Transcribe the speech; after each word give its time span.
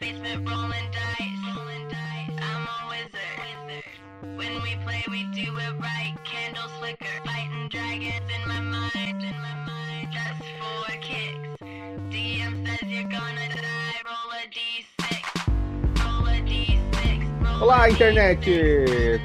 basement 0.00 0.48
rolling 0.48 0.90
dice. 0.92 1.56
Rolling 1.56 1.88
dice. 1.88 2.30
I'm 2.42 2.66
a 2.66 2.88
wizard. 2.90 3.84
When 4.36 4.62
we 4.62 4.76
play, 4.84 5.04
we 5.10 5.24
do 5.34 5.56
it 5.58 5.74
right. 5.80 6.16
Candles 6.24 6.72
flicker, 6.80 7.06
fighting 7.24 7.68
dragons 7.70 8.30
in 8.34 8.48
my 8.48 8.60
mind. 8.60 9.22
In 9.24 9.36
my 9.40 9.56
mind, 9.66 10.08
just 10.12 10.42
for 10.60 10.92
kicks. 11.02 11.48
DM 12.10 12.66
says 12.66 12.88
you're 12.90 13.04
gonna 13.04 13.48
die. 13.50 13.83
Olá, 17.60 17.88
internet! 17.88 18.50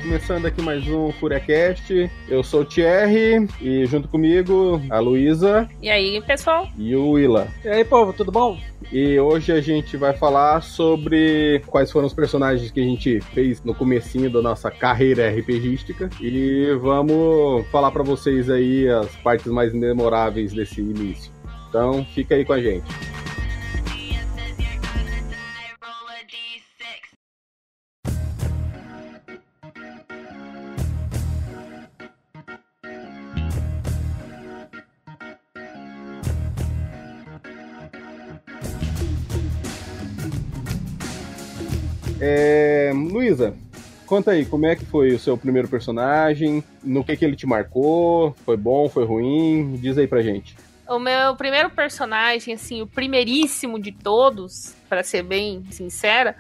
Começando 0.02 0.46
aqui 0.46 0.62
mais 0.62 0.88
um 0.88 1.12
Furecast. 1.14 2.10
Eu 2.28 2.44
sou 2.44 2.62
o 2.62 2.66
Thierry 2.66 3.48
e 3.60 3.86
junto 3.86 4.08
comigo 4.08 4.82
a 4.90 5.00
Luísa 5.00 5.68
E 5.82 5.90
aí, 5.90 6.22
pessoal? 6.22 6.68
e 6.78 6.96
o 6.96 7.12
Willa. 7.12 7.48
E 7.66 7.68
aí, 7.68 7.84
povo, 7.84 8.14
tudo 8.14 8.32
bom? 8.32 8.58
E 8.92 9.20
hoje 9.20 9.52
a 9.52 9.60
gente 9.62 9.98
vai 9.98 10.14
falar 10.14 10.62
sobre 10.62 11.62
quais 11.68 11.92
foram 11.92 12.08
os 12.08 12.14
personagens 12.14 12.72
que 12.72 12.80
a 12.80 12.84
gente 12.84 13.20
fez 13.34 13.64
no 13.64 13.74
comecinho 13.76 14.30
da 14.30 14.42
nossa 14.42 14.72
carreira 14.72 15.30
RPGística 15.30 16.10
e 16.22 16.72
vamos 16.82 17.66
falar 17.68 17.92
pra 17.92 18.04
vocês 18.04 18.50
aí 18.50 18.88
as 18.88 19.14
partes 19.18 19.48
mais 19.52 19.74
memoráveis 19.74 20.54
desse 20.54 20.80
início. 20.82 21.32
Então, 21.70 22.06
fica 22.16 22.36
aí 22.36 22.46
com 22.46 22.54
a 22.54 22.62
gente. 22.62 22.86
Luísa, 43.30 43.54
conta 44.08 44.32
aí, 44.32 44.44
como 44.44 44.66
é 44.66 44.76
que 44.76 44.84
foi 44.84 45.14
o 45.14 45.20
seu 45.20 45.38
primeiro 45.38 45.68
personagem? 45.68 46.64
No 46.84 47.04
que 47.04 47.16
que 47.16 47.24
ele 47.24 47.36
te 47.36 47.46
marcou? 47.46 48.36
Foi 48.44 48.58
bom, 48.58 48.90
foi 48.90 49.06
ruim? 49.06 49.78
Diz 49.80 50.00
aí 50.00 50.08
pra 50.08 50.24
gente. 50.24 50.56
O 50.88 50.98
meu 50.98 51.36
primeiro 51.36 51.70
personagem, 51.70 52.56
assim, 52.56 52.82
o 52.82 52.88
primeiríssimo 52.88 53.80
de 53.80 53.92
todos, 53.92 54.74
pra 54.90 55.04
ser 55.04 55.22
bem 55.22 55.64
sincera, 55.70 56.36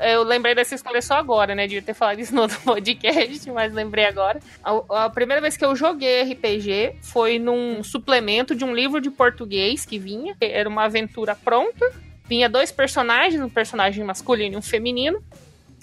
eu 0.00 0.22
lembrei 0.22 0.54
dessa 0.54 0.74
escolha 0.74 1.02
só 1.02 1.16
agora, 1.16 1.54
né? 1.54 1.66
Devia 1.66 1.82
ter 1.82 1.92
falado 1.92 2.18
isso 2.18 2.34
no 2.34 2.40
outro 2.40 2.58
podcast, 2.64 3.50
mas 3.50 3.74
lembrei 3.74 4.06
agora. 4.06 4.40
A, 4.64 5.04
a 5.04 5.10
primeira 5.10 5.42
vez 5.42 5.58
que 5.58 5.64
eu 5.64 5.76
joguei 5.76 6.22
RPG 6.22 7.00
foi 7.02 7.38
num 7.38 7.84
suplemento 7.84 8.54
de 8.54 8.64
um 8.64 8.74
livro 8.74 8.98
de 8.98 9.10
português 9.10 9.84
que 9.84 9.98
vinha. 9.98 10.34
Era 10.40 10.70
uma 10.70 10.84
aventura 10.84 11.34
pronta. 11.34 11.92
Vinha 12.26 12.48
dois 12.48 12.72
personagens, 12.72 13.42
um 13.42 13.50
personagem 13.50 14.02
masculino 14.02 14.54
e 14.54 14.56
um 14.56 14.62
feminino. 14.62 15.22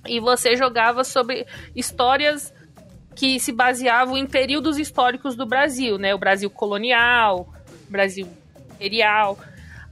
E 0.08 0.20
você 0.20 0.56
jogava 0.56 1.04
sobre 1.04 1.46
histórias 1.76 2.54
que 3.16 3.40
se 3.40 3.52
baseavam 3.52 4.18
em 4.18 4.26
períodos 4.26 4.78
históricos 4.78 5.36
do 5.36 5.46
Brasil, 5.46 5.98
né? 5.98 6.16
O 6.16 6.18
Brasil 6.18 6.50
colonial, 6.50 7.54
Brasil 7.90 8.28
imperial. 8.74 9.38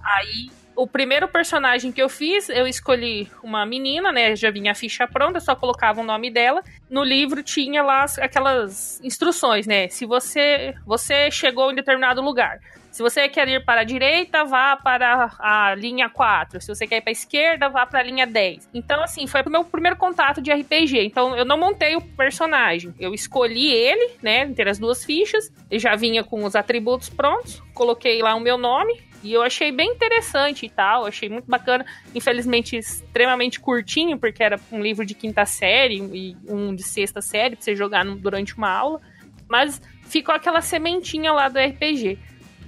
Aí, 0.01 0.49
o 0.83 0.87
primeiro 0.87 1.27
personagem 1.27 1.91
que 1.91 2.01
eu 2.01 2.09
fiz, 2.09 2.49
eu 2.49 2.67
escolhi 2.67 3.29
uma 3.43 3.65
menina, 3.65 4.11
né? 4.11 4.35
Já 4.35 4.49
vinha 4.51 4.71
a 4.71 4.75
ficha 4.75 5.07
pronta, 5.07 5.39
só 5.39 5.55
colocava 5.55 6.01
o 6.01 6.03
nome 6.03 6.29
dela. 6.31 6.61
No 6.89 7.03
livro 7.03 7.43
tinha 7.43 7.83
lá 7.83 8.03
as- 8.03 8.17
aquelas 8.19 8.99
instruções, 9.03 9.67
né? 9.67 9.87
Se 9.89 10.05
você 10.05 10.73
você 10.85 11.29
chegou 11.31 11.71
em 11.71 11.75
determinado 11.75 12.21
lugar. 12.21 12.59
Se 12.91 13.03
você 13.03 13.29
quer 13.29 13.47
ir 13.47 13.63
para 13.63 13.81
a 13.81 13.83
direita, 13.83 14.43
vá 14.43 14.75
para 14.75 15.29
a 15.37 15.75
linha 15.75 16.09
4. 16.09 16.59
Se 16.59 16.67
você 16.67 16.87
quer 16.87 16.97
ir 16.97 17.01
para 17.01 17.11
a 17.11 17.13
esquerda, 17.13 17.69
vá 17.69 17.85
para 17.85 17.99
a 17.99 18.03
linha 18.03 18.25
10. 18.25 18.67
Então, 18.73 19.03
assim, 19.03 19.27
foi 19.27 19.43
o 19.43 19.49
meu 19.49 19.63
primeiro 19.63 19.95
contato 19.95 20.41
de 20.41 20.51
RPG. 20.51 21.05
Então, 21.05 21.37
eu 21.37 21.45
não 21.45 21.55
montei 21.55 21.95
o 21.95 22.01
personagem. 22.01 22.91
Eu 22.99 23.13
escolhi 23.13 23.71
ele, 23.71 24.13
né, 24.23 24.41
entre 24.41 24.67
as 24.67 24.79
duas 24.79 25.05
fichas. 25.05 25.53
Ele 25.69 25.79
já 25.79 25.95
vinha 25.95 26.23
com 26.23 26.43
os 26.43 26.55
atributos 26.55 27.09
prontos. 27.09 27.61
Coloquei 27.75 28.23
lá 28.23 28.33
o 28.33 28.39
meu 28.39 28.57
nome. 28.57 28.99
E 29.21 29.33
eu 29.33 29.41
achei 29.41 29.71
bem 29.71 29.91
interessante 29.91 30.65
e 30.65 30.69
tal. 30.69 31.05
Achei 31.05 31.29
muito 31.29 31.49
bacana. 31.49 31.85
Infelizmente, 32.15 32.77
extremamente 32.77 33.59
curtinho, 33.59 34.17
porque 34.17 34.43
era 34.43 34.59
um 34.71 34.81
livro 34.81 35.05
de 35.05 35.13
quinta 35.13 35.45
série 35.45 35.97
e 35.97 36.37
um 36.47 36.73
de 36.73 36.83
sexta 36.83 37.21
série, 37.21 37.55
pra 37.55 37.63
você 37.63 37.75
jogar 37.75 38.05
durante 38.05 38.55
uma 38.57 38.69
aula. 38.69 39.01
Mas 39.47 39.81
ficou 40.03 40.33
aquela 40.33 40.61
sementinha 40.61 41.33
lá 41.33 41.49
do 41.49 41.59
RPG. 41.59 42.17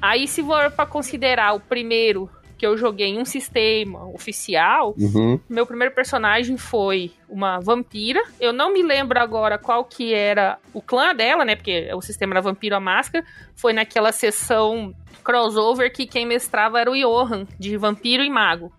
Aí, 0.02 0.28
se 0.28 0.44
for 0.44 0.72
pra 0.72 0.86
considerar 0.86 1.54
o 1.54 1.60
primeiro 1.60 2.30
que 2.62 2.68
eu 2.68 2.78
joguei 2.78 3.08
em 3.08 3.20
um 3.20 3.26
sistema 3.26 4.06
oficial, 4.14 4.94
Uhum. 4.96 5.40
meu 5.50 5.66
primeiro 5.66 5.96
personagem 5.96 6.58
foi 6.58 7.10
uma 7.28 7.60
vampira. 7.60 8.22
Eu 8.40 8.54
não 8.54 8.72
me 8.72 8.84
lembro 8.84 9.20
agora 9.20 9.58
qual 9.58 9.84
que 9.84 10.14
era 10.14 10.60
o 10.72 10.80
clã 10.80 11.16
dela, 11.16 11.44
né? 11.44 11.56
Porque 11.56 11.92
o 11.96 12.02
sistema 12.02 12.34
era 12.34 12.42
Vampiro 12.42 12.76
a 12.76 12.80
Máscara. 12.80 13.26
Foi 13.56 13.74
naquela 13.74 14.12
sessão 14.12 14.94
crossover 15.24 15.92
que 15.92 16.06
quem 16.06 16.24
mestrava 16.24 16.80
era 16.80 16.92
o 16.92 16.96
Johan, 16.96 17.48
de 17.58 17.76
Vampiro 17.78 18.22
e 18.24 18.30
Mago. 18.30 18.72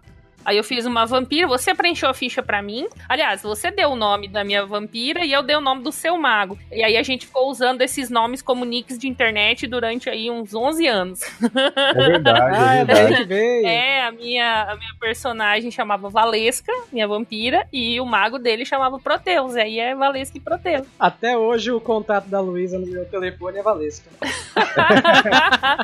Aí 0.45 0.57
eu 0.57 0.65
fiz 0.65 0.85
uma 0.87 1.07
vampira, 1.07 1.47
você 1.47 1.75
preencheu 1.75 2.09
a 2.09 2.15
ficha 2.15 2.43
pra 2.43 2.61
mim. 2.63 2.87
Aliás, 3.09 3.43
você 3.43 3.71
deu 3.71 3.91
o 3.91 3.97
nome 3.97 4.29
da 4.29 4.43
minha 4.45 4.65
vampira 4.67 5.25
e 5.25 5.33
eu 5.33 5.43
dei 5.43 5.57
o 5.57 5.61
nome 5.61 5.83
do 5.83 5.93
seu 5.93 6.17
mago. 6.19 6.59
E 6.71 6.83
aí 6.83 6.97
a 6.97 7.03
gente 7.03 7.27
ficou 7.27 7.51
usando 7.51 7.81
esses 7.83 8.11
nomes 8.11 8.43
como 8.43 8.65
nicks 8.65 8.99
de 8.99 9.09
internet 9.09 9.67
durante 9.67 10.09
aí 10.11 10.31
uns 10.31 10.55
11 10.55 10.87
anos. 10.87 11.21
É 11.43 11.93
verdade, 11.95 12.57
Ah, 12.57 12.75
é 12.77 12.85
daí 12.85 12.97
verdade. 12.97 13.17
que 13.23 13.25
veio. 13.25 13.67
É, 13.67 14.03
a 14.07 14.13
minha, 14.13 14.63
a 14.65 14.77
minha 14.77 14.95
personagem 15.01 15.71
chamava 15.71 16.09
Valesca, 16.09 16.73
minha 16.93 17.07
vampira, 17.07 17.67
e 17.73 18.01
o 18.01 18.07
mago 18.07 18.39
dele 18.39 18.65
chamava 18.65 18.99
Proteus. 18.99 19.57
Aí 19.57 19.79
é 19.79 19.95
Valesca 19.95 20.37
e 20.37 20.41
Proteus. 20.41 20.87
Até 20.99 21.37
hoje 21.37 21.71
o 21.71 21.81
contato 21.81 22.27
da 22.29 22.41
Luísa 22.41 22.79
no 22.79 22.87
meu 22.87 23.05
telefone 23.07 23.59
é 23.59 23.63
Valesca. 23.63 24.11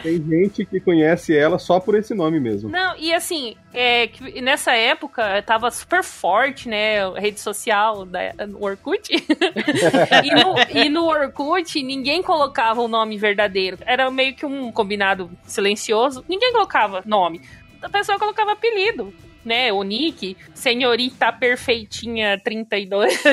Tem 0.03 0.23
gente 0.23 0.65
que 0.65 0.81
conhece 0.81 1.37
ela 1.37 1.59
só 1.59 1.81
por 1.81 1.95
esse 1.95 2.15
nome 2.15 2.41
mesmo. 2.41 2.69
Não, 2.69 2.97
e 2.97 3.13
assim, 3.13 3.57
é, 3.73 4.07
que 4.07 4.41
nessa 4.49 4.73
época 4.73 5.43
tava 5.43 5.71
super 5.71 6.03
forte, 6.03 6.69
né? 6.69 7.05
A 7.05 7.21
rede 7.21 7.39
social 7.39 8.07
da 8.07 8.33
no 8.47 8.65
Orkut. 8.65 9.11
e, 9.13 10.31
no, 10.35 10.81
e 10.85 10.89
no 10.89 11.05
Orkut 11.05 11.83
ninguém 11.83 12.23
colocava 12.23 12.81
o 12.81 12.89
nome 12.89 13.19
verdadeiro. 13.19 13.77
Era 13.85 14.11
meio 14.11 14.35
que 14.35 14.47
um 14.47 14.73
combinado 14.73 15.31
silencioso. 15.45 16.25
Ninguém 16.27 16.51
colocava 16.53 17.03
nome. 17.05 17.43
A 17.83 17.91
pessoa 17.91 18.19
colocava 18.19 18.53
apelido. 18.53 19.13
Né, 19.45 19.73
o 19.73 19.83
nick, 19.83 20.37
senhorita 20.53 21.33
perfeitinha 21.33 22.39
32. 22.43 23.25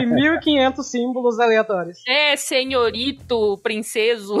E 0.00 0.06
1500 0.06 0.86
símbolos 0.88 1.38
aleatórios. 1.38 1.98
É, 2.06 2.34
senhorito, 2.34 3.58
princeso. 3.62 4.38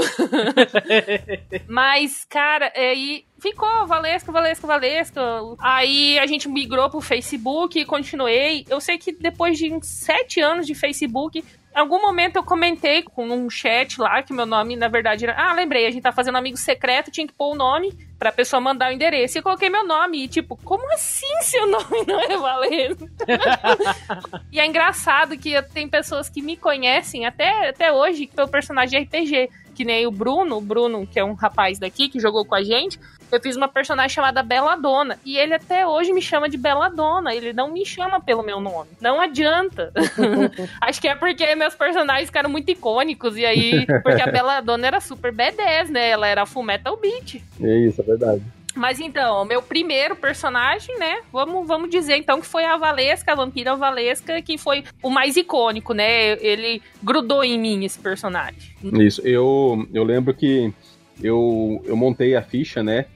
Mas, 1.68 2.24
cara, 2.24 2.72
aí 2.74 3.24
ficou 3.40 3.86
Valesca, 3.86 4.32
Valesca, 4.32 4.66
Valesca. 4.66 5.20
Aí 5.58 6.18
a 6.18 6.26
gente 6.26 6.48
migrou 6.48 6.88
pro 6.90 7.00
Facebook 7.00 7.78
e 7.78 7.84
continuei. 7.84 8.64
Eu 8.68 8.80
sei 8.80 8.98
que 8.98 9.12
depois 9.12 9.58
de 9.58 9.72
uns 9.72 9.86
sete 9.86 10.40
anos 10.40 10.66
de 10.66 10.74
Facebook, 10.74 11.42
em 11.78 11.80
algum 11.80 12.00
momento 12.00 12.36
eu 12.36 12.42
comentei 12.42 13.02
com 13.02 13.28
um 13.28 13.48
chat 13.48 14.00
lá 14.00 14.20
que 14.22 14.32
meu 14.32 14.46
nome, 14.46 14.74
na 14.74 14.88
verdade, 14.88 15.24
era. 15.24 15.36
Ah, 15.38 15.52
lembrei, 15.52 15.86
a 15.86 15.90
gente 15.90 16.02
tá 16.02 16.10
fazendo 16.10 16.36
amigo 16.36 16.56
secreto, 16.56 17.10
tinha 17.10 17.26
que 17.26 17.32
pôr 17.32 17.52
o 17.52 17.54
nome 17.54 17.96
pra 18.18 18.32
pessoa 18.32 18.60
mandar 18.60 18.90
o 18.90 18.92
endereço. 18.92 19.38
E 19.38 19.42
coloquei 19.42 19.70
meu 19.70 19.86
nome. 19.86 20.24
E 20.24 20.28
tipo, 20.28 20.56
como 20.64 20.92
assim 20.92 21.40
seu 21.42 21.66
nome 21.68 22.04
não 22.06 22.20
é 22.20 22.36
Valesca? 22.36 23.08
E 24.50 24.58
é 24.58 24.66
engraçado 24.66 25.36
que 25.36 25.60
tem 25.62 25.88
pessoas 25.88 26.28
que 26.28 26.42
me 26.42 26.56
conhecem 26.56 27.26
até, 27.26 27.68
até 27.68 27.92
hoje 27.92 28.26
pelo 28.26 28.48
personagem 28.48 29.02
RPG. 29.02 29.48
Que 29.74 29.84
nem 29.84 30.04
o 30.06 30.10
Bruno, 30.10 30.56
o 30.56 30.60
Bruno, 30.60 31.06
que 31.06 31.20
é 31.20 31.24
um 31.24 31.34
rapaz 31.34 31.78
daqui 31.78 32.08
que 32.08 32.18
jogou 32.18 32.44
com 32.44 32.56
a 32.56 32.62
gente. 32.64 32.98
Eu 33.30 33.40
fiz 33.40 33.56
uma 33.56 33.68
personagem 33.68 34.14
chamada 34.14 34.42
Beladona. 34.42 35.18
E 35.24 35.36
ele 35.36 35.54
até 35.54 35.86
hoje 35.86 36.12
me 36.12 36.22
chama 36.22 36.48
de 36.48 36.56
Beladona. 36.56 37.34
Ele 37.34 37.52
não 37.52 37.72
me 37.72 37.84
chama 37.84 38.20
pelo 38.20 38.42
meu 38.42 38.60
nome. 38.60 38.90
Não 39.00 39.20
adianta. 39.20 39.92
Acho 40.80 41.00
que 41.00 41.08
é 41.08 41.14
porque 41.14 41.54
meus 41.54 41.74
personagens 41.74 42.26
ficaram 42.26 42.50
muito 42.50 42.70
icônicos. 42.70 43.36
E 43.36 43.44
aí, 43.44 43.86
porque 44.02 44.22
a 44.22 44.30
Beladona 44.30 44.86
era 44.86 45.00
super 45.00 45.32
B10, 45.32 45.88
né? 45.88 46.10
Ela 46.10 46.26
era 46.26 46.46
full 46.46 46.62
metal 46.62 46.96
beat. 46.96 47.42
É 47.60 47.78
isso, 47.78 48.00
é 48.00 48.04
verdade. 48.04 48.42
Mas 48.78 49.00
então, 49.00 49.44
meu 49.44 49.60
primeiro 49.60 50.14
personagem, 50.14 50.96
né? 50.98 51.18
Vamos, 51.32 51.66
vamos 51.66 51.90
dizer 51.90 52.16
então 52.16 52.40
que 52.40 52.46
foi 52.46 52.64
a 52.64 52.76
Valesca, 52.76 53.32
a 53.32 53.34
vampira 53.34 53.74
Valesca, 53.74 54.40
que 54.40 54.56
foi 54.56 54.84
o 55.02 55.10
mais 55.10 55.36
icônico, 55.36 55.92
né? 55.92 56.32
Ele 56.40 56.80
grudou 57.02 57.42
em 57.42 57.58
mim 57.58 57.84
esse 57.84 57.98
personagem. 57.98 58.76
Isso, 59.00 59.20
eu, 59.26 59.84
eu 59.92 60.04
lembro 60.04 60.32
que 60.32 60.72
eu, 61.20 61.82
eu 61.84 61.96
montei 61.96 62.36
a 62.36 62.42
ficha, 62.42 62.80
né? 62.80 63.06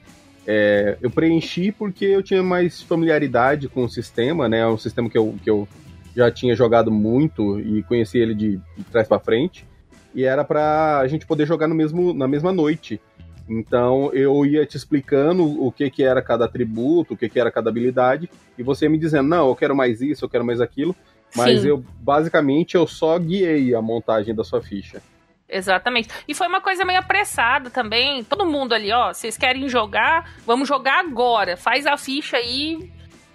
É, 0.45 0.97
eu 1.01 1.09
preenchi 1.09 1.71
porque 1.71 2.05
eu 2.05 2.21
tinha 2.21 2.43
mais 2.43 2.81
familiaridade 2.81 3.69
com 3.69 3.85
o 3.85 3.89
sistema, 3.89 4.49
né? 4.49 4.59
É 4.59 4.67
um 4.67 4.77
sistema 4.77 5.09
que 5.09 5.17
eu, 5.17 5.35
que 5.43 5.49
eu 5.49 5.67
já 6.15 6.29
tinha 6.29 6.55
jogado 6.55 6.91
muito 6.91 7.59
e 7.59 7.83
conheci 7.83 8.17
ele 8.17 8.35
de, 8.35 8.57
de 8.77 8.83
trás 8.91 9.07
para 9.07 9.19
frente. 9.19 9.65
E 10.13 10.23
era 10.23 10.43
pra 10.43 10.99
a 10.99 11.07
gente 11.07 11.25
poder 11.25 11.47
jogar 11.47 11.67
no 11.67 11.75
mesmo, 11.75 12.13
na 12.13 12.27
mesma 12.27 12.51
noite. 12.51 13.01
Então 13.49 14.11
eu 14.13 14.45
ia 14.45 14.65
te 14.65 14.77
explicando 14.77 15.43
o 15.43 15.71
que, 15.71 15.89
que 15.89 16.03
era 16.03 16.21
cada 16.21 16.45
atributo, 16.45 17.13
o 17.13 17.17
que, 17.17 17.27
que 17.27 17.39
era 17.39 17.51
cada 17.51 17.69
habilidade, 17.69 18.29
e 18.57 18.63
você 18.63 18.87
me 18.87 18.97
dizendo, 18.97 19.27
não, 19.27 19.49
eu 19.49 19.55
quero 19.55 19.75
mais 19.75 20.01
isso, 20.01 20.23
eu 20.23 20.29
quero 20.29 20.45
mais 20.45 20.61
aquilo. 20.61 20.95
Mas 21.35 21.61
Sim. 21.61 21.69
eu, 21.69 21.83
basicamente, 21.99 22.75
eu 22.75 22.85
só 22.85 23.17
guiei 23.17 23.73
a 23.73 23.81
montagem 23.81 24.35
da 24.35 24.43
sua 24.43 24.61
ficha. 24.61 25.01
Exatamente. 25.47 26.09
E 26.27 26.33
foi 26.33 26.47
uma 26.47 26.61
coisa 26.61 26.85
meio 26.85 26.99
apressada 26.99 27.69
também. 27.69 28.23
Todo 28.23 28.45
mundo 28.45 28.73
ali, 28.73 28.91
ó, 28.91 29.13
vocês 29.13 29.37
querem 29.37 29.67
jogar? 29.69 30.31
Vamos 30.45 30.67
jogar 30.67 30.99
agora. 30.99 31.55
Faz 31.55 31.85
a 31.85 31.97
ficha 31.97 32.37
aí 32.37 32.91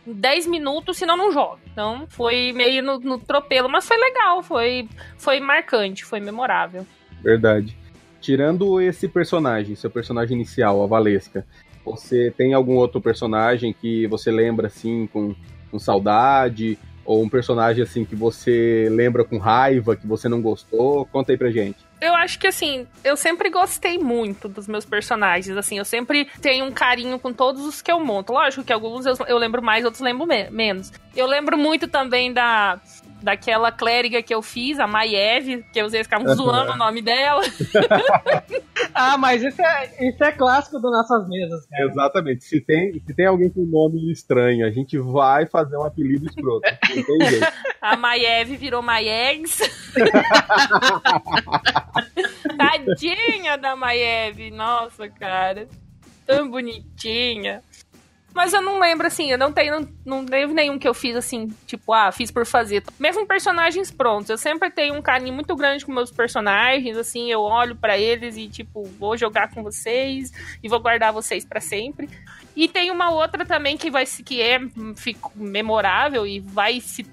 em 0.07 0.13
10 0.13 0.47
minutos, 0.47 0.97
senão 0.97 1.17
não 1.17 1.31
joga. 1.31 1.61
Então 1.71 2.07
foi 2.09 2.53
meio 2.53 2.83
no, 2.83 2.99
no 2.99 3.19
tropelo, 3.19 3.69
mas 3.69 3.87
foi 3.87 3.97
legal, 3.97 4.43
foi, 4.43 4.89
foi 5.17 5.39
marcante, 5.39 6.05
foi 6.05 6.19
memorável. 6.19 6.87
Verdade. 7.23 7.77
Tirando 8.21 8.81
esse 8.81 9.07
personagem, 9.07 9.77
seu 9.77 9.91
personagem 9.91 10.37
inicial, 10.37 10.83
a 10.83 10.87
Valesca, 10.87 11.47
você 11.85 12.33
tem 12.37 12.53
algum 12.53 12.75
outro 12.75 13.01
personagem 13.01 13.73
que 13.73 14.07
você 14.09 14.31
lembra 14.31 14.67
assim 14.67 15.07
com, 15.07 15.35
com 15.71 15.79
saudade? 15.79 16.79
Ou 17.09 17.23
um 17.23 17.29
personagem 17.29 17.83
assim 17.83 18.05
que 18.05 18.15
você 18.15 18.87
lembra 18.91 19.25
com 19.25 19.39
raiva, 19.39 19.97
que 19.97 20.07
você 20.07 20.29
não 20.29 20.43
gostou? 20.43 21.07
Conta 21.07 21.33
aí 21.33 21.39
pra 21.39 21.51
gente. 21.51 21.79
Eu 22.03 22.15
acho 22.15 22.39
que 22.39 22.47
assim, 22.47 22.87
eu 23.03 23.17
sempre 23.17 23.49
gostei 23.49 23.97
muito 23.97 24.47
dos 24.47 24.69
meus 24.69 24.85
personagens, 24.85 25.57
assim, 25.57 25.79
eu 25.79 25.87
sempre 25.87 26.29
tenho 26.43 26.67
um 26.67 26.71
carinho 26.71 27.19
com 27.19 27.33
todos 27.33 27.65
os 27.65 27.81
que 27.81 27.91
eu 27.91 27.99
monto. 27.99 28.35
Lógico 28.35 28.63
que 28.63 28.75
alguns 28.75 29.07
eu, 29.07 29.15
eu 29.27 29.39
lembro 29.39 29.63
mais, 29.63 29.87
outros 29.87 30.03
lembro 30.03 30.27
me 30.27 30.51
menos. 30.51 30.93
Eu 31.17 31.27
lembro 31.27 31.57
muito 31.57 31.89
também 31.89 32.31
da 32.31 32.79
daquela 33.23 33.73
clériga 33.73 34.23
que 34.23 34.35
eu 34.35 34.43
fiz, 34.43 34.79
a 34.79 34.87
Maiev, 34.87 35.65
que 35.73 35.81
eu 35.81 35.91
ficavam 35.91 36.35
zoando 36.35 36.73
o 36.73 36.76
nome 36.76 37.03
dela. 37.03 37.43
Ah, 38.94 39.17
mas 39.17 39.43
isso 39.43 39.62
é, 39.62 40.09
isso 40.09 40.25
é 40.25 40.32
clássico 40.32 40.81
das 40.81 40.91
nossas 40.91 41.29
mesas, 41.29 41.67
cara. 41.67 41.85
Exatamente. 41.85 42.44
Se 42.44 42.61
tem, 42.61 42.94
se 42.94 43.15
tem 43.15 43.26
alguém 43.26 43.49
com 43.49 43.65
nome 43.65 44.11
estranho, 44.11 44.67
a 44.67 44.70
gente 44.70 44.99
vai 44.99 45.47
fazer 45.47 45.76
um 45.76 45.85
apelido 45.85 46.26
escroto. 46.26 46.69
Não 46.94 47.05
tem 47.05 47.29
jeito. 47.29 47.47
A 47.81 47.97
Maiev 47.97 48.56
virou 48.56 48.82
Maiegs. 48.82 49.61
Tadinha 52.59 53.56
da 53.56 53.76
Maiev, 53.76 54.50
nossa, 54.50 55.09
cara. 55.09 55.69
Tão 56.26 56.50
bonitinha. 56.50 57.62
Mas 58.38 58.52
eu 58.52 58.62
não 58.62 58.79
lembro, 58.79 59.05
assim, 59.05 59.32
eu 59.32 59.37
não 59.37 59.52
tenho, 59.52 59.81
não, 60.05 60.23
não 60.23 60.49
nenhum 60.55 60.79
que 60.79 60.87
eu 60.87 60.94
fiz 60.94 61.17
assim, 61.17 61.52
tipo, 61.67 61.93
ah, 61.93 62.12
fiz 62.12 62.31
por 62.31 62.46
fazer. 62.46 62.85
Mesmo 62.96 63.26
personagens 63.26 63.90
prontos, 63.90 64.31
eu 64.31 64.38
sempre 64.38 64.70
tenho 64.70 64.94
um 64.94 65.02
carinho 65.02 65.35
muito 65.35 65.56
grande 65.56 65.85
com 65.85 65.90
meus 65.90 66.12
personagens, 66.12 66.96
assim, 66.96 67.32
eu 67.32 67.40
olho 67.40 67.75
pra 67.75 67.99
eles 67.99 68.37
e, 68.37 68.46
tipo, 68.46 68.85
vou 68.96 69.17
jogar 69.17 69.50
com 69.50 69.61
vocês 69.64 70.32
e 70.62 70.69
vou 70.69 70.79
guardar 70.79 71.12
vocês 71.12 71.44
pra 71.44 71.61
sempre. 71.61 72.08
E 72.55 72.69
tem 72.69 72.93
uma 72.93 73.11
outra 73.11 73.44
também 73.44 73.76
que 73.76 73.90
vai 73.90 74.05
que 74.06 74.40
é 74.40 74.61
fico, 74.94 75.32
memorável 75.35 76.25
e 76.25 76.38
vai 76.38 76.81
se, 76.81 77.05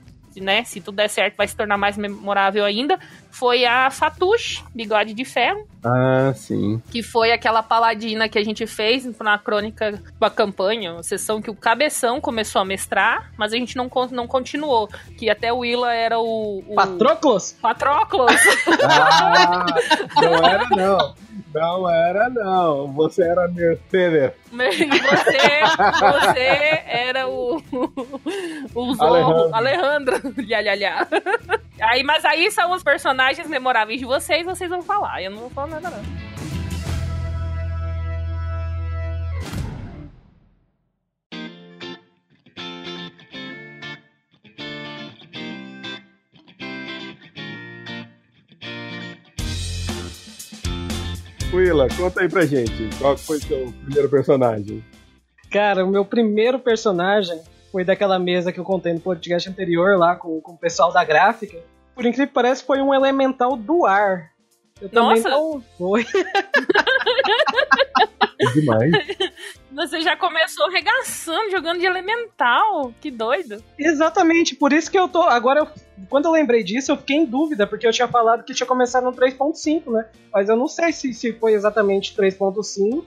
né, 0.42 0.64
se 0.64 0.82
tudo 0.82 0.96
der 0.96 1.10
certo, 1.10 1.36
vai 1.36 1.48
se 1.48 1.56
tornar 1.56 1.78
mais 1.78 1.98
memorável 1.98 2.64
ainda. 2.66 3.00
Foi 3.32 3.66
a 3.66 3.92
Fatush, 3.92 4.64
Bigode 4.74 5.14
de 5.14 5.26
Ferro 5.26 5.68
Ah, 5.84 6.34
sim. 6.36 6.82
que 6.90 7.04
foi 7.04 7.34
aquela 7.34 7.62
paladina 7.62 8.30
que 8.30 8.40
a 8.40 8.44
gente 8.44 8.66
fez 8.66 9.06
na 9.20 9.38
crônica 9.38 10.02
da 10.18 10.30
campanha, 10.30 10.94
uma 10.94 11.04
sessão 11.04 11.42
que 11.42 11.50
o 11.52 11.56
Cabeção 11.56 12.22
começou 12.22 12.62
a 12.62 12.66
mestrar, 12.66 13.32
mas 13.38 13.52
a 13.52 13.58
gente 13.58 13.76
não, 13.76 13.90
não 14.12 14.26
continuou, 14.26 14.90
que 15.18 15.30
até 15.30 15.52
o 15.52 15.60
Willa 15.60 15.94
era 15.94 16.18
o... 16.18 16.64
o... 16.66 16.76
Patroclos? 16.76 17.54
Patroclos. 17.62 18.42
Ah, 18.84 19.66
não 20.22 20.46
era 20.46 20.70
não. 20.70 21.25
Não 21.56 21.90
era 21.90 22.30
não. 22.30 22.92
Você 22.92 23.24
era 23.24 23.48
e 24.74 25.00
você, 25.00 25.40
você 26.12 26.84
era 26.86 27.30
o... 27.30 27.64
o 28.76 28.94
Zorro, 28.94 29.56
Alejandro. 29.56 29.56
Alejandro. 29.56 30.36
Lha, 30.46 30.60
lha, 30.60 30.76
lha. 30.76 31.08
Aí, 31.82 32.04
mas 32.04 32.26
aí 32.26 32.52
são 32.52 32.74
os 32.74 32.84
personagens 32.84 33.48
memoráveis 33.48 34.00
de 34.00 34.06
vocês, 34.06 34.46
vocês 34.46 34.70
vão 34.70 34.82
falar, 34.82 35.24
eu 35.24 35.32
não 35.32 35.38
vou 35.38 35.50
falar 35.50 35.68
nada 35.80 35.90
não. 35.92 36.55
Willa, 51.56 51.88
conta 51.96 52.22
aí 52.22 52.30
pra 52.30 52.46
gente. 52.46 52.90
Qual 53.00 53.18
foi 53.18 53.40
seu 53.40 53.74
primeiro 53.84 54.10
personagem? 54.10 54.84
Cara, 55.50 55.86
o 55.86 55.90
meu 55.90 56.04
primeiro 56.04 56.60
personagem 56.60 57.42
foi 57.72 57.84
daquela 57.86 58.20
mesa 58.20 58.52
que 58.52 58.60
eu 58.60 58.64
contei 58.64 58.94
no 58.94 59.00
podcast 59.00 59.50
anterior 59.50 59.98
lá 59.98 60.16
com, 60.16 60.42
com 60.42 60.52
o 60.52 60.58
pessoal 60.58 60.92
da 60.92 61.04
gráfica. 61.04 61.58
Por 61.94 62.06
incrível 62.06 62.28
que 62.28 62.34
pareça, 62.34 62.64
foi 62.66 62.82
um 62.82 62.94
elemental 62.94 63.56
do 63.56 63.86
ar. 63.86 64.32
Eu 64.82 64.90
Nossa! 64.92 65.30
não 65.30 65.64
foi. 65.78 66.06
É 68.38 68.46
demais. 68.52 68.92
Você 69.76 70.02
já 70.02 70.16
começou 70.16 70.70
regaçando, 70.70 71.52
jogando 71.52 71.80
de 71.80 71.86
elemental. 71.86 72.94
Que 73.02 73.12
doido. 73.12 73.62
Exatamente, 73.78 74.56
por 74.56 74.72
isso 74.72 74.90
que 74.90 74.98
eu 74.98 75.08
tô. 75.08 75.22
Agora, 75.24 75.60
eu- 75.62 75.68
quando 76.10 76.26
eu 76.26 76.32
lembrei 76.32 76.64
disso, 76.64 76.92
eu 76.92 76.98
fiquei 76.98 77.18
em 77.18 77.26
dúvida, 77.26 77.68
porque 77.68 77.86
eu 77.86 77.92
tinha 77.92 78.08
falado 78.08 78.44
que 78.44 78.54
tinha 78.54 78.66
começado 78.68 79.04
no 79.04 79.12
3.5, 79.14 79.92
né? 79.92 80.06
Mas 80.34 80.50
eu 80.50 80.56
não 80.56 80.68
sei 80.68 80.92
se, 80.92 81.14
se 81.14 81.34
foi 81.34 81.54
exatamente 81.54 82.16
3.5 82.16 83.04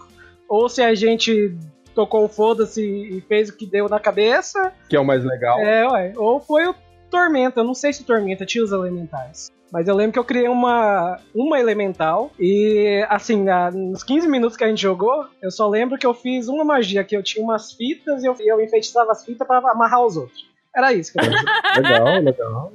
ou 0.49 0.69
se 0.69 0.83
a 0.83 0.95
gente 0.95 1.57
tocou 1.95 2.25
o 2.25 2.29
foda-se 2.29 2.81
e 2.83 3.21
fez 3.23 3.49
o 3.49 3.57
que 3.57 3.67
deu 3.67 3.89
na 3.89 3.99
cabeça. 3.99 4.73
Que 4.89 4.97
é 4.97 5.01
o 5.01 5.05
mais 5.05 5.25
legal. 5.25 5.59
É, 5.61 5.87
ué. 5.91 6.13
Ou 6.17 6.39
foi 6.41 6.67
o 6.67 6.75
Tormenta. 7.11 7.61
Eu 7.61 7.65
não 7.65 7.75
sei 7.75 7.93
se 7.93 8.05
Tormenta 8.05 8.45
tinha 8.47 8.63
os 8.65 8.73
elementais. 8.73 9.51
Mas 9.71 9.87
eu 9.87 9.95
lembro 9.95 10.13
que 10.15 10.19
eu 10.19 10.25
criei 10.25 10.49
uma, 10.49 11.19
uma 11.35 11.61
elemental 11.61 12.31
e, 12.41 13.05
assim, 13.11 13.43
na- 13.45 13.71
nos 13.71 14.03
15 14.03 14.27
minutos 14.27 14.57
que 14.57 14.65
a 14.65 14.69
gente 14.69 14.81
jogou, 14.81 15.27
eu 15.43 15.51
só 15.51 15.69
lembro 15.69 15.99
que 15.99 16.07
eu 16.07 16.15
fiz 16.15 16.49
uma 16.49 16.65
magia, 16.65 17.05
que 17.05 17.15
eu 17.15 17.23
tinha 17.23 17.45
umas 17.45 17.73
fitas 17.73 18.23
e 18.23 18.27
eu, 18.27 18.35
eu 18.41 18.63
enfeitiçava 18.63 19.13
as 19.13 19.23
fitas 19.25 19.47
pra 19.47 19.59
amarrar 19.59 20.05
os 20.07 20.17
outros. 20.17 20.47
Era 20.75 20.93
isso 20.95 21.13
que 21.13 21.21
eu 21.21 21.25
fazia. 21.25 21.39
Legal, 21.83 22.23
legal. 22.23 22.73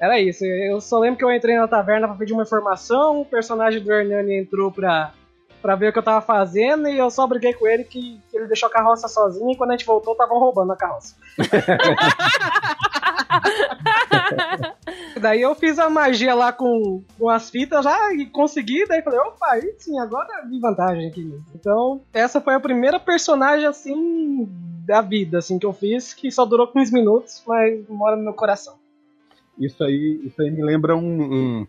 Era 0.00 0.20
isso. 0.20 0.44
Eu 0.44 0.80
só 0.80 0.98
lembro 0.98 1.18
que 1.18 1.24
eu 1.24 1.32
entrei 1.32 1.56
na 1.56 1.68
taverna 1.68 2.08
pra 2.08 2.16
pedir 2.16 2.32
uma 2.32 2.42
informação, 2.42 3.20
o 3.20 3.24
personagem 3.24 3.80
do 3.80 3.92
Hernani 3.92 4.34
entrou 4.40 4.72
pra, 4.72 5.12
pra 5.62 5.76
ver 5.76 5.90
o 5.90 5.92
que 5.92 5.98
eu 6.00 6.02
tava 6.02 6.20
fazendo 6.20 6.88
e 6.88 6.98
eu 6.98 7.08
só 7.12 7.26
briguei 7.28 7.54
com 7.54 7.66
ele 7.68 7.84
que, 7.84 8.20
que 8.28 8.36
ele 8.36 8.48
deixou 8.48 8.68
a 8.68 8.72
carroça 8.72 9.06
sozinho 9.06 9.52
e 9.52 9.56
quando 9.56 9.70
a 9.70 9.76
gente 9.76 9.86
voltou, 9.86 10.12
estavam 10.14 10.38
roubando 10.40 10.72
a 10.72 10.76
carroça. 10.76 11.14
Daí 15.20 15.40
eu 15.42 15.54
fiz 15.54 15.78
a 15.78 15.88
magia 15.88 16.34
lá 16.34 16.52
com, 16.52 17.02
com 17.18 17.28
as 17.28 17.48
fitas 17.50 17.84
já 17.84 18.12
e 18.14 18.26
consegui, 18.26 18.86
daí 18.86 19.02
falei, 19.02 19.18
opa, 19.20 19.46
aí 19.52 19.74
sim, 19.78 19.98
agora 19.98 20.44
vi 20.48 20.58
vantagem 20.58 21.08
aqui 21.08 21.24
mesmo. 21.24 21.44
Então, 21.54 22.00
essa 22.12 22.40
foi 22.40 22.54
a 22.54 22.60
primeira 22.60 22.98
personagem, 22.98 23.66
assim, 23.66 24.46
da 24.86 25.00
vida, 25.00 25.38
assim, 25.38 25.58
que 25.58 25.66
eu 25.66 25.72
fiz, 25.72 26.12
que 26.12 26.30
só 26.30 26.44
durou 26.44 26.66
15 26.66 26.92
minutos, 26.92 27.42
mas 27.46 27.86
mora 27.88 28.16
no 28.16 28.22
meu 28.24 28.34
coração. 28.34 28.74
Isso 29.58 29.82
aí, 29.84 30.20
isso 30.24 30.40
aí 30.42 30.50
me 30.50 30.62
lembra 30.62 30.96
um, 30.96 31.34
um- 31.60 31.66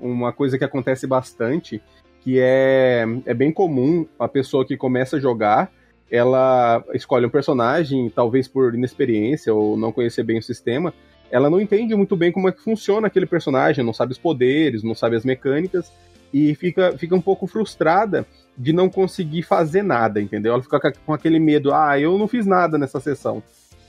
uma 0.00 0.32
coisa 0.32 0.56
que 0.56 0.64
acontece 0.64 1.06
bastante, 1.06 1.82
que 2.20 2.38
é, 2.40 3.04
é 3.26 3.34
bem 3.34 3.52
comum 3.52 4.06
a 4.18 4.28
pessoa 4.28 4.64
que 4.64 4.76
começa 4.76 5.16
a 5.16 5.20
jogar, 5.20 5.70
ela 6.10 6.84
escolhe 6.92 7.26
um 7.26 7.30
personagem, 7.30 8.10
talvez 8.10 8.46
por 8.46 8.74
inexperiência 8.74 9.52
ou 9.52 9.76
não 9.76 9.92
conhecer 9.92 10.22
bem 10.22 10.38
o 10.38 10.42
sistema, 10.42 10.92
ela 11.30 11.50
não 11.50 11.60
entende 11.60 11.94
muito 11.96 12.16
bem 12.16 12.30
como 12.30 12.48
é 12.48 12.52
que 12.52 12.62
funciona 12.62 13.06
aquele 13.06 13.26
personagem, 13.26 13.84
não 13.84 13.92
sabe 13.92 14.12
os 14.12 14.18
poderes, 14.18 14.82
não 14.82 14.94
sabe 14.94 15.16
as 15.16 15.24
mecânicas, 15.24 15.92
e 16.32 16.54
fica, 16.54 16.96
fica 16.98 17.14
um 17.14 17.20
pouco 17.20 17.46
frustrada 17.46 18.26
de 18.56 18.72
não 18.72 18.88
conseguir 18.88 19.42
fazer 19.42 19.82
nada, 19.82 20.20
entendeu? 20.20 20.52
Ela 20.52 20.62
fica 20.62 20.92
com 21.04 21.12
aquele 21.12 21.38
medo, 21.38 21.72
ah, 21.72 21.98
eu 21.98 22.18
não 22.18 22.28
fiz 22.28 22.46
nada 22.46 22.76
nessa 22.76 23.00
sessão. 23.00 23.42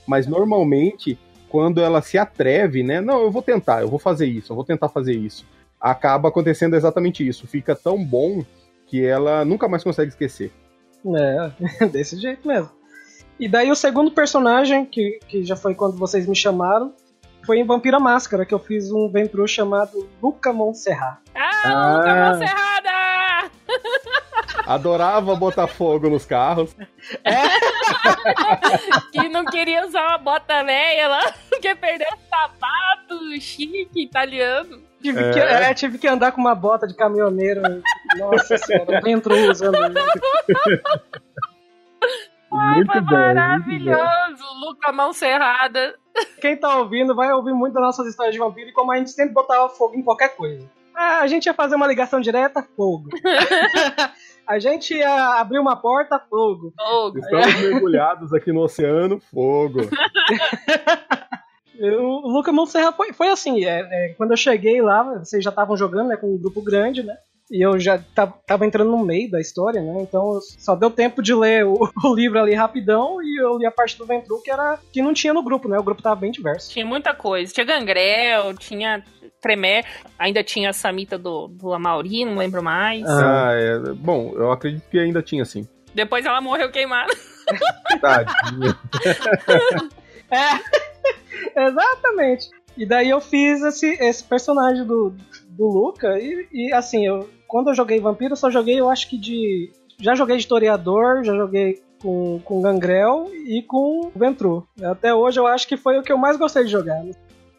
Mas 0.06 0.26
normalmente, 0.26 1.18
quando 1.48 1.80
ela 1.80 2.00
se 2.00 2.16
atreve, 2.18 2.82
né? 2.82 3.00
Não, 3.00 3.22
eu 3.22 3.30
vou 3.30 3.42
tentar, 3.42 3.80
eu 3.80 3.88
vou 3.88 3.98
fazer 3.98 4.26
isso, 4.26 4.52
eu 4.52 4.56
vou 4.56 4.64
tentar 4.64 4.88
fazer 4.88 5.14
isso. 5.14 5.44
Acaba 5.80 6.28
acontecendo 6.28 6.74
exatamente 6.74 7.26
isso. 7.26 7.46
Fica 7.46 7.74
tão 7.74 8.02
bom 8.02 8.44
que 8.86 9.04
ela 9.04 9.44
nunca 9.44 9.68
mais 9.68 9.82
consegue 9.82 10.10
esquecer. 10.10 10.52
É, 11.14 11.50
desse 11.86 12.16
jeito 12.18 12.46
mesmo. 12.46 12.70
E 13.38 13.48
daí 13.48 13.70
o 13.70 13.76
segundo 13.76 14.10
personagem, 14.10 14.84
que, 14.86 15.18
que 15.28 15.44
já 15.44 15.54
foi 15.56 15.74
quando 15.74 15.96
vocês 15.96 16.26
me 16.26 16.34
chamaram, 16.34 16.94
foi 17.44 17.58
em 17.58 17.64
Vampira 17.64 18.00
Máscara, 18.00 18.46
que 18.46 18.54
eu 18.54 18.58
fiz 18.58 18.90
um 18.90 19.08
ventru 19.08 19.46
chamado 19.46 20.08
Luca 20.22 20.52
Montserrat. 20.52 21.18
Ah, 21.34 21.50
Ah. 21.64 21.96
Luca 21.96 22.14
Monserrada! 22.14 23.50
Adorava 24.66 25.36
botar 25.36 25.66
fogo 25.66 26.08
nos 26.08 26.24
carros. 26.24 26.74
Que 29.12 29.28
não 29.28 29.44
queria 29.44 29.86
usar 29.86 30.06
uma 30.08 30.18
bota 30.18 30.64
velha 30.64 31.08
lá, 31.08 31.32
porque 31.48 31.74
perdeu 31.74 32.08
o 32.08 32.28
sapato 32.28 33.40
chique 33.40 34.02
italiano. 34.02 34.82
Tive, 35.06 35.20
É. 35.22 35.30
que, 35.30 35.38
é, 35.38 35.74
tive 35.74 35.98
que 35.98 36.08
andar 36.08 36.32
com 36.32 36.40
uma 36.40 36.54
bota 36.54 36.84
de 36.84 36.94
caminhoneiro. 36.94 37.62
Nossa 38.18 38.58
senhora, 38.58 39.00
não 39.00 39.08
entrou 39.08 39.38
usando. 39.50 39.76
Ai, 42.52 42.74
muito 42.76 42.90
foi 42.90 43.00
bom, 43.02 43.06
muito 43.10 43.20
maravilhoso. 43.20 44.44
Luca 44.60 44.90
Mão 44.92 45.12
Cerrada. 45.12 45.94
Quem 46.40 46.56
tá 46.56 46.76
ouvindo 46.78 47.14
vai 47.14 47.32
ouvir 47.32 47.52
muito 47.52 47.74
das 47.74 47.82
nossas 47.84 48.08
histórias 48.08 48.34
de 48.34 48.40
vampiro 48.40 48.70
e 48.70 48.72
como 48.72 48.90
a 48.90 48.96
gente 48.96 49.10
sempre 49.10 49.32
botava 49.32 49.68
fogo 49.68 49.94
em 49.94 50.02
qualquer 50.02 50.34
coisa. 50.34 50.68
Ah, 50.94 51.20
a 51.20 51.26
gente 51.28 51.46
ia 51.46 51.54
fazer 51.54 51.76
uma 51.76 51.86
ligação 51.86 52.20
direta, 52.20 52.66
fogo. 52.76 53.08
a 54.48 54.58
gente 54.58 54.92
ia 54.94 55.38
abrir 55.38 55.60
uma 55.60 55.76
porta, 55.76 56.18
fogo. 56.18 56.72
Fogo. 56.76 57.18
Estamos 57.18 57.60
mergulhados 57.60 58.32
aqui 58.32 58.50
no 58.52 58.62
oceano, 58.62 59.20
fogo. 59.20 59.80
Eu- 61.78 62.02
O 62.02 62.28
Luca 62.28 62.52
Monserra 62.52 62.92
foi, 62.92 63.12
foi 63.12 63.28
assim, 63.28 63.64
é, 63.64 63.80
é, 63.90 64.14
quando 64.16 64.30
eu 64.32 64.36
cheguei 64.36 64.80
lá, 64.82 65.02
vocês 65.18 65.42
já 65.44 65.50
estavam 65.50 65.76
jogando 65.76 66.08
né, 66.08 66.16
com 66.16 66.26
um 66.34 66.38
grupo 66.38 66.62
grande, 66.62 67.02
né? 67.02 67.16
E 67.48 67.64
eu 67.64 67.78
já 67.78 67.96
ta- 68.12 68.26
tava 68.44 68.66
entrando 68.66 68.90
no 68.90 69.04
meio 69.04 69.30
da 69.30 69.40
história, 69.40 69.80
né? 69.80 70.00
Então 70.02 70.40
só 70.58 70.74
deu 70.74 70.90
tempo 70.90 71.22
de 71.22 71.32
ler 71.32 71.64
o, 71.64 71.78
o 72.04 72.14
livro 72.14 72.40
ali 72.40 72.54
rapidão 72.54 73.22
e 73.22 73.40
eu 73.40 73.56
li 73.58 73.64
a 73.66 73.70
parte 73.70 73.96
do 73.96 74.04
Ventru 74.04 74.42
que 74.42 74.50
era 74.50 74.78
que 74.92 75.00
não 75.00 75.14
tinha 75.14 75.32
no 75.32 75.42
grupo, 75.44 75.68
né? 75.68 75.78
O 75.78 75.82
grupo 75.82 76.02
tava 76.02 76.16
bem 76.16 76.32
diverso. 76.32 76.70
Tinha 76.72 76.84
muita 76.84 77.14
coisa. 77.14 77.52
Tinha 77.52 77.64
Gangrel, 77.64 78.52
tinha 78.54 79.04
Tremé, 79.40 79.84
ainda 80.18 80.42
tinha 80.42 80.70
a 80.70 80.72
Samita 80.72 81.16
do, 81.16 81.46
do 81.46 81.72
Amauri, 81.72 82.24
não 82.24 82.36
lembro 82.36 82.62
mais. 82.64 83.04
Ah, 83.08 83.50
é, 83.52 83.78
bom, 83.92 84.32
eu 84.34 84.50
acredito 84.50 84.82
que 84.90 84.98
ainda 84.98 85.22
tinha 85.22 85.44
sim. 85.44 85.68
Depois 85.94 86.26
ela 86.26 86.40
morreu 86.40 86.68
queimada. 86.72 87.12
Tadinha. 88.00 88.76
É, 90.30 90.36
exatamente. 91.56 92.50
E 92.76 92.84
daí 92.84 93.08
eu 93.08 93.20
fiz 93.20 93.62
esse, 93.62 93.86
esse 94.00 94.22
personagem 94.22 94.84
do, 94.84 95.14
do 95.48 95.66
Luca 95.66 96.18
e, 96.18 96.46
e, 96.52 96.72
assim, 96.72 97.06
eu, 97.06 97.28
quando 97.48 97.70
eu 97.70 97.74
joguei 97.74 98.00
Vampiro, 98.00 98.32
eu 98.32 98.36
só 98.36 98.50
joguei, 98.50 98.78
eu 98.78 98.90
acho 98.90 99.08
que 99.08 99.16
de. 99.16 99.72
Já 99.98 100.14
joguei 100.14 100.36
de 100.36 100.42
historiador, 100.42 101.24
já 101.24 101.34
joguei 101.34 101.82
com, 102.02 102.38
com 102.44 102.60
Gangrel 102.60 103.30
e 103.32 103.62
com 103.62 104.10
Ventru. 104.14 104.66
Até 104.82 105.14
hoje 105.14 105.40
eu 105.40 105.46
acho 105.46 105.66
que 105.66 105.76
foi 105.76 105.98
o 105.98 106.02
que 106.02 106.12
eu 106.12 106.18
mais 106.18 106.36
gostei 106.36 106.64
de 106.64 106.70
jogar. 106.70 107.02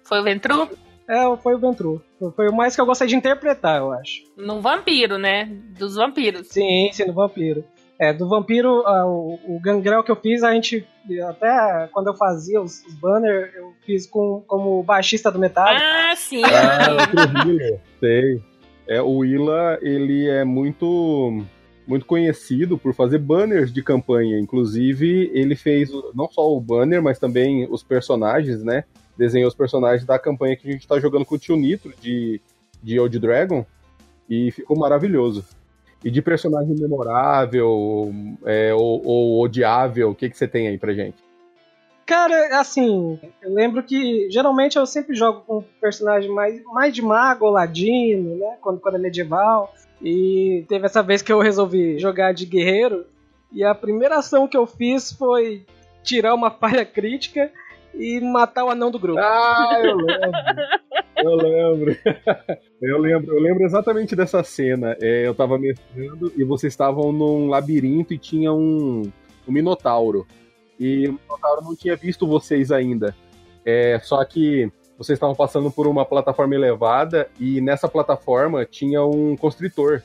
Foi 0.03 0.19
o 0.19 0.23
Ventru 0.23 0.69
É, 1.07 1.23
foi 1.37 1.55
o 1.55 1.59
Ventru. 1.59 2.03
Foi 2.35 2.47
o 2.47 2.55
mais 2.55 2.75
que 2.75 2.81
eu 2.81 2.85
gostei 2.85 3.07
de 3.07 3.15
interpretar, 3.15 3.79
eu 3.79 3.91
acho. 3.91 4.23
no 4.37 4.61
vampiro, 4.61 5.17
né? 5.17 5.45
Dos 5.77 5.95
vampiros. 5.95 6.47
Sim, 6.47 6.89
sim, 6.93 7.05
no 7.05 7.13
Vampiro. 7.13 7.63
É, 7.99 8.13
do 8.13 8.29
Vampiro, 8.29 8.85
ah, 8.85 9.07
o, 9.07 9.39
o 9.47 9.59
Gangrel 9.59 10.03
que 10.03 10.11
eu 10.11 10.15
fiz, 10.15 10.43
a 10.43 10.53
gente. 10.53 10.87
Até 11.27 11.89
quando 11.91 12.07
eu 12.07 12.13
fazia 12.13 12.61
os, 12.61 12.83
os 12.85 12.93
banners, 12.95 13.53
eu 13.55 13.73
fiz 13.85 14.05
com, 14.05 14.43
como 14.45 14.83
baixista 14.83 15.31
do 15.31 15.39
metal. 15.39 15.67
Ah, 15.67 16.13
sim. 16.15 16.41
Ah, 16.43 17.45
Willa. 17.45 17.81
Sei. 17.99 18.41
É, 18.87 19.01
o 19.01 19.17
Willa, 19.17 19.79
ele 19.81 20.29
é 20.29 20.43
muito 20.43 21.43
muito 21.87 22.05
conhecido 22.05 22.77
por 22.77 22.93
fazer 22.93 23.17
banners 23.17 23.71
de 23.71 23.81
campanha. 23.81 24.37
Inclusive, 24.37 25.31
ele 25.33 25.55
fez 25.55 25.89
não 26.13 26.29
só 26.29 26.53
o 26.53 26.59
banner, 26.59 27.01
mas 27.01 27.17
também 27.17 27.65
os 27.71 27.81
personagens, 27.81 28.61
né? 28.61 28.83
Desenhou 29.17 29.47
os 29.47 29.55
personagens 29.55 30.05
da 30.05 30.19
campanha 30.19 30.57
que 30.57 30.67
a 30.67 30.71
gente 30.71 30.87
tá 30.87 30.99
jogando 30.99 31.25
com 31.25 31.35
o 31.35 31.39
Tio 31.39 31.55
Nitro 31.55 31.93
de, 31.99 32.41
de 32.83 32.99
Old 32.99 33.17
Dragon. 33.17 33.65
E 34.29 34.51
ficou 34.51 34.77
maravilhoso. 34.77 35.45
E 36.03 36.11
de 36.11 36.21
personagem 36.21 36.75
memorável 36.75 38.13
é, 38.45 38.73
ou, 38.73 39.05
ou 39.05 39.43
odiável, 39.43 40.11
o 40.11 40.15
que, 40.15 40.29
que 40.29 40.37
você 40.37 40.47
tem 40.47 40.67
aí 40.67 40.77
pra 40.77 40.93
gente? 40.93 41.27
Cara, 42.05 42.57
assim, 42.59 43.19
eu 43.41 43.53
lembro 43.53 43.83
que 43.83 44.29
geralmente 44.29 44.77
eu 44.77 44.85
sempre 44.85 45.13
jogo 45.13 45.41
com 45.41 45.57
um 45.57 45.63
personagem 45.81 46.31
mais, 46.31 46.63
mais 46.63 46.93
de 46.93 47.01
mago 47.01 47.49
ladino, 47.49 48.37
né? 48.37 48.55
Quando, 48.61 48.79
quando 48.79 48.95
é 48.95 48.99
medieval. 48.99 49.73
E 50.01 50.63
teve 50.69 50.85
essa 50.85 51.03
vez 51.03 51.21
que 51.21 51.33
eu 51.33 51.39
resolvi 51.41 51.99
jogar 51.99 52.33
de 52.33 52.45
guerreiro. 52.45 53.05
E 53.51 53.61
a 53.61 53.75
primeira 53.75 54.19
ação 54.19 54.47
que 54.47 54.55
eu 54.55 54.65
fiz 54.65 55.11
foi 55.11 55.65
tirar 56.01 56.33
uma 56.33 56.49
falha 56.51 56.85
crítica 56.85 57.51
e 57.97 58.19
matar 58.21 58.65
o 58.65 58.69
anão 58.69 58.91
do 58.91 58.99
grupo. 58.99 59.19
Ah, 59.19 59.81
eu 59.83 59.95
lembro. 59.95 60.37
Eu 61.17 61.35
lembro. 61.35 61.97
Eu 62.79 62.99
lembro, 62.99 63.35
eu 63.35 63.41
lembro 63.41 63.63
exatamente 63.63 64.15
dessa 64.15 64.43
cena. 64.43 64.95
É, 65.01 65.25
eu 65.25 65.33
tava 65.33 65.57
mestrando 65.57 66.31
e 66.37 66.43
vocês 66.43 66.71
estavam 66.71 67.11
num 67.11 67.47
labirinto 67.47 68.13
e 68.13 68.19
tinha 68.19 68.53
um, 68.53 69.01
um 69.47 69.51
minotauro. 69.51 70.27
E 70.79 71.07
o 71.07 71.13
minotauro 71.13 71.63
não 71.63 71.75
tinha 71.75 71.95
visto 71.95 72.27
vocês 72.27 72.71
ainda. 72.71 73.15
É, 73.65 73.99
só 73.99 74.23
que 74.23 74.71
vocês 74.95 75.17
estavam 75.17 75.35
passando 75.35 75.71
por 75.71 75.87
uma 75.87 76.05
plataforma 76.05 76.53
elevada 76.53 77.29
e 77.39 77.59
nessa 77.61 77.87
plataforma 77.87 78.63
tinha 78.63 79.03
um 79.03 79.35
constritor. 79.35 80.03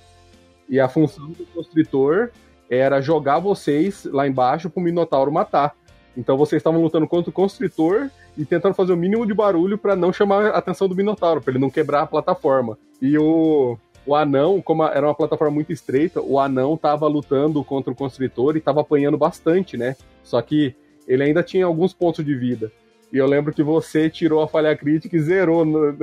E 0.67 0.81
a 0.81 0.89
função 0.89 1.31
do 1.31 1.45
constritor 1.47 2.31
era 2.71 3.03
jogar 3.03 3.39
vocês 3.39 4.07
lá 4.07 4.27
embaixo 4.27 4.71
pro 4.71 4.83
minotauro 4.83 5.31
matar. 5.31 5.77
Então 6.16 6.37
vocês 6.37 6.61
estavam 6.61 6.83
lutando 6.83 7.07
contra 7.07 7.31
o 7.31 7.33
constritor 7.33 8.11
e 8.37 8.45
tentando 8.45 8.75
fazer 8.75 8.92
o 8.92 8.97
mínimo 8.97 9.26
de 9.26 9.35
barulho 9.35 9.78
pra 9.78 9.97
não 9.97 10.12
chamar 10.12 10.47
a 10.47 10.59
atenção 10.59 10.88
do 10.88 10.95
Minotauro, 10.95 11.40
pra 11.40 11.52
ele 11.52 11.61
não 11.61 11.71
quebrar 11.71 12.02
a 12.02 12.07
plataforma. 12.07 12.78
E 13.00 13.16
o, 13.19 13.78
o 14.07 14.14
anão, 14.14 14.61
como 14.61 14.85
era 14.85 15.07
uma 15.07 15.14
plataforma 15.14 15.54
muito 15.54 15.73
estreita, 15.73 16.21
o 16.21 16.38
anão 16.38 16.76
tava 16.76 17.07
lutando 17.07 17.62
contra 17.64 17.92
o 17.92 17.97
constritor 17.97 18.57
e 18.57 18.61
tava 18.61 18.81
apanhando 18.81 19.16
bastante, 19.16 19.76
né? 19.76 19.97
Só 20.23 20.40
que 20.42 20.75
ele 21.07 21.23
ainda 21.23 21.42
tinha 21.42 21.66
alguns 21.66 21.92
pontos 21.92 22.25
de 22.25 22.35
vida. 22.35 22.71
E 23.12 23.19
eu 23.19 23.26
lembro 23.26 23.52
que 23.52 23.62
você 23.62 24.09
tirou 24.09 24.40
a 24.40 24.49
falha 24.49 24.75
crítica 24.75 25.14
e 25.14 25.21
zerou 25.21 25.66
no. 25.66 25.88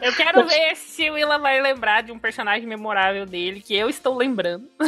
Eu 0.00 0.16
quero 0.16 0.46
ver 0.46 0.74
se 0.74 1.10
o 1.10 1.12
Willa 1.12 1.38
vai 1.38 1.60
lembrar 1.60 2.02
de 2.02 2.10
um 2.10 2.18
personagem 2.18 2.66
memorável 2.66 3.26
dele, 3.26 3.60
que 3.60 3.76
eu 3.76 3.90
estou 3.90 4.16
lembrando. 4.16 4.66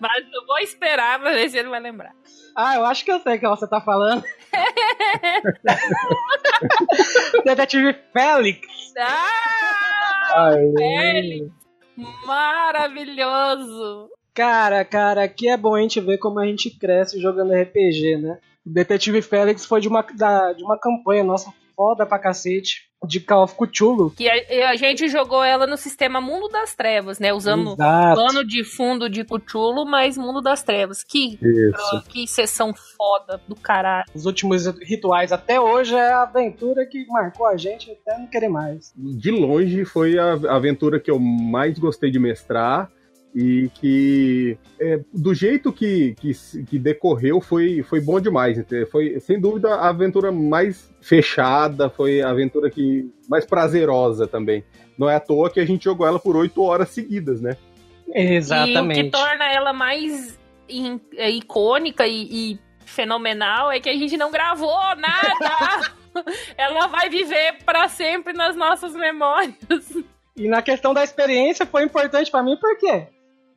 Mas 0.00 0.24
eu 0.32 0.46
vou 0.46 0.58
esperar 0.60 1.20
pra 1.20 1.32
ver 1.32 1.50
se 1.50 1.58
ele 1.58 1.68
vai 1.68 1.80
lembrar. 1.80 2.14
Ah, 2.56 2.76
eu 2.76 2.86
acho 2.86 3.04
que 3.04 3.12
eu 3.12 3.20
sei 3.20 3.36
o 3.36 3.40
que 3.40 3.46
você 3.46 3.68
tá 3.68 3.82
falando. 3.82 4.24
Detetive 7.44 7.94
Félix. 8.14 8.66
Ah! 8.98 10.54
Félix! 10.78 11.50
Maravilhoso! 12.26 14.08
Cara, 14.32 14.82
cara, 14.82 15.24
aqui 15.24 15.50
é 15.50 15.58
bom 15.58 15.74
a 15.74 15.82
gente 15.82 16.00
ver 16.00 16.16
como 16.16 16.40
a 16.40 16.46
gente 16.46 16.70
cresce 16.70 17.20
jogando 17.20 17.52
RPG, 17.52 18.16
né? 18.16 18.38
O 18.64 18.70
Detetive 18.72 19.22
Félix 19.22 19.64
foi 19.66 19.80
de 19.80 19.88
uma, 19.88 20.02
da- 20.14 20.52
de 20.52 20.62
uma 20.62 20.78
campanha 20.78 21.24
nossa 21.24 21.52
foda 21.74 22.04
pra 22.06 22.18
cacete, 22.18 22.82
de 23.08 23.18
Call 23.18 23.42
of 23.44 23.56
Cthulhu. 23.56 24.10
Que 24.10 24.28
a, 24.28 24.70
a 24.70 24.76
gente 24.76 25.08
jogou 25.08 25.42
ela 25.42 25.66
no 25.66 25.76
sistema 25.76 26.20
Mundo 26.20 26.46
das 26.48 26.72
Trevas, 26.74 27.18
né? 27.18 27.32
Usando 27.32 27.72
Exato. 27.72 28.14
plano 28.14 28.46
de 28.46 28.62
fundo 28.62 29.08
de 29.08 29.24
Cthulhu, 29.24 29.84
mas 29.84 30.16
Mundo 30.16 30.40
das 30.40 30.62
Trevas. 30.62 31.02
Que, 31.02 31.36
Isso. 31.42 32.02
que 32.08 32.28
sessão 32.28 32.72
foda 32.96 33.40
do 33.48 33.56
caralho. 33.56 34.04
Os 34.14 34.26
últimos 34.26 34.66
rituais 34.82 35.32
até 35.32 35.58
hoje 35.60 35.96
é 35.96 36.12
a 36.12 36.22
aventura 36.22 36.86
que 36.86 37.04
marcou 37.08 37.46
a 37.46 37.56
gente 37.56 37.90
até 37.90 38.16
não 38.18 38.28
querer 38.28 38.48
mais. 38.50 38.92
de 38.96 39.30
longe 39.32 39.84
foi 39.84 40.16
a 40.18 40.34
aventura 40.54 41.00
que 41.00 41.10
eu 41.10 41.18
mais 41.18 41.76
gostei 41.78 42.10
de 42.10 42.20
mestrar 42.20 42.88
e 43.34 43.70
que 43.74 44.58
é, 44.78 45.00
do 45.12 45.34
jeito 45.34 45.72
que, 45.72 46.14
que, 46.20 46.32
que 46.64 46.78
decorreu 46.78 47.40
foi, 47.40 47.82
foi 47.82 48.00
bom 48.00 48.20
demais. 48.20 48.58
Foi 48.90 49.18
sem 49.20 49.40
dúvida 49.40 49.74
a 49.74 49.88
aventura 49.88 50.30
mais 50.30 50.92
fechada, 51.00 51.88
foi 51.88 52.20
a 52.20 52.30
aventura 52.30 52.70
que 52.70 53.10
mais 53.28 53.44
prazerosa 53.46 54.26
também. 54.26 54.62
Não 54.98 55.08
é 55.08 55.16
à 55.16 55.20
toa 55.20 55.50
que 55.50 55.60
a 55.60 55.64
gente 55.64 55.84
jogou 55.84 56.06
ela 56.06 56.18
por 56.18 56.36
oito 56.36 56.62
horas 56.62 56.90
seguidas, 56.90 57.40
né? 57.40 57.56
E 58.68 58.72
o 58.72 58.88
que 58.94 59.10
torna 59.10 59.50
ela 59.50 59.72
mais 59.72 60.38
in- 60.68 61.00
é, 61.16 61.30
icônica 61.30 62.06
e, 62.06 62.52
e 62.52 62.58
fenomenal 62.84 63.72
é 63.72 63.80
que 63.80 63.88
a 63.88 63.96
gente 63.96 64.16
não 64.18 64.30
gravou 64.30 64.76
nada. 64.96 65.92
ela 66.58 66.86
vai 66.88 67.08
viver 67.08 67.56
pra 67.64 67.88
sempre 67.88 68.34
nas 68.34 68.54
nossas 68.54 68.94
memórias. 68.94 69.56
E 70.36 70.48
na 70.48 70.60
questão 70.62 70.92
da 70.92 71.02
experiência 71.02 71.64
foi 71.64 71.84
importante 71.84 72.30
pra 72.30 72.42
mim, 72.42 72.56
por 72.56 72.76
quê? 72.78 73.06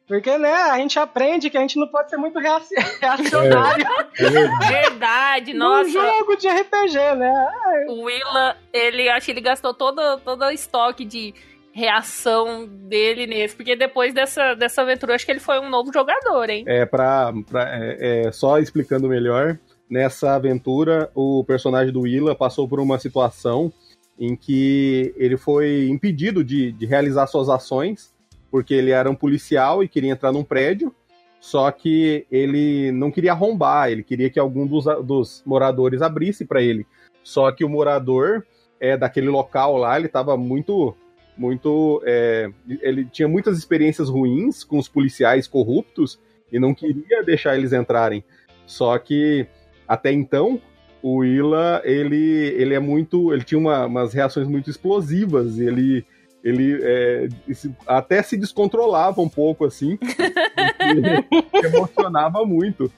Porque, 0.07 0.38
né, 0.38 0.53
a 0.53 0.77
gente 0.77 1.00
aprende 1.00 1.50
que 1.50 1.57
a 1.57 1.62
gente 1.62 1.79
não 1.79 1.88
pode 1.88 2.09
ser 2.12 2.17
muito 2.17 2.38
reaci- 2.39 2.75
reacionário 3.01 3.85
É 4.19 4.29
verdade. 4.29 4.67
Verdade, 4.67 5.53
no 5.53 5.59
nossa. 5.59 5.89
jogo 5.89 6.35
de 6.35 6.47
RPG, 6.47 7.15
né? 7.17 7.47
O 7.89 8.03
Willa, 8.03 8.55
ele 8.71 9.09
acho 9.09 9.25
que 9.25 9.31
ele 9.31 9.41
gastou 9.41 9.74
todo, 9.74 10.19
todo 10.19 10.45
o 10.45 10.51
estoque 10.51 11.03
de 11.03 11.33
reação 11.74 12.65
dele 12.65 13.27
nesse, 13.27 13.55
porque 13.55 13.75
depois 13.75 14.13
dessa, 14.13 14.53
dessa 14.53 14.81
aventura, 14.81 15.13
acho 15.15 15.25
que 15.25 15.31
ele 15.31 15.39
foi 15.41 15.59
um 15.59 15.69
novo 15.69 15.91
jogador, 15.93 16.50
hein? 16.50 16.63
É, 16.67 16.85
pra, 16.85 17.33
pra- 17.50 17.69
é, 17.75 18.27
é, 18.27 18.31
só 18.31 18.59
explicando 18.59 19.09
melhor, 19.09 19.59
nessa 19.89 20.35
aventura, 20.35 21.12
o 21.13 21.43
personagem 21.43 21.91
do 21.91 22.01
Willa 22.01 22.33
passou 22.33 22.67
por 22.67 22.79
uma 22.79 22.97
situação 22.97 23.74
em 24.17 24.35
que 24.38 25.13
ele 25.17 25.35
foi 25.35 25.89
impedido 25.89 26.43
de, 26.45 26.71
de 26.71 26.85
realizar 26.85 27.27
suas 27.27 27.50
ações, 27.50 28.14
porque 28.55 28.74
ele 28.74 28.91
era 28.91 29.12
um 29.12 29.15
policial 29.15 29.83
e 29.83 29.88
queria 29.89 30.13
entrar 30.13 30.31
num 30.31 30.41
prédio, 30.41 30.95
só 31.41 31.69
que 31.71 32.25
ele 32.31 32.89
não 32.93 33.12
queria 33.12 33.33
arrombar, 33.33 33.91
ele 33.91 34.01
queria 34.01 34.29
que 34.29 34.39
algum 34.39 34.65
dos, 34.65 34.85
dos 35.05 35.43
moradores 35.45 36.01
abrisse 36.01 36.45
para 36.45 36.62
ele. 36.62 36.88
Só 37.21 37.51
que 37.51 37.65
o 37.65 37.69
morador 37.69 38.45
é, 38.79 38.95
daquele 38.95 39.27
local 39.27 39.75
lá, 39.75 40.00
ele 40.00 40.07
tava 40.07 40.38
muito. 40.38 40.95
Muito. 41.38 42.01
é, 42.05 42.50
ele 42.81 43.03
tinha 43.03 43.27
muitas 43.27 43.57
experiências 43.57 44.07
ruins 44.07 44.63
com 44.63 44.77
os 44.77 44.88
policiais 44.88 45.50
corruptos 45.50 46.17
e 46.50 46.57
não 46.57 46.74
queria 46.74 47.24
deixar 47.25 47.57
eles 47.57 47.74
entrarem. 47.74 48.24
Só 48.65 48.97
que 48.97 49.45
até 49.85 50.13
então 50.13 50.62
o 51.03 51.17
Willa 51.17 51.81
ele, 51.83 52.55
ele 52.57 52.74
é 52.74 52.79
muito. 52.79 53.33
ele 53.33 53.43
tinha 53.43 53.59
uma- 53.59 53.85
umas 53.85 54.13
reações 54.13 54.47
muito 54.47 54.69
explosivas. 54.69 55.59
Ele. 55.59 56.05
Ele 56.46 56.80
é, 56.84 57.28
se- 57.56 57.75
até 57.88 58.22
se 58.22 58.38
descontrolava 58.38 59.20
um 59.20 59.28
pouco 59.28 59.66
assim. 59.66 59.98
emocionava 61.64 62.46
muito. 62.46 62.92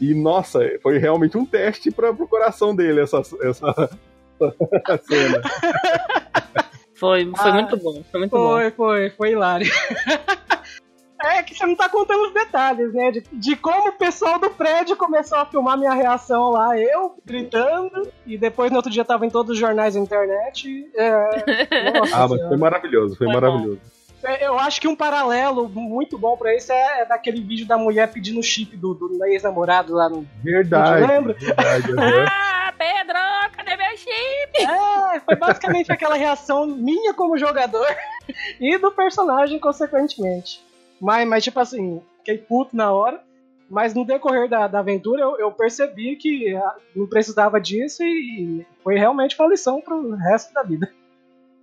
E, 0.00 0.12
nossa, 0.14 0.60
foi 0.82 0.98
realmente 0.98 1.38
um 1.38 1.46
teste 1.46 1.90
para 1.92 2.10
o 2.10 2.26
coração 2.28 2.74
dele 2.74 3.00
essa, 3.00 3.18
essa, 3.42 3.90
essa 4.40 5.02
cena. 5.04 5.40
Foi, 6.94 7.24
foi 7.36 7.50
Ah, 7.50 7.52
muito 7.52 7.76
bom, 7.76 8.02
foi 8.10 8.20
muito 8.20 8.30
bom. 8.32 8.48
Foi, 8.54 8.70
foi, 8.72 9.10
foi 9.10 9.30
hilário. 9.32 9.70
É 11.24 11.42
que 11.42 11.54
você 11.54 11.66
não 11.66 11.74
tá 11.74 11.88
contando 11.88 12.26
os 12.26 12.32
detalhes, 12.32 12.92
né? 12.94 13.10
De, 13.10 13.24
de 13.32 13.56
como 13.56 13.88
o 13.88 13.92
pessoal 13.92 14.38
do 14.38 14.50
prédio 14.50 14.96
começou 14.96 15.38
a 15.38 15.46
filmar 15.46 15.76
minha 15.76 15.92
reação 15.92 16.50
lá, 16.50 16.78
eu 16.78 17.16
gritando, 17.24 18.08
e 18.24 18.38
depois 18.38 18.70
no 18.70 18.76
outro 18.76 18.90
dia 18.90 19.04
tava 19.04 19.26
em 19.26 19.30
todos 19.30 19.52
os 19.52 19.58
jornais 19.58 19.94
da 19.94 20.00
internet. 20.00 20.88
É, 20.94 21.90
nossa 21.98 22.14
Ah, 22.16 22.20
mas 22.20 22.30
Senhora. 22.30 22.48
foi 22.48 22.56
maravilhoso, 22.56 23.16
foi, 23.16 23.26
Foi 23.26 23.34
maravilhoso. 23.34 23.80
É, 24.22 24.46
Eu 24.46 24.58
acho 24.58 24.80
que 24.80 24.88
um 24.88 24.96
paralelo 24.96 25.68
muito 25.68 26.18
bom 26.18 26.36
pra 26.36 26.54
isso 26.54 26.72
é, 26.72 27.02
é 27.02 27.04
daquele 27.04 27.40
vídeo 27.40 27.66
da 27.66 27.78
mulher 27.78 28.10
pedindo 28.12 28.42
chip 28.42 28.76
do, 28.76 28.94
do 28.94 29.24
ex-namorado 29.26 29.94
lá 29.94 30.08
no. 30.08 30.26
Verdade. 30.42 31.06
Lembro. 31.06 31.34
verdade 31.34 31.92
aham. 31.92 32.26
Ah, 32.70 32.74
Pedro, 32.76 33.18
cadê 33.56 33.76
meu 33.76 33.96
chip? 33.96 34.62
É, 34.62 35.20
foi 35.20 35.36
basicamente 35.36 35.90
aquela 35.90 36.16
reação 36.16 36.66
minha 36.66 37.14
como 37.14 37.38
jogador 37.38 37.86
e 38.60 38.76
do 38.76 38.90
personagem, 38.92 39.58
consequentemente. 39.58 40.62
Mas, 41.00 41.28
mas 41.28 41.44
tipo 41.44 41.60
assim, 41.60 42.02
fiquei 42.18 42.38
puto 42.38 42.76
na 42.76 42.92
hora. 42.92 43.22
Mas 43.70 43.92
no 43.92 44.04
decorrer 44.04 44.48
da, 44.48 44.66
da 44.66 44.78
aventura 44.78 45.20
eu, 45.20 45.38
eu 45.38 45.52
percebi 45.52 46.16
que 46.16 46.54
ah, 46.56 46.76
não 46.96 47.06
precisava 47.06 47.60
disso 47.60 48.02
e 48.02 48.66
foi 48.82 48.96
realmente 48.96 49.36
uma 49.38 49.48
lição 49.48 49.78
pro 49.80 50.14
resto 50.14 50.54
da 50.54 50.62
vida. 50.62 50.90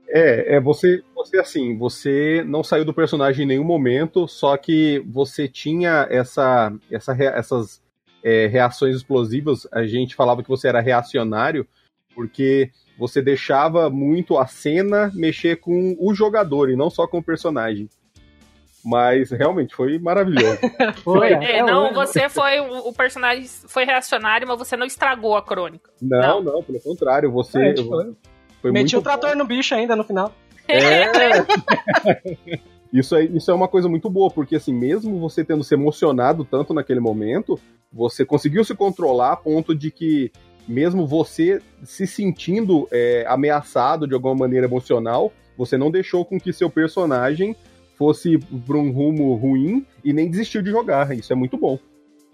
É, 0.08 0.58
é 0.58 0.60
você, 0.60 1.04
você 1.16 1.40
assim, 1.40 1.76
você 1.76 2.44
não 2.46 2.64
saiu 2.64 2.86
do 2.86 2.94
personagem 2.94 3.44
em 3.44 3.48
nenhum 3.48 3.64
momento, 3.64 4.28
só 4.28 4.56
que 4.56 5.04
você 5.08 5.48
tinha 5.48 6.08
essa, 6.12 6.72
essa 6.92 7.14
essas 7.14 7.82
é, 8.24 8.46
reações 8.46 8.96
explosivas. 8.96 9.68
A 9.72 9.86
gente 9.86 10.16
falava 10.16 10.44
que 10.44 10.50
você 10.50 10.68
era 10.68 10.82
reacionário, 10.82 11.68
porque 12.14 12.70
você 12.98 13.22
deixava 13.22 13.90
muito 13.90 14.38
a 14.38 14.46
cena 14.46 15.12
mexer 15.14 15.58
com 15.58 15.96
o 16.00 16.14
jogador 16.14 16.70
e 16.70 16.76
não 16.76 16.90
só 16.90 17.08
com 17.08 17.18
o 17.18 17.24
personagem. 17.24 17.90
Mas 18.86 19.32
realmente 19.32 19.74
foi 19.76 19.98
maravilhoso. 19.98 20.60
Foi, 21.04 21.34
É, 21.34 21.58
é, 21.58 21.64
não, 21.64 21.86
hoje. 21.86 21.96
você 21.96 22.30
foi. 22.30 22.60
O, 22.60 22.94
personagem 22.94 23.44
foi 23.68 23.84
reacionário, 23.84 24.48
mas 24.48 24.60
você 24.60 24.78
não 24.78 24.86
estragou 24.86 25.36
a 25.36 25.42
crônica. 25.42 25.90
Não, 26.00 26.40
não, 26.40 26.62
pelo 26.62 26.80
contrário, 26.80 27.32
você 27.32 27.70
É, 27.70 27.74
tipo, 27.74 27.90
foi 28.62 28.72
Meti 28.72 28.96
muito 28.96 29.00
o 29.00 29.02
trator 29.02 29.36
no 29.36 29.44
bicho 29.44 29.74
ainda 29.74 29.96
no 29.96 30.04
final. 30.04 30.32
É. 30.68 31.06
isso, 32.94 33.16
é, 33.16 33.24
isso 33.24 33.50
é 33.50 33.54
uma 33.56 33.68
coisa 33.68 33.90
muito 33.90 34.08
boa, 34.08 34.30
porque 34.30 34.56
assim, 34.56 34.74
mesmo 34.74 35.20
você 35.20 35.44
tendo 35.44 35.64
se 35.64 35.74
emocionado 35.74 36.46
tanto 36.46 36.72
naquele 36.72 37.00
momento, 37.00 37.60
você 37.92 38.24
conseguiu 38.24 38.64
se 38.64 38.76
controlar 38.76 39.32
a 39.32 39.36
ponto 39.36 39.74
de 39.74 39.90
que, 39.90 40.32
mesmo 40.68 41.08
você 41.08 41.60
se 41.84 42.06
sentindo 42.06 42.88
é, 42.92 43.26
ameaçado 43.28 44.08
de 44.08 44.14
alguma 44.14 44.36
maneira 44.36 44.68
emocional, 44.68 45.32
você 45.58 45.78
não 45.78 45.90
deixou 45.90 46.24
com 46.24 46.40
que 46.40 46.54
seu 46.54 46.70
personagem 46.70 47.56
fosse 47.98 48.38
para 48.38 48.78
um 48.78 48.92
rumo 48.92 49.34
ruim 49.36 49.86
e 50.04 50.14
nem 50.14 50.30
desistiu 50.30 50.62
de 50.62 50.72
jogar. 50.72 51.16
Isso 51.16 51.32
é 51.32 51.36
muito 51.36 51.58
bom. 51.58 51.80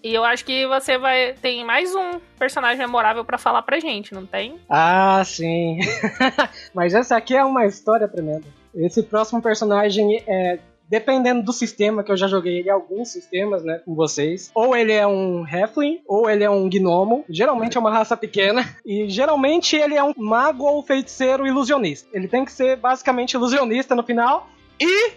E 0.03 0.13
eu 0.13 0.23
acho 0.23 0.43
que 0.43 0.65
você 0.65 0.97
vai. 0.97 1.33
Tem 1.33 1.63
mais 1.63 1.93
um 1.93 2.19
personagem 2.37 2.79
memorável 2.79 3.23
pra 3.23 3.37
falar 3.37 3.61
pra 3.61 3.79
gente, 3.79 4.13
não 4.13 4.25
tem? 4.25 4.55
Ah, 4.67 5.21
sim. 5.23 5.79
Mas 6.73 6.93
essa 6.93 7.15
aqui 7.15 7.35
é 7.35 7.43
uma 7.45 7.65
história 7.67 8.07
tremenda. 8.07 8.45
Esse 8.73 9.03
próximo 9.03 9.41
personagem 9.41 10.23
é. 10.27 10.59
Dependendo 10.89 11.41
do 11.41 11.53
sistema, 11.53 12.03
que 12.03 12.11
eu 12.11 12.17
já 12.17 12.27
joguei 12.27 12.57
ele 12.57 12.67
em 12.67 12.71
alguns 12.71 13.13
sistemas, 13.13 13.63
né, 13.63 13.79
com 13.85 13.95
vocês. 13.95 14.51
Ou 14.53 14.75
ele 14.75 14.91
é 14.91 15.07
um 15.07 15.45
Halfling, 15.49 16.01
ou 16.05 16.29
ele 16.29 16.43
é 16.43 16.49
um 16.49 16.67
Gnomo. 16.67 17.23
Geralmente 17.29 17.77
é 17.77 17.79
uma 17.79 17.89
raça 17.89 18.17
pequena. 18.17 18.67
E 18.85 19.09
geralmente 19.09 19.77
ele 19.77 19.95
é 19.95 20.03
um 20.03 20.13
mago 20.17 20.65
ou 20.65 20.83
feiticeiro 20.83 21.47
ilusionista. 21.47 22.09
Ele 22.11 22.27
tem 22.27 22.43
que 22.43 22.51
ser 22.51 22.75
basicamente 22.75 23.35
ilusionista 23.35 23.95
no 23.95 24.03
final. 24.03 24.49
E 24.81 25.13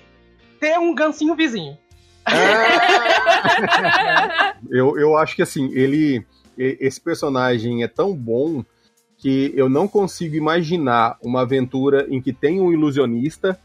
ter 0.65 0.79
um 0.79 0.95
gancinho 0.95 1.37
vizinho. 1.37 1.77
Eu, 4.71 4.99
eu 4.99 5.15
acho 5.15 5.37
que 5.37 5.43
assim, 5.43 5.71
ele. 5.75 6.25
Esse 6.57 6.99
personagem 7.01 7.83
é 7.83 7.89
tão 7.89 8.17
bom 8.17 8.65
que 9.19 9.53
eu 9.55 9.69
não 9.69 9.87
consigo 9.87 10.37
imaginar 10.37 11.19
uma 11.23 11.43
aventura 11.43 12.07
em 12.09 12.23
que 12.23 12.33
tem 12.33 12.61
um 12.61 12.73
ilusionista 12.73 13.61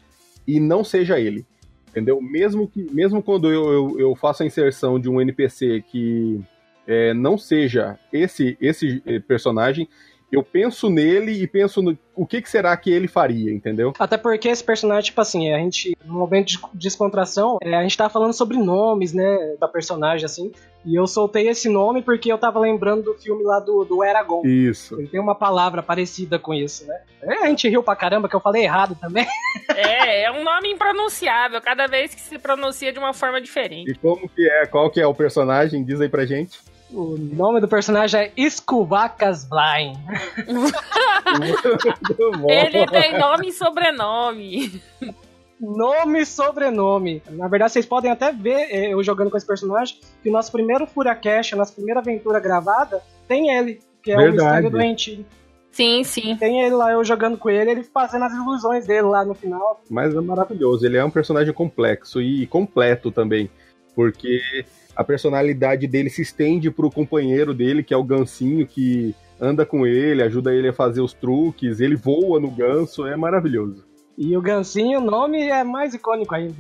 e 0.46 0.60
não 0.60 0.84
seja 0.84 1.20
ele. 1.20 1.46
Entendeu? 1.90 2.20
Mesmo, 2.22 2.68
que, 2.68 2.84
mesmo 2.92 3.24
quando 3.24 3.50
eu, 3.50 3.72
eu, 3.72 4.00
eu 4.00 4.16
faço 4.16 4.44
a 4.44 4.46
inserção 4.46 5.00
de 5.00 5.08
um 5.08 5.22
NPC 5.22 5.84
que 5.90 6.42
é, 6.86 7.14
não 7.14 7.38
seja 7.38 7.98
esse, 8.12 8.58
esse 8.60 9.02
eh, 9.06 9.20
personagem, 9.20 9.88
eu 10.32 10.44
penso 10.44 10.90
nele 10.90 11.32
e 11.32 11.48
penso 11.48 11.82
no 11.82 11.98
o 12.16 12.26
que, 12.26 12.42
que 12.42 12.50
será 12.50 12.76
que 12.76 12.92
ele 12.92 13.08
faria, 13.08 13.50
entendeu? 13.50 13.94
Até 13.98 14.18
porque 14.18 14.50
esse 14.50 14.62
personagem, 14.62 15.06
tipo 15.06 15.22
assim, 15.22 15.54
a 15.54 15.58
gente, 15.58 15.98
no 16.04 16.16
momento 16.16 16.48
de 16.48 16.60
descontração, 16.74 17.58
é, 17.62 17.74
a 17.74 17.82
gente 17.82 17.96
tava 17.96 18.10
falando 18.10 18.34
sobre 18.34 18.58
nomes, 18.58 19.14
né, 19.14 19.56
da 19.58 19.70
personagem, 19.70 20.26
assim, 20.26 20.52
e 20.86 20.96
eu 20.96 21.08
soltei 21.08 21.48
esse 21.48 21.70
nome 21.70 22.02
porque 22.02 22.30
eu 22.30 22.38
tava 22.38 22.60
lembrando 22.60 23.04
do 23.04 23.14
filme 23.14 23.42
lá 23.44 23.62
do, 23.62 23.86
do 23.86 24.04
Eragon. 24.04 24.42
Isso. 24.46 25.00
Ele 25.00 25.08
tem 25.08 25.20
uma 25.20 25.34
palavra 25.34 25.82
parecida 25.82 26.38
com 26.38 26.54
isso, 26.54 26.86
né? 26.86 27.02
É, 27.22 27.46
a 27.46 27.48
gente 27.48 27.70
riu 27.70 27.82
pra 27.82 27.96
caramba 27.96 28.28
que 28.28 28.36
eu 28.36 28.42
falei 28.42 28.64
errado 28.64 28.98
também. 29.00 29.26
É, 29.76 30.24
é 30.24 30.32
um 30.32 30.44
nome 30.44 30.72
impronunciável, 30.72 31.62
cada 31.62 31.88
vez 31.88 32.14
que 32.14 32.20
se 32.20 32.40
pronuncia 32.40 32.92
de 32.92 33.00
uma 33.00 33.14
forma 33.14 33.40
diferente. 33.40 33.92
E 33.92 33.96
como 33.96 34.28
que 34.28 34.50
é? 34.50 34.66
Qual 34.66 34.90
que 34.90 35.00
é 35.00 35.06
o 35.06 35.14
personagem? 35.14 35.84
Diz 35.84 36.02
aí 36.02 36.10
pra 36.10 36.26
gente. 36.26 36.60
O 36.92 37.16
nome 37.18 37.62
do 37.62 37.68
personagem 37.68 38.22
é 38.22 38.32
Skuvacas 38.36 39.46
Blind. 39.46 39.96
Ele 42.50 42.88
tem 42.88 43.18
nome 43.18 43.50
e 43.50 43.52
sobrenome. 43.52 44.82
Nome 45.60 46.22
e 46.22 46.26
sobrenome. 46.26 47.22
Na 47.30 47.48
verdade, 47.48 47.74
vocês 47.74 47.86
podem 47.86 48.10
até 48.10 48.32
ver 48.32 48.68
eh, 48.72 48.94
eu 48.94 49.04
jogando 49.04 49.30
com 49.30 49.38
esse 49.38 49.46
personagem 49.46 50.00
que 50.24 50.30
o 50.30 50.32
nosso 50.32 50.52
primeiro 50.52 50.88
Furacash, 50.88 51.54
a 51.54 51.58
nossa 51.58 51.74
primeira 51.74 52.00
aventura 52.00 52.40
gravada, 52.40 53.04
tem 53.28 53.56
ele, 53.56 53.80
que 54.02 54.12
é 54.12 54.16
o 54.16 54.18
Verdade. 54.18 54.42
mistério 54.42 54.70
doentio. 54.72 55.26
Sim, 55.72 56.04
sim. 56.04 56.36
Tem 56.38 56.62
ele 56.62 56.74
lá, 56.74 56.92
eu 56.92 57.04
jogando 57.04 57.38
com 57.38 57.50
ele, 57.50 57.72
ele 57.72 57.84
fazendo 57.84 58.26
as 58.26 58.34
ilusões 58.34 58.88
dele 58.88 59.04
lá 59.04 59.24
no 59.24 59.36
final. 59.36 59.82
Mas 59.90 60.16
é 60.16 60.20
maravilhoso. 60.20 60.86
Ele 60.86 60.98
é 60.98 61.06
um 61.06 61.12
personagem 61.12 61.54
complexo 61.54 62.22
e 62.22 62.48
completo 62.48 63.12
também. 63.12 63.50
Porque 64.00 64.64
a 64.96 65.04
personalidade 65.04 65.86
dele 65.86 66.10
se 66.10 66.22
estende 66.22 66.72
pro 66.72 66.90
companheiro 66.90 67.54
dele, 67.54 67.84
que 67.84 67.94
é 67.94 67.98
o 67.98 68.04
Gancinho, 68.04 68.66
que 68.66 69.14
anda 69.42 69.66
com 69.66 69.86
ele, 69.86 70.24
ajuda 70.24 70.56
ele 70.56 70.70
a 70.70 70.74
fazer 70.74 71.02
os 71.02 71.12
truques, 71.12 71.82
ele 71.82 71.98
voa 71.98 72.40
no 72.40 72.50
ganso, 72.50 73.06
é 73.06 73.18
maravilhoso. 73.18 73.84
E 74.18 74.38
o 74.38 74.42
Gansinho, 74.42 75.00
o 75.00 75.04
nome 75.04 75.50
é 75.50 75.66
mais 75.66 75.94
icônico 75.94 76.34
ainda. 76.34 76.56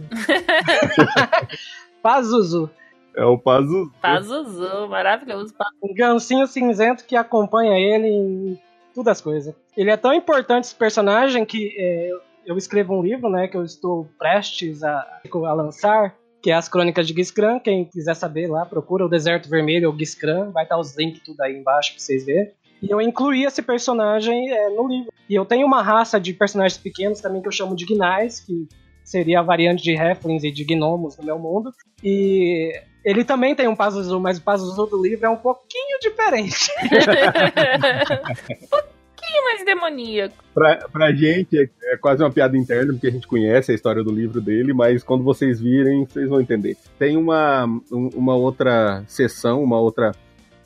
Pazuzu. 2.03 2.69
É 3.15 3.23
o 3.23 3.37
Pazu. 3.37 3.89
Pazuzu, 4.01 4.89
maravilhoso. 4.89 5.53
Um 5.81 5.93
gancinho 5.93 6.45
cinzento 6.45 7.05
que 7.05 7.15
acompanha 7.15 7.79
ele 7.79 8.07
em 8.07 8.59
todas 8.93 9.13
as 9.13 9.21
coisas. 9.21 9.55
Ele 9.77 9.91
é 9.91 9.95
tão 9.95 10.13
importante 10.13 10.65
esse 10.65 10.75
personagem 10.75 11.45
que 11.45 11.73
é, 11.77 12.11
eu 12.45 12.57
escrevo 12.57 12.99
um 12.99 13.01
livro, 13.01 13.29
né, 13.29 13.47
que 13.47 13.55
eu 13.55 13.63
estou 13.63 14.09
prestes 14.17 14.83
a, 14.83 15.21
a 15.23 15.53
lançar, 15.53 16.18
que 16.41 16.51
é 16.51 16.53
as 16.53 16.69
Crônicas 16.69 17.07
de 17.07 17.13
Giscran. 17.13 17.59
Quem 17.59 17.85
quiser 17.85 18.15
saber 18.15 18.47
lá, 18.47 18.65
procura 18.65 19.05
o 19.05 19.09
Deserto 19.09 19.49
Vermelho 19.49 19.89
ou 19.89 19.97
Giscran, 19.97 20.51
vai 20.51 20.63
estar 20.63 20.77
os 20.77 20.95
links 20.97 21.21
tudo 21.23 21.41
aí 21.41 21.55
embaixo 21.55 21.93
pra 21.93 21.99
vocês 21.99 22.25
verem. 22.25 22.51
E 22.81 22.89
eu 22.89 23.01
incluí 23.01 23.43
esse 23.43 23.61
personagem 23.61 24.51
é, 24.51 24.69
no 24.69 24.87
livro. 24.87 25.11
E 25.29 25.35
eu 25.35 25.45
tenho 25.45 25.67
uma 25.67 25.81
raça 25.81 26.19
de 26.19 26.33
personagens 26.33 26.77
pequenos 26.77 27.19
também 27.19 27.41
que 27.41 27.47
eu 27.47 27.51
chamo 27.51 27.75
de 27.75 27.85
Gnais, 27.85 28.39
que 28.39 28.67
seria 29.03 29.39
a 29.39 29.43
variante 29.43 29.83
de 29.83 29.97
Halflings 29.97 30.43
e 30.43 30.51
de 30.51 30.63
Gnomos 30.63 31.17
no 31.17 31.25
meu 31.25 31.37
mundo. 31.37 31.71
E 32.01 32.71
ele 33.03 33.25
também 33.25 33.53
tem 33.53 33.67
um 33.67 33.75
Pazuzu, 33.75 34.19
mas 34.19 34.37
o 34.37 34.41
Pazuzu 34.41 34.85
do 34.85 35.01
livro 35.01 35.25
é 35.25 35.29
um 35.29 35.37
pouquinho 35.37 35.99
diferente. 35.99 36.71
pouquinho 39.29 39.43
mais 39.43 39.65
demoníaco. 39.65 40.35
Pra, 40.53 40.75
pra 40.91 41.11
gente 41.11 41.57
é, 41.57 41.69
é 41.93 41.97
quase 41.97 42.23
uma 42.23 42.31
piada 42.31 42.57
interna, 42.57 42.93
porque 42.93 43.07
a 43.07 43.11
gente 43.11 43.27
conhece 43.27 43.71
a 43.71 43.75
história 43.75 44.03
do 44.03 44.11
livro 44.11 44.41
dele, 44.41 44.73
mas 44.73 45.03
quando 45.03 45.23
vocês 45.23 45.59
virem, 45.59 46.05
vocês 46.05 46.27
vão 46.29 46.41
entender. 46.41 46.75
Tem 46.97 47.15
uma, 47.17 47.65
um- 47.91 48.09
uma 48.15 48.35
outra 48.35 49.03
sessão, 49.07 49.63
uma 49.63 49.79
outra, 49.79 50.11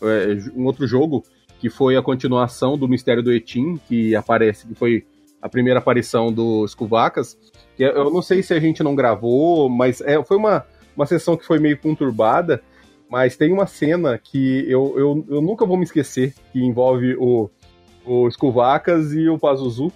é, 0.01 0.37
um 0.55 0.65
outro 0.65 0.87
jogo 0.87 1.23
que 1.59 1.69
foi 1.69 1.95
a 1.95 2.01
continuação 2.01 2.77
do 2.77 2.87
Mistério 2.87 3.23
do 3.23 3.31
Etim, 3.31 3.79
que 3.87 4.15
aparece, 4.15 4.67
que 4.67 4.75
foi 4.75 5.05
a 5.41 5.47
primeira 5.47 5.79
aparição 5.79 6.31
do 6.31 6.67
Scuvacas. 6.67 7.37
Que 7.77 7.83
eu 7.83 8.11
não 8.11 8.21
sei 8.21 8.43
se 8.43 8.53
a 8.53 8.59
gente 8.59 8.83
não 8.83 8.95
gravou, 8.95 9.69
mas 9.69 10.01
é, 10.01 10.21
foi 10.23 10.37
uma, 10.37 10.65
uma 10.95 11.05
sessão 11.05 11.37
que 11.37 11.45
foi 11.45 11.59
meio 11.59 11.77
conturbada. 11.77 12.61
Mas 13.09 13.37
tem 13.37 13.53
uma 13.53 13.67
cena 13.67 14.17
que 14.17 14.65
eu, 14.67 14.93
eu, 14.97 15.25
eu 15.29 15.41
nunca 15.41 15.65
vou 15.65 15.77
me 15.77 15.83
esquecer, 15.83 16.33
que 16.51 16.59
envolve 16.63 17.15
o, 17.19 17.47
o 18.05 18.29
Scuvacas 18.29 19.13
e 19.13 19.29
o 19.29 19.37
Pazuzu, 19.37 19.91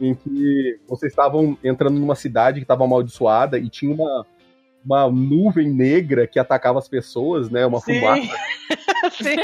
em 0.00 0.14
que 0.14 0.78
vocês 0.88 1.12
estavam 1.12 1.56
entrando 1.62 1.98
numa 1.98 2.14
cidade 2.14 2.60
que 2.60 2.64
estava 2.64 2.84
amaldiçoada 2.84 3.58
e 3.58 3.68
tinha 3.68 3.94
uma, 3.94 4.26
uma 4.84 5.10
nuvem 5.10 5.68
negra 5.70 6.26
que 6.26 6.38
atacava 6.38 6.78
as 6.78 6.88
pessoas, 6.88 7.50
né? 7.50 7.66
Uma 7.66 7.80
Sim. 7.80 7.94
fumaça. 8.00 8.36
Sim. 9.22 9.36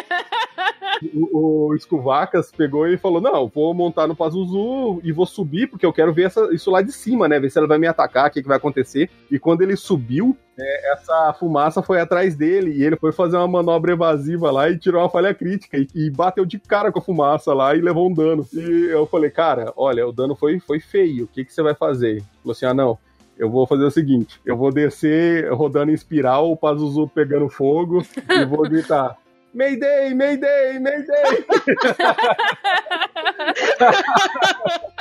O, 1.32 1.72
o 1.72 1.78
Scuvacas 1.78 2.50
pegou 2.50 2.86
e 2.88 2.96
falou: 2.96 3.20
Não, 3.20 3.46
vou 3.48 3.74
montar 3.74 4.06
no 4.06 4.16
Pazuzu 4.16 5.00
e 5.04 5.12
vou 5.12 5.26
subir, 5.26 5.66
porque 5.68 5.84
eu 5.84 5.92
quero 5.92 6.12
ver 6.12 6.24
essa- 6.26 6.48
isso 6.52 6.70
lá 6.70 6.80
de 6.80 6.90
cima, 6.92 7.28
né? 7.28 7.38
Ver 7.38 7.50
se 7.50 7.58
ela 7.58 7.66
vai 7.66 7.78
me 7.78 7.86
atacar, 7.86 8.28
o 8.28 8.30
que, 8.32 8.40
que 8.42 8.48
vai 8.48 8.56
acontecer. 8.56 9.10
E 9.30 9.38
quando 9.38 9.60
ele 9.62 9.76
subiu, 9.76 10.36
é, 10.58 10.92
essa 10.92 11.34
fumaça 11.38 11.82
foi 11.82 12.00
atrás 12.00 12.34
dele 12.34 12.70
e 12.72 12.82
ele 12.82 12.96
foi 12.96 13.12
fazer 13.12 13.36
uma 13.36 13.46
manobra 13.48 13.92
evasiva 13.92 14.50
lá 14.50 14.70
e 14.70 14.78
tirou 14.78 15.02
uma 15.02 15.10
falha 15.10 15.34
crítica 15.34 15.76
e, 15.76 15.86
e 15.94 16.10
bateu 16.10 16.46
de 16.46 16.58
cara 16.58 16.90
com 16.90 16.98
a 16.98 17.02
fumaça 17.02 17.52
lá 17.52 17.74
e 17.76 17.80
levou 17.80 18.08
um 18.08 18.14
dano. 18.14 18.46
E 18.54 18.86
eu 18.90 19.06
falei: 19.06 19.30
Cara, 19.30 19.72
olha, 19.76 20.06
o 20.06 20.12
dano 20.12 20.34
foi, 20.34 20.58
foi 20.60 20.80
feio, 20.80 21.24
o 21.24 21.28
que, 21.28 21.44
que 21.44 21.52
você 21.52 21.62
vai 21.62 21.74
fazer? 21.74 22.10
Ele 22.12 22.24
falou 22.42 22.52
assim: 22.52 22.66
Ah, 22.66 22.74
não. 22.74 22.98
Eu 23.38 23.50
vou 23.50 23.66
fazer 23.66 23.84
o 23.84 23.90
seguinte: 23.90 24.40
eu 24.44 24.56
vou 24.56 24.72
descer 24.72 25.52
rodando 25.52 25.90
em 25.90 25.94
espiral, 25.94 26.50
o 26.50 26.56
Pazuzu 26.56 27.10
pegando 27.14 27.48
fogo, 27.48 28.02
e 28.30 28.44
vou 28.44 28.62
gritar: 28.62 29.16
Mayday, 29.54 30.14
Mayday, 30.14 30.78
Mayday! 30.78 31.46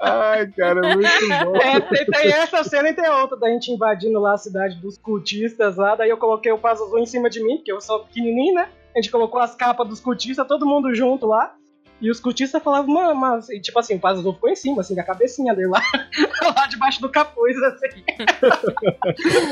Ai, 0.00 0.46
cara, 0.48 0.94
muito 0.94 1.08
bom. 1.44 1.56
É, 1.56 1.80
tem, 1.80 2.06
tem 2.06 2.32
essa 2.32 2.62
cena 2.62 2.90
e 2.90 2.94
tem 2.94 3.08
outra 3.08 3.36
da 3.36 3.48
gente 3.48 3.72
invadindo 3.72 4.20
lá 4.20 4.34
a 4.34 4.38
cidade 4.38 4.76
dos 4.76 4.98
cultistas 4.98 5.76
lá. 5.76 5.96
Daí 5.96 6.10
eu 6.10 6.18
coloquei 6.18 6.52
o 6.52 6.58
Pazuzu 6.58 6.98
em 6.98 7.06
cima 7.06 7.30
de 7.30 7.42
mim, 7.42 7.56
porque 7.56 7.72
eu 7.72 7.80
sou 7.80 8.04
pequenininho, 8.04 8.54
né? 8.54 8.68
A 8.94 9.00
gente 9.00 9.10
colocou 9.10 9.40
as 9.40 9.54
capas 9.54 9.88
dos 9.88 10.00
cultistas, 10.00 10.46
todo 10.46 10.66
mundo 10.66 10.94
junto 10.94 11.26
lá. 11.26 11.54
E 12.00 12.10
os 12.10 12.20
cultistas 12.20 12.62
falavam, 12.62 12.94
mano, 12.94 13.14
mas. 13.14 13.48
E, 13.48 13.60
tipo 13.60 13.78
assim, 13.78 13.96
o 13.96 14.00
Pazuzu 14.00 14.34
ficou 14.34 14.50
em 14.50 14.56
cima, 14.56 14.82
assim, 14.82 14.94
da 14.94 15.02
cabecinha 15.02 15.54
dele 15.54 15.68
lá. 15.68 15.82
lá 16.54 16.66
debaixo 16.66 17.00
do 17.00 17.08
capuz, 17.08 17.56
assim. 17.62 17.88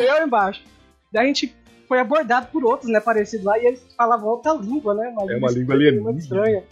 eu 0.06 0.26
embaixo. 0.26 0.62
Daí 1.10 1.24
a 1.24 1.26
gente 1.26 1.54
foi 1.88 1.98
abordado 1.98 2.48
por 2.48 2.64
outros, 2.64 2.90
né, 2.90 3.00
parecidos 3.00 3.46
lá, 3.46 3.58
e 3.58 3.66
eles 3.66 3.86
falavam 3.96 4.28
outra 4.28 4.52
língua, 4.52 4.94
né? 4.94 5.06
É 5.06 5.10
uma 5.10 5.50
língua 5.50 5.50
muito 5.50 5.72
alienígena. 5.72 6.18
estranha. 6.18 6.64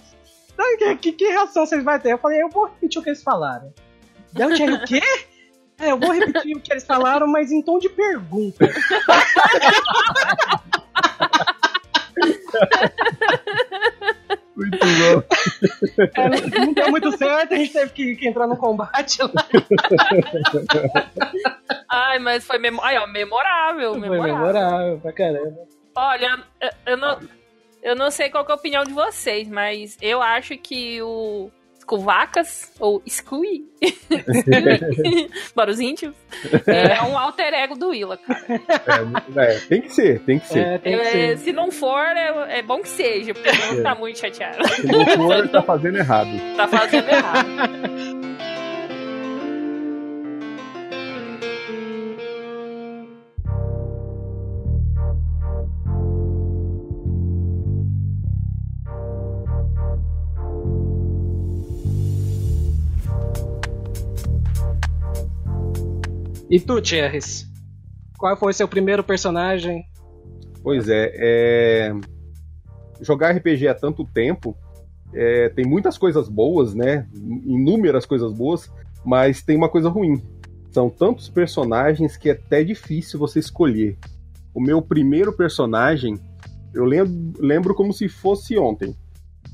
Daí, 0.57 0.77
que, 0.77 0.97
que, 0.97 1.13
que 1.13 1.25
reação 1.27 1.65
vocês 1.65 1.83
vão 1.83 1.99
ter? 1.99 2.13
Eu 2.13 2.19
falei, 2.19 2.43
eu 2.43 2.51
vou 2.51 2.67
repetir 2.67 3.01
o 3.01 3.03
que 3.03 3.11
eles 3.11 3.23
falaram. 3.23 3.73
Daí 4.33 4.53
o 4.53 4.55
Thierry, 4.55 4.75
o 4.75 4.85
quê? 4.85 5.01
É, 5.79 5.91
eu 5.91 5.99
vou 5.99 6.13
repetir 6.13 6.57
o 6.57 6.61
que 6.61 6.73
eles 6.73 6.85
falaram, 6.85 7.27
mas 7.27 7.51
em 7.51 7.63
tom 7.63 7.79
de 7.79 7.89
pergunta. 7.89 8.69
Muito 14.57 14.79
bom. 14.79 15.23
É, 16.15 16.59
não, 16.61 16.73
deu 16.73 16.91
muito 16.91 17.17
certo, 17.17 17.55
a 17.55 17.57
gente 17.57 17.73
teve 17.73 17.93
que, 17.93 18.17
que 18.17 18.29
entrar 18.29 18.47
no 18.47 18.57
combate 18.57 19.23
lá. 19.23 19.31
Ai, 21.89 22.19
mas 22.19 22.47
foi 22.47 22.59
memo... 22.59 22.81
Ai, 22.83 22.99
ó, 22.99 23.07
memorável, 23.07 23.93
Foi 23.93 24.01
memorável. 24.01 24.35
memorável 24.37 24.99
pra 25.01 25.13
caramba. 25.13 25.59
Olha, 25.95 26.45
eu, 26.61 26.71
eu 26.87 26.97
não, 26.97 27.21
eu 27.83 27.97
não 27.97 28.11
sei 28.11 28.31
qual 28.31 28.45
que 28.45 28.53
é 28.53 28.55
a 28.55 28.57
opinião 28.59 28.85
de 28.85 28.93
vocês, 28.93 29.49
mas 29.49 29.97
eu 30.01 30.23
acho 30.23 30.57
que 30.57 31.01
o 31.03 31.51
Scuvacas, 31.83 32.73
ou 32.79 33.03
Scui, 33.09 33.65
para 35.53 35.69
os 35.73 35.81
íntimos, 35.81 36.15
é 36.67 37.03
um 37.03 37.19
alter 37.19 37.53
ego 37.53 37.75
do 37.77 37.89
Willa, 37.89 38.17
cara. 38.17 38.41
É, 39.37 39.55
é, 39.57 39.59
tem 39.61 39.83
que 39.83 39.93
ser, 39.93 40.21
tem 40.21 40.39
que 40.39 40.47
ser. 40.47 40.59
É, 40.65 40.79
tem 40.79 40.97
que 40.97 41.03
É, 41.03 41.11
ser. 41.11 41.39
se 41.39 41.53
não 41.53 41.73
for, 41.73 41.99
é, 42.17 42.59
é 42.59 42.63
bom 42.63 42.81
que 42.81 42.89
seja, 42.89 43.35
porque 43.35 43.51
não 43.51 43.81
É. 43.81 43.83
tá 43.83 43.95
muito 43.97 44.19
chateado. 44.21 44.67
Se 44.69 44.87
não 44.87 45.05
for, 45.07 45.49
tá 45.49 45.61
fazendo 45.67 45.99
errado. 45.99 46.31
Tá 46.57 46.69
fazendo 46.69 47.09
errado. 47.09 48.22
E 66.53 66.61
tu, 66.61 66.83
Thierry? 66.83 67.19
Qual 68.19 68.37
foi 68.37 68.53
seu 68.53 68.69
primeiro 68.69 69.03
personagem? 69.03 69.87
Pois 70.63 70.87
é, 70.87 71.11
é, 71.15 71.95
jogar 73.01 73.35
RPG 73.35 73.69
há 73.69 73.75
tanto 73.75 74.05
tempo 74.05 74.55
é, 75.15 75.49
tem 75.49 75.65
muitas 75.65 75.97
coisas 75.97 76.29
boas, 76.29 76.75
né? 76.75 77.09
Inúmeras 77.15 78.05
coisas 78.05 78.35
boas, 78.35 78.71
mas 79.03 79.41
tem 79.41 79.57
uma 79.57 79.71
coisa 79.71 79.89
ruim. 79.89 80.23
São 80.71 80.91
tantos 80.91 81.27
personagens 81.31 82.19
que 82.19 82.29
é 82.29 82.33
até 82.33 82.63
difícil 82.63 83.19
você 83.19 83.39
escolher. 83.39 83.97
O 84.53 84.61
meu 84.61 84.83
primeiro 84.83 85.33
personagem, 85.33 86.19
eu 86.75 86.85
lembro, 86.85 87.33
lembro 87.43 87.75
como 87.75 87.95
se 87.95 88.11
fosse 88.11 88.59
ontem. 88.59 88.95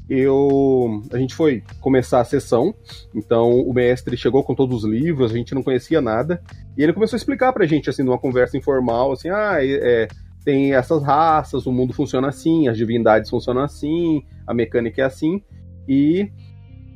Eu, 0.09 1.03
a 1.13 1.19
gente 1.19 1.35
foi 1.35 1.63
começar 1.81 2.21
a 2.21 2.25
sessão, 2.25 2.75
então 3.15 3.61
o 3.61 3.75
mestre 3.75 4.17
chegou 4.17 4.43
com 4.43 4.55
todos 4.55 4.85
os 4.85 4.91
livros, 4.91 5.31
a 5.31 5.37
gente 5.37 5.55
não 5.55 5.63
conhecia 5.63 6.01
nada, 6.01 6.43
e 6.77 6.83
ele 6.83 6.95
começou 6.95 7.17
a 7.17 7.19
explicar 7.19 7.53
pra 7.53 7.67
gente, 7.67 7.91
assim, 7.91 8.03
numa 8.03 8.19
conversa 8.19 8.57
informal, 8.57 9.13
assim, 9.13 9.29
ah, 9.29 9.59
é, 9.61 10.09
tem 10.45 10.73
essas 10.73 11.03
raças, 11.03 11.67
o 11.67 11.73
mundo 11.73 11.93
funciona 11.93 12.29
assim, 12.29 12.69
as 12.69 12.77
divindades 12.79 13.29
funcionam 13.29 13.63
assim, 13.63 14.25
a 14.47 14.55
mecânica 14.55 15.03
é 15.03 15.05
assim, 15.05 15.43
e 15.87 16.31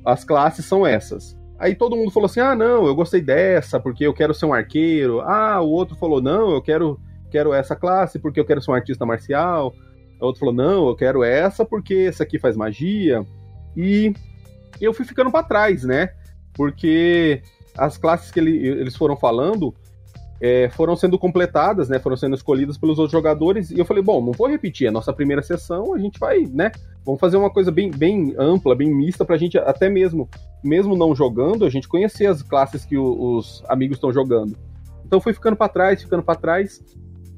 as 0.05 0.25
classes 0.25 0.65
são 0.65 0.87
essas. 0.87 1.37
Aí 1.63 1.77
todo 1.77 1.97
mundo 1.97 2.11
falou 2.11 2.27
assim: 2.27 2.41
ah, 2.41 2.57
não, 2.57 2.87
eu 2.87 2.95
gostei 2.95 3.21
dessa 3.21 3.79
porque 3.79 4.05
eu 4.05 4.13
quero 4.13 4.35
ser 4.35 4.47
um 4.47 4.53
arqueiro. 4.53 5.21
Ah, 5.21 5.61
o 5.61 5.69
outro 5.69 5.95
falou: 5.97 6.21
não, 6.21 6.51
eu 6.51 6.61
quero, 6.61 6.99
quero 7.31 7.53
essa 7.55 7.77
classe 7.77 8.19
porque 8.19 8.41
eu 8.41 8.45
quero 8.45 8.61
ser 8.61 8.73
um 8.73 8.75
artista 8.75 9.07
marcial. 9.07 9.73
O 10.23 10.27
outro 10.27 10.41
falou: 10.41 10.55
não, 10.55 10.89
eu 10.89 10.97
quero 10.97 11.23
essa 11.23 11.65
porque 11.65 12.07
essa 12.09 12.23
aqui 12.23 12.39
faz 12.39 12.57
magia. 12.57 13.25
E 13.77 14.13
eu 14.81 14.93
fui 14.93 15.05
ficando 15.05 15.31
para 15.31 15.45
trás, 15.45 15.85
né? 15.85 16.11
Porque 16.55 17.43
as 17.77 17.97
classes 17.97 18.31
que 18.31 18.39
ele- 18.39 18.67
eles 18.67 18.97
foram 18.97 19.17
falando 19.17 19.75
é, 20.45 20.69
foram 20.71 20.97
sendo 20.97 21.17
completadas, 21.19 21.89
né? 21.89 22.01
Foram 22.01 22.17
sendo 22.17 22.35
escolhidas 22.35 22.77
pelos 22.77 22.99
outros 22.99 23.13
jogadores. 23.13 23.71
E 23.71 23.79
eu 23.79 23.85
falei, 23.85 24.03
bom, 24.03 24.21
não 24.21 24.33
vou 24.33 24.49
repetir 24.49 24.89
a 24.89 24.91
nossa 24.91 25.13
primeira 25.13 25.41
sessão, 25.41 25.95
a 25.95 25.99
gente 25.99 26.19
vai, 26.19 26.41
né? 26.41 26.73
Vamos 27.07 27.21
fazer 27.21 27.37
uma 27.37 27.49
coisa 27.49 27.71
bem, 27.71 27.93
bem 27.93 28.35
ampla, 28.37 28.75
bem 28.75 28.93
mista, 28.93 29.25
pra 29.25 29.37
gente 29.37 29.57
até 29.57 29.89
mesmo, 29.89 30.29
mesmo 30.63 30.97
não 30.97 31.15
jogando, 31.15 31.65
a 31.65 31.71
gente 31.71 31.87
conhecer 31.87 32.27
as 32.27 32.43
classes 32.43 32.85
que 32.85 32.99
o- 32.99 33.37
os 33.37 33.63
amigos 33.69 33.99
estão 33.99 34.13
jogando. 34.13 34.57
Então 35.07 35.21
fui 35.21 35.33
ficando 35.33 35.57
pra 35.57 35.69
trás, 35.69 36.03
ficando 36.03 36.25
pra 36.25 36.35
trás. 36.35 36.83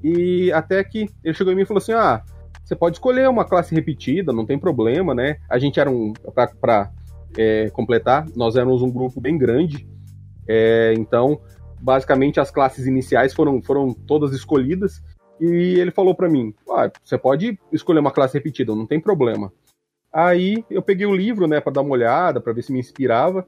E 0.03 0.51
até 0.53 0.83
que 0.83 1.11
ele 1.23 1.35
chegou 1.35 1.53
em 1.53 1.57
mim 1.57 1.62
e 1.62 1.66
falou 1.66 1.83
assim: 1.83 1.92
ah, 1.92 2.23
você 2.64 2.74
pode 2.74 2.96
escolher 2.96 3.29
uma 3.29 3.44
classe 3.44 3.74
repetida, 3.74 4.33
não 4.33 4.46
tem 4.46 4.59
problema, 4.59 5.14
né? 5.14 5.37
A 5.50 5.59
gente 5.59 5.79
era 5.79 5.90
um. 5.90 6.12
Pra, 6.61 6.90
é, 7.37 7.68
completar, 7.70 8.27
nós 8.35 8.57
éramos 8.57 8.81
um 8.81 8.90
grupo 8.90 9.20
bem 9.20 9.37
grande. 9.37 9.87
É, 10.48 10.94
então, 10.96 11.40
basicamente, 11.81 12.40
as 12.40 12.50
classes 12.50 12.87
iniciais 12.87 13.35
foram, 13.35 13.61
foram 13.62 13.92
todas 13.92 14.33
escolhidas. 14.33 15.03
E 15.40 15.79
ele 15.79 15.90
falou 15.90 16.14
pra 16.14 16.29
mim: 16.29 16.55
ah, 16.70 16.90
você 17.03 17.18
pode 17.18 17.59
escolher 17.70 18.00
uma 18.00 18.12
classe 18.12 18.35
repetida, 18.38 18.74
não 18.74 18.87
tem 18.87 19.00
problema. 19.00 19.53
Aí 20.12 20.64
eu 20.70 20.81
peguei 20.81 21.07
o 21.07 21.14
livro, 21.14 21.46
né, 21.46 21.61
pra 21.61 21.72
dar 21.72 21.83
uma 21.83 21.90
olhada, 21.90 22.40
pra 22.40 22.53
ver 22.53 22.62
se 22.62 22.72
me 22.72 22.79
inspirava. 22.79 23.44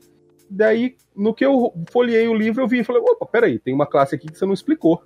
Daí, 0.51 0.97
no 1.15 1.33
que 1.33 1.45
eu 1.45 1.73
folhei 1.91 2.29
o 2.29 2.35
livro, 2.35 2.63
eu 2.63 2.69
vi 2.69 2.81
e 2.81 2.85
falei: 2.85 3.01
opa, 3.03 3.25
peraí, 3.25 3.59
tem 3.59 3.73
uma 3.73 3.87
classe 3.87 4.15
aqui 4.15 4.27
que 4.27 4.37
você 4.39 4.45
não 4.45 4.53
explicou. 4.53 5.03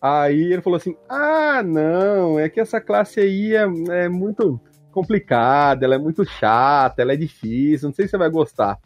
Aí 0.00 0.52
ele 0.52 0.62
falou 0.62 0.76
assim: 0.76 0.96
ah, 1.08 1.62
não, 1.62 2.38
é 2.38 2.48
que 2.48 2.60
essa 2.60 2.80
classe 2.80 3.20
aí 3.20 3.54
é, 3.54 3.64
é 4.04 4.08
muito 4.08 4.60
complicada, 4.90 5.84
ela 5.84 5.94
é 5.94 5.98
muito 5.98 6.24
chata, 6.24 7.02
ela 7.02 7.12
é 7.12 7.16
difícil, 7.16 7.88
não 7.88 7.94
sei 7.94 8.06
se 8.06 8.12
você 8.12 8.18
vai 8.18 8.30
gostar. 8.30 8.78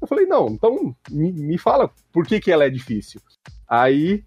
Eu 0.00 0.08
falei, 0.08 0.26
não, 0.26 0.48
então 0.48 0.94
me, 1.10 1.32
me 1.32 1.58
fala 1.58 1.90
por 2.12 2.26
que, 2.26 2.40
que 2.40 2.50
ela 2.50 2.64
é 2.64 2.70
difícil. 2.70 3.20
Aí, 3.68 4.24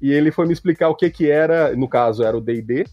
e 0.00 0.12
ele 0.12 0.30
foi 0.30 0.46
me 0.46 0.52
explicar 0.52 0.88
o 0.88 0.94
que 0.94 1.10
que 1.10 1.30
era, 1.30 1.74
no 1.74 1.88
caso 1.88 2.22
era 2.22 2.36
o 2.36 2.40
D&D, 2.40 2.86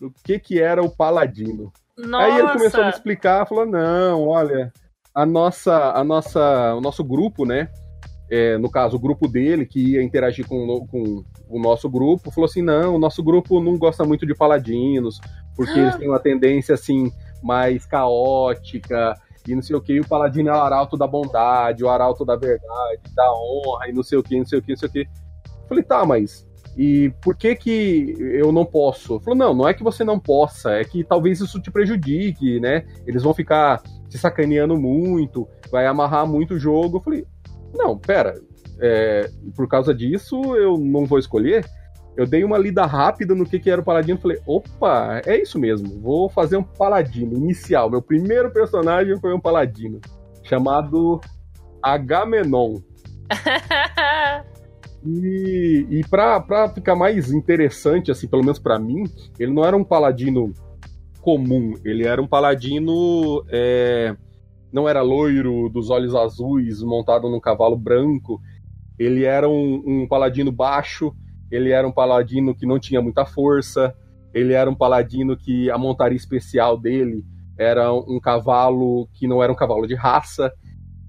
o 0.00 0.10
que 0.24 0.38
que 0.38 0.60
era 0.60 0.82
o 0.82 0.90
paladino. 0.90 1.72
Nossa! 1.96 2.26
Aí 2.26 2.38
ele 2.40 2.52
começou 2.52 2.80
a 2.80 2.84
me 2.84 2.90
explicar, 2.90 3.46
falou, 3.46 3.66
não, 3.66 4.26
olha, 4.26 4.72
a 5.14 5.24
nossa, 5.24 5.92
a 5.92 6.02
nossa, 6.02 6.74
o 6.74 6.80
nosso 6.80 7.04
grupo, 7.04 7.44
né, 7.44 7.68
é, 8.30 8.56
no 8.58 8.70
caso 8.70 8.96
o 8.96 9.00
grupo 9.00 9.28
dele, 9.28 9.66
que 9.66 9.92
ia 9.92 10.02
interagir 10.02 10.46
com, 10.46 10.56
o- 10.66 10.86
com 10.86 11.24
o 11.48 11.60
nosso 11.60 11.88
grupo, 11.88 12.30
falou 12.30 12.46
assim, 12.46 12.62
não, 12.62 12.94
o 12.96 12.98
nosso 12.98 13.22
grupo 13.22 13.60
não 13.60 13.76
gosta 13.76 14.04
muito 14.04 14.24
de 14.26 14.34
paladinos, 14.34 15.20
porque 15.54 15.78
eles 15.78 15.96
têm 15.96 16.08
uma 16.08 16.18
tendência, 16.20 16.74
assim, 16.74 17.10
mais 17.42 17.84
caótica, 17.86 19.14
e 19.46 19.54
não 19.54 19.62
sei 19.62 19.74
o 19.76 19.80
que, 19.80 20.00
o 20.00 20.06
paladino 20.08 20.48
é 20.48 20.52
o 20.52 20.60
arauto 20.60 20.96
da 20.96 21.06
bondade, 21.06 21.84
o 21.84 21.88
arauto 21.88 22.24
da 22.24 22.36
verdade, 22.36 23.02
da 23.14 23.32
honra, 23.32 23.88
e 23.88 23.92
não 23.92 24.02
sei 24.02 24.18
o 24.18 24.22
que, 24.22 24.38
não 24.38 24.46
sei 24.46 24.58
o 24.58 24.62
que, 24.62 24.70
não 24.72 24.78
sei 24.78 24.88
o 24.88 24.92
que. 24.92 25.08
Falei, 25.68 25.82
tá, 25.84 26.04
mas 26.06 26.46
e 26.76 27.12
por 27.20 27.36
que 27.36 27.54
que 27.54 28.14
eu 28.18 28.50
não 28.52 28.64
posso? 28.64 29.20
Falou, 29.20 29.36
não, 29.36 29.52
não 29.54 29.68
é 29.68 29.74
que 29.74 29.82
você 29.82 30.04
não 30.04 30.18
possa, 30.18 30.72
é 30.72 30.84
que 30.84 31.04
talvez 31.04 31.40
isso 31.40 31.60
te 31.60 31.70
prejudique, 31.70 32.60
né? 32.60 32.84
Eles 33.06 33.22
vão 33.22 33.34
ficar 33.34 33.82
te 34.08 34.16
sacaneando 34.16 34.78
muito, 34.78 35.46
vai 35.70 35.86
amarrar 35.86 36.26
muito 36.26 36.54
o 36.54 36.58
jogo. 36.58 36.98
Eu 36.98 37.02
falei, 37.02 37.26
não, 37.74 37.96
pera, 37.98 38.34
é, 38.80 39.30
por 39.56 39.68
causa 39.68 39.94
disso 39.94 40.56
eu 40.56 40.76
não 40.76 41.06
vou 41.06 41.18
escolher. 41.18 41.64
Eu 42.16 42.26
dei 42.26 42.44
uma 42.44 42.58
lida 42.58 42.84
rápida 42.84 43.34
no 43.34 43.46
que, 43.46 43.58
que 43.58 43.70
era 43.70 43.80
o 43.80 43.84
Paladino 43.84 44.20
falei, 44.20 44.38
opa, 44.46 45.22
é 45.24 45.40
isso 45.40 45.58
mesmo, 45.58 45.98
vou 46.00 46.28
fazer 46.28 46.58
um 46.58 46.62
Paladino 46.62 47.34
inicial. 47.34 47.90
Meu 47.90 48.02
primeiro 48.02 48.50
personagem 48.50 49.18
foi 49.18 49.32
um 49.34 49.40
Paladino, 49.40 50.00
chamado 50.42 51.20
Agamenon. 51.82 52.80
E, 55.04 55.86
e 55.90 56.04
pra, 56.08 56.40
pra 56.40 56.68
ficar 56.68 56.94
mais 56.94 57.32
interessante, 57.32 58.10
assim, 58.10 58.28
pelo 58.28 58.44
menos 58.44 58.58
para 58.58 58.78
mim, 58.78 59.04
ele 59.38 59.52
não 59.52 59.64
era 59.64 59.76
um 59.76 59.82
paladino 59.82 60.54
comum, 61.20 61.74
ele 61.84 62.06
era 62.06 62.22
um 62.22 62.26
paladino. 62.26 63.44
É, 63.48 64.14
não 64.72 64.88
era 64.88 65.02
loiro, 65.02 65.68
dos 65.68 65.90
olhos 65.90 66.14
azuis, 66.14 66.82
montado 66.82 67.28
num 67.28 67.40
cavalo 67.40 67.76
branco. 67.76 68.40
Ele 68.98 69.24
era 69.24 69.48
um, 69.48 69.82
um 69.86 70.08
paladino 70.08 70.50
baixo, 70.50 71.14
ele 71.50 71.70
era 71.70 71.86
um 71.86 71.92
paladino 71.92 72.54
que 72.54 72.66
não 72.66 72.78
tinha 72.78 73.00
muita 73.00 73.24
força, 73.24 73.94
ele 74.32 74.52
era 74.52 74.68
um 74.70 74.74
paladino 74.74 75.36
que 75.36 75.70
a 75.70 75.76
montaria 75.76 76.16
especial 76.16 76.78
dele 76.78 77.24
era 77.58 77.92
um 77.92 78.18
cavalo 78.18 79.06
que 79.12 79.26
não 79.26 79.42
era 79.42 79.52
um 79.52 79.56
cavalo 79.56 79.86
de 79.86 79.94
raça. 79.94 80.52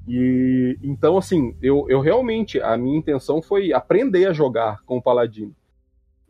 E 0.08 0.78
então, 0.84 1.18
assim, 1.18 1.56
eu, 1.62 1.86
eu 1.90 2.02
realmente, 2.02 2.62
a 2.62 2.78
minha 2.78 2.98
intenção 2.98 3.42
foi 3.42 3.72
aprender 3.72 4.28
a 4.28 4.34
jogar 4.34 4.82
com 4.86 4.98
o 4.98 5.02
Paladino. 5.02 5.56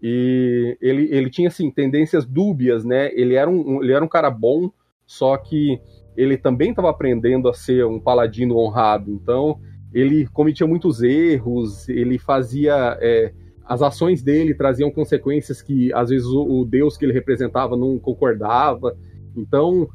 E 0.01 0.77
ele, 0.81 1.07
ele 1.11 1.29
tinha, 1.29 1.47
assim, 1.47 1.71
tendências 1.71 2.25
dúbias, 2.25 2.83
né? 2.83 3.09
Ele 3.13 3.35
era 3.35 3.49
um, 3.49 3.81
ele 3.81 3.93
era 3.93 4.03
um 4.03 4.07
cara 4.07 4.29
bom, 4.29 4.69
só 5.05 5.37
que 5.37 5.79
ele 6.15 6.37
também 6.37 6.69
estava 6.69 6.89
aprendendo 6.89 7.47
a 7.49 7.53
ser 7.53 7.85
um 7.85 7.99
paladino 7.99 8.57
honrado. 8.57 9.11
Então, 9.11 9.59
ele 9.93 10.27
cometia 10.27 10.67
muitos 10.67 11.01
erros, 11.01 11.87
ele 11.89 12.17
fazia. 12.17 12.97
É, 13.01 13.33
as 13.65 13.81
ações 13.81 14.21
dele 14.21 14.53
traziam 14.53 14.91
consequências 14.91 15.61
que, 15.61 15.93
às 15.93 16.09
vezes, 16.09 16.27
o, 16.27 16.61
o 16.61 16.65
deus 16.65 16.97
que 16.97 17.05
ele 17.05 17.13
representava 17.13 17.77
não 17.77 17.97
concordava. 17.97 18.97
Então, 19.35 19.87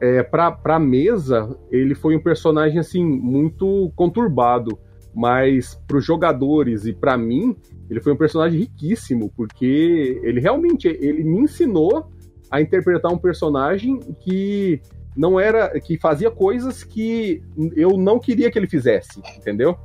é, 0.00 0.22
para 0.22 0.58
a 0.64 0.78
mesa, 0.80 1.56
ele 1.70 1.94
foi 1.94 2.16
um 2.16 2.22
personagem 2.22 2.80
assim 2.80 3.04
muito 3.04 3.92
conturbado, 3.94 4.76
mas 5.14 5.80
para 5.86 5.98
os 5.98 6.04
jogadores 6.04 6.84
e 6.86 6.92
para 6.92 7.16
mim, 7.16 7.56
ele 7.88 8.00
foi 8.00 8.12
um 8.12 8.16
personagem 8.16 8.58
riquíssimo, 8.58 9.30
porque 9.36 10.20
ele 10.24 10.40
realmente 10.40 10.88
ele 10.88 11.22
me 11.22 11.42
ensinou 11.42 12.08
a 12.50 12.60
interpretar 12.60 13.12
um 13.12 13.18
personagem 13.18 14.00
que 14.20 14.80
não 15.16 15.38
era 15.38 15.68
que 15.80 15.98
fazia 15.98 16.30
coisas 16.30 16.82
que 16.82 17.42
eu 17.76 17.96
não 17.96 18.18
queria 18.18 18.50
que 18.50 18.58
ele 18.58 18.66
fizesse, 18.66 19.20
entendeu? 19.36 19.76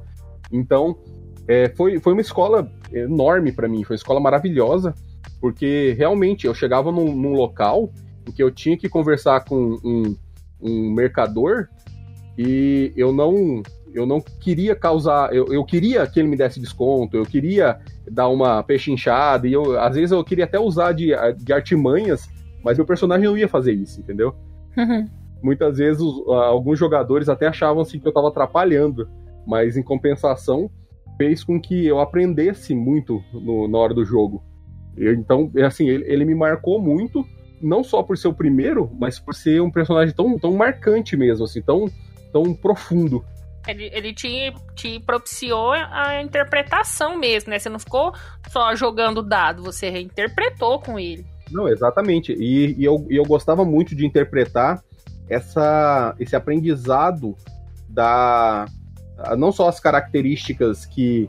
Então, 0.51 0.97
é, 1.47 1.69
foi, 1.69 1.99
foi 1.99 2.13
uma 2.13 2.21
escola 2.21 2.71
enorme 2.91 3.51
para 3.51 3.67
mim, 3.67 3.83
foi 3.83 3.95
uma 3.95 3.99
escola 3.99 4.19
maravilhosa, 4.19 4.93
porque 5.39 5.95
realmente 5.97 6.47
eu 6.47 6.53
chegava 6.53 6.91
num, 6.91 7.15
num 7.15 7.33
local 7.33 7.91
em 8.27 8.31
que 8.31 8.41
eu 8.41 8.51
tinha 8.51 8.77
que 8.77 8.89
conversar 8.89 9.43
com 9.45 9.77
um, 9.83 10.15
um 10.61 10.91
mercador 10.91 11.67
e 12.37 12.93
eu 12.95 13.11
não 13.11 13.61
eu 13.93 14.05
não 14.05 14.21
queria 14.21 14.75
causar, 14.75 15.33
eu, 15.33 15.51
eu 15.51 15.63
queria 15.65 16.05
que 16.05 16.19
ele 16.19 16.27
me 16.27 16.35
desse 16.35 16.59
desconto, 16.59 17.17
eu 17.17 17.25
queria 17.25 17.79
dar 18.11 18.27
uma 18.27 18.61
pechinchada, 18.61 19.47
e 19.47 19.53
eu, 19.53 19.79
às 19.79 19.95
vezes 19.95 20.11
eu 20.11 20.23
queria 20.23 20.45
até 20.45 20.59
usar 20.59 20.91
de, 20.91 21.11
de 21.37 21.53
artimanhas, 21.53 22.29
mas 22.63 22.77
meu 22.77 22.85
personagem 22.85 23.25
não 23.25 23.35
ia 23.35 23.47
fazer 23.47 23.71
isso, 23.71 23.99
entendeu? 23.99 24.35
Uhum. 24.77 25.09
Muitas 25.41 25.77
vezes 25.77 26.01
os, 26.01 26.27
alguns 26.27 26.77
jogadores 26.77 27.29
até 27.29 27.47
achavam 27.47 27.81
assim 27.81 27.99
que 27.99 28.07
eu 28.07 28.11
estava 28.11 28.29
atrapalhando, 28.29 29.09
mas 29.45 29.77
em 29.77 29.83
compensação 29.83 30.69
fez 31.17 31.43
com 31.43 31.59
que 31.59 31.85
eu 31.85 31.99
aprendesse 31.99 32.75
muito 32.75 33.23
no, 33.33 33.67
na 33.67 33.77
hora 33.77 33.93
do 33.93 34.05
jogo. 34.05 34.43
Eu, 34.95 35.13
então, 35.13 35.51
é 35.55 35.63
assim, 35.63 35.87
ele, 35.89 36.03
ele 36.11 36.25
me 36.25 36.35
marcou 36.35 36.81
muito 36.81 37.25
não 37.61 37.83
só 37.83 38.03
por 38.03 38.17
ser 38.17 38.27
o 38.27 38.33
primeiro, 38.33 38.89
mas 38.99 39.19
por 39.19 39.33
ser 39.33 39.61
um 39.61 39.71
personagem 39.71 40.13
tão, 40.13 40.37
tão 40.37 40.53
marcante 40.53 41.17
mesmo, 41.17 41.45
assim, 41.45 41.61
tão, 41.61 41.89
tão 42.31 42.53
profundo. 42.53 43.25
Ele, 43.67 43.89
ele 43.91 44.13
te, 44.13 44.53
te 44.75 44.99
propiciou 44.99 45.71
a 45.73 46.21
interpretação 46.21 47.17
mesmo, 47.17 47.49
né? 47.49 47.59
Você 47.59 47.67
não 47.67 47.79
ficou 47.79 48.13
só 48.49 48.73
jogando 48.75 49.21
dado, 49.21 49.63
você 49.63 49.89
reinterpretou 49.89 50.79
com 50.79 50.97
ele. 50.97 51.25
Não, 51.51 51.67
exatamente. 51.67 52.33
E, 52.33 52.75
e, 52.77 52.83
eu, 52.83 53.05
e 53.09 53.15
eu 53.15 53.23
gostava 53.23 53.63
muito 53.63 53.95
de 53.95 54.05
interpretar 54.05 54.83
essa, 55.29 56.15
esse 56.19 56.35
aprendizado 56.35 57.35
da. 57.89 58.65
Não 59.37 59.51
só 59.51 59.67
as 59.67 59.79
características 59.79 60.85
que, 60.85 61.27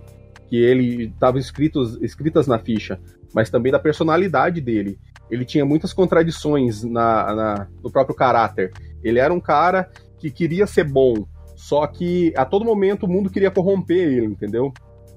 que 0.48 0.56
ele 0.56 1.12
escritos, 1.36 1.96
escritas 2.02 2.46
na 2.46 2.58
ficha, 2.58 3.00
mas 3.34 3.48
também 3.48 3.72
da 3.72 3.78
personalidade 3.78 4.60
dele 4.60 4.98
ele 5.30 5.44
tinha 5.44 5.64
muitas 5.64 5.92
contradições 5.92 6.82
na, 6.82 7.34
na, 7.34 7.68
no 7.82 7.90
próprio 7.90 8.16
caráter. 8.16 8.72
Ele 9.02 9.18
era 9.18 9.32
um 9.32 9.40
cara 9.40 9.90
que 10.18 10.30
queria 10.30 10.66
ser 10.66 10.84
bom, 10.84 11.26
só 11.54 11.86
que 11.86 12.32
a 12.36 12.44
todo 12.44 12.64
momento 12.64 13.04
o 13.04 13.08
mundo 13.08 13.30
queria 13.30 13.50
corromper 13.50 13.96
ele, 13.96 14.26
entendeu? 14.26 14.72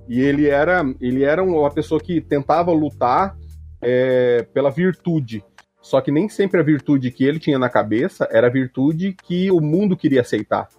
E 0.08 0.20
ele 0.20 0.48
era, 0.48 0.84
ele 1.00 1.24
era 1.24 1.44
uma 1.44 1.72
pessoa 1.72 2.00
que 2.00 2.20
tentava 2.20 2.72
lutar 2.72 3.38
é, 3.82 4.46
pela 4.54 4.70
virtude. 4.70 5.44
Só 5.82 6.00
que 6.00 6.12
nem 6.12 6.30
sempre 6.30 6.60
a 6.60 6.64
virtude 6.64 7.12
que 7.12 7.24
ele 7.24 7.40
tinha 7.40 7.58
na 7.58 7.70
cabeça 7.70 8.28
era 8.32 8.48
a 8.48 8.52
virtude 8.52 9.16
que 9.24 9.50
o 9.52 9.60
mundo 9.60 9.98
queria 9.98 10.22
aceitar. 10.22 10.70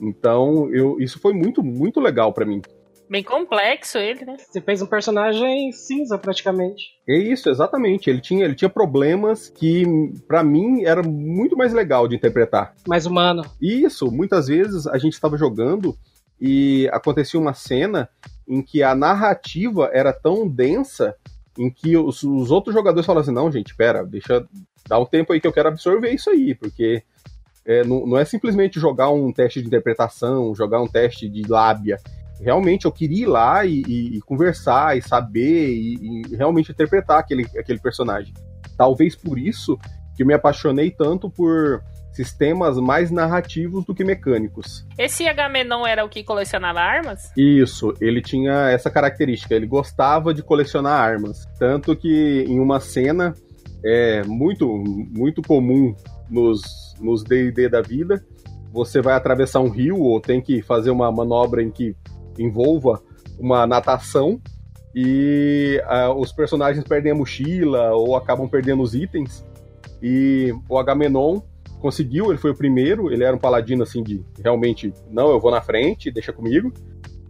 Então, 0.00 0.72
eu, 0.72 1.00
isso 1.00 1.18
foi 1.18 1.32
muito, 1.32 1.62
muito 1.62 2.00
legal 2.00 2.32
para 2.32 2.46
mim. 2.46 2.62
Bem 3.08 3.22
complexo 3.22 3.98
ele, 3.98 4.24
né? 4.24 4.36
Você 4.36 4.60
fez 4.60 4.82
um 4.82 4.86
personagem 4.86 5.70
cinza, 5.72 6.18
praticamente. 6.18 6.84
É 7.08 7.16
isso, 7.16 7.48
exatamente. 7.48 8.10
Ele 8.10 8.20
tinha, 8.20 8.44
ele 8.44 8.54
tinha 8.54 8.68
problemas 8.68 9.48
que, 9.48 9.84
para 10.26 10.42
mim, 10.42 10.84
era 10.84 11.02
muito 11.02 11.56
mais 11.56 11.72
legal 11.72 12.08
de 12.08 12.16
interpretar. 12.16 12.74
Mais 12.86 13.06
humano. 13.06 13.44
Isso, 13.60 14.10
muitas 14.10 14.48
vezes 14.48 14.86
a 14.88 14.98
gente 14.98 15.12
estava 15.12 15.36
jogando 15.36 15.96
e 16.40 16.88
acontecia 16.92 17.38
uma 17.38 17.54
cena 17.54 18.08
em 18.46 18.60
que 18.60 18.82
a 18.82 18.94
narrativa 18.94 19.88
era 19.92 20.12
tão 20.12 20.48
densa 20.48 21.14
em 21.58 21.70
que 21.70 21.96
os, 21.96 22.22
os 22.22 22.50
outros 22.50 22.74
jogadores 22.74 23.06
falavam 23.06 23.22
assim, 23.22 23.32
não, 23.34 23.50
gente, 23.50 23.74
pera, 23.74 24.04
deixa 24.04 24.46
dar 24.88 24.98
um 24.98 25.06
tempo 25.06 25.32
aí 25.32 25.40
que 25.40 25.46
eu 25.46 25.52
quero 25.52 25.68
absorver 25.68 26.10
isso 26.10 26.30
aí, 26.30 26.54
porque 26.54 27.02
é, 27.64 27.84
não, 27.84 28.06
não, 28.06 28.18
é 28.18 28.24
simplesmente 28.24 28.78
jogar 28.78 29.10
um 29.10 29.32
teste 29.32 29.60
de 29.60 29.66
interpretação, 29.66 30.54
jogar 30.54 30.80
um 30.80 30.86
teste 30.86 31.28
de 31.28 31.42
lábia 31.48 31.98
realmente 32.40 32.84
eu 32.84 32.92
queria 32.92 33.22
ir 33.22 33.26
lá 33.26 33.64
e, 33.64 33.82
e, 33.86 34.16
e 34.16 34.20
conversar 34.20 34.96
e 34.96 35.02
saber 35.02 35.70
e, 35.70 36.22
e, 36.30 36.36
realmente 36.36 36.70
interpretar 36.70 37.18
aquele, 37.18 37.46
aquele 37.58 37.78
personagem. 37.78 38.34
Talvez 38.76 39.16
por 39.16 39.38
isso 39.38 39.78
que 40.14 40.22
eu 40.22 40.26
me 40.26 40.34
apaixonei 40.34 40.90
tanto 40.90 41.30
por 41.30 41.82
sistemas 42.16 42.78
mais 42.78 43.10
narrativos 43.10 43.84
do 43.84 43.94
que 43.94 44.02
mecânicos. 44.02 44.86
Esse 44.98 45.28
Agamenon 45.28 45.86
era 45.86 46.04
o 46.04 46.08
que 46.08 46.24
colecionava 46.24 46.80
armas? 46.80 47.30
Isso, 47.36 47.94
ele 48.00 48.22
tinha 48.22 48.70
essa 48.70 48.90
característica, 48.90 49.54
ele 49.54 49.66
gostava 49.66 50.32
de 50.32 50.42
colecionar 50.42 50.98
armas. 50.98 51.46
Tanto 51.58 51.94
que 51.94 52.44
em 52.48 52.58
uma 52.58 52.80
cena 52.80 53.34
é 53.84 54.22
muito, 54.24 54.66
muito 54.66 55.42
comum 55.42 55.94
nos, 56.28 56.62
nos 56.98 57.22
D&D 57.22 57.68
da 57.68 57.82
vida, 57.82 58.24
você 58.72 59.00
vai 59.00 59.14
atravessar 59.14 59.60
um 59.60 59.68
rio 59.68 60.00
ou 60.00 60.20
tem 60.20 60.40
que 60.40 60.62
fazer 60.62 60.90
uma 60.90 61.12
manobra 61.12 61.62
em 61.62 61.70
que 61.70 61.94
envolva 62.38 63.00
uma 63.38 63.66
natação 63.66 64.40
e 64.94 65.78
uh, 65.84 66.12
os 66.18 66.32
personagens 66.32 66.82
perdem 66.82 67.12
a 67.12 67.14
mochila 67.14 67.92
ou 67.92 68.16
acabam 68.16 68.48
perdendo 68.48 68.82
os 68.82 68.94
itens. 68.94 69.44
E 70.02 70.54
o 70.68 70.78
Agamenon 70.78 71.40
conseguiu, 71.86 72.30
ele 72.30 72.38
foi 72.38 72.50
o 72.50 72.54
primeiro, 72.56 73.12
ele 73.12 73.22
era 73.22 73.36
um 73.36 73.38
paladino 73.38 73.84
assim 73.84 74.02
de 74.02 74.20
realmente, 74.42 74.92
não, 75.08 75.30
eu 75.30 75.38
vou 75.38 75.52
na 75.52 75.60
frente, 75.60 76.10
deixa 76.10 76.32
comigo. 76.32 76.72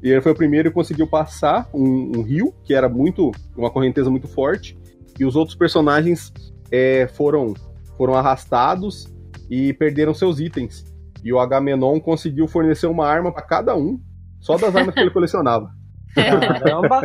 E 0.03 0.09
ele 0.11 0.23
foi 0.23 0.33
o 0.33 0.35
primeiro 0.35 0.69
e 0.69 0.71
conseguiu 0.71 1.07
passar 1.07 1.69
um, 1.75 2.13
um 2.17 2.23
rio, 2.23 2.55
que 2.65 2.73
era 2.73 2.89
muito, 2.89 3.33
uma 3.55 3.71
correnteza 3.71 4.09
muito 4.09 4.27
forte, 4.27 4.79
e 5.21 5.27
os 5.27 5.37
outros 5.37 5.55
personagens 5.55 6.33
é, 6.73 7.07
foram, 7.07 7.53
foram 7.99 8.15
arrastados 8.15 9.13
e 9.51 9.75
perderam 9.75 10.15
seus 10.15 10.41
itens. 10.41 10.87
E 11.23 11.31
o 11.31 11.39
Agamenon 11.39 12.01
conseguiu 12.01 12.49
fornecer 12.49 12.87
uma 12.87 13.07
arma 13.07 13.31
para 13.31 13.43
cada 13.43 13.77
um, 13.77 14.01
só 14.41 14.57
das 14.57 14.75
armas 14.75 14.95
que 14.95 15.01
ele 15.01 15.11
colecionava. 15.13 15.71
Caramba! 16.15 17.03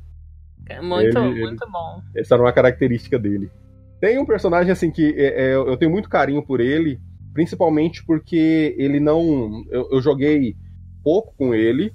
muito, 0.82 1.18
ele, 1.18 1.40
muito 1.44 1.64
ele, 1.64 1.70
bom. 1.70 2.02
Essa 2.16 2.36
era 2.36 2.42
uma 2.42 2.52
característica 2.52 3.18
dele. 3.18 3.50
Tem 4.00 4.18
um 4.18 4.26
personagem 4.26 4.72
assim 4.72 4.90
que 4.90 5.14
é, 5.16 5.50
é, 5.50 5.54
eu 5.54 5.76
tenho 5.76 5.90
muito 5.90 6.08
carinho 6.08 6.42
por 6.42 6.60
ele, 6.60 6.98
principalmente 7.32 8.04
porque 8.04 8.74
ele 8.78 8.98
não. 8.98 9.62
Eu, 9.70 9.88
eu 9.92 10.00
joguei 10.00 10.56
pouco 11.02 11.34
com 11.36 11.54
ele, 11.54 11.92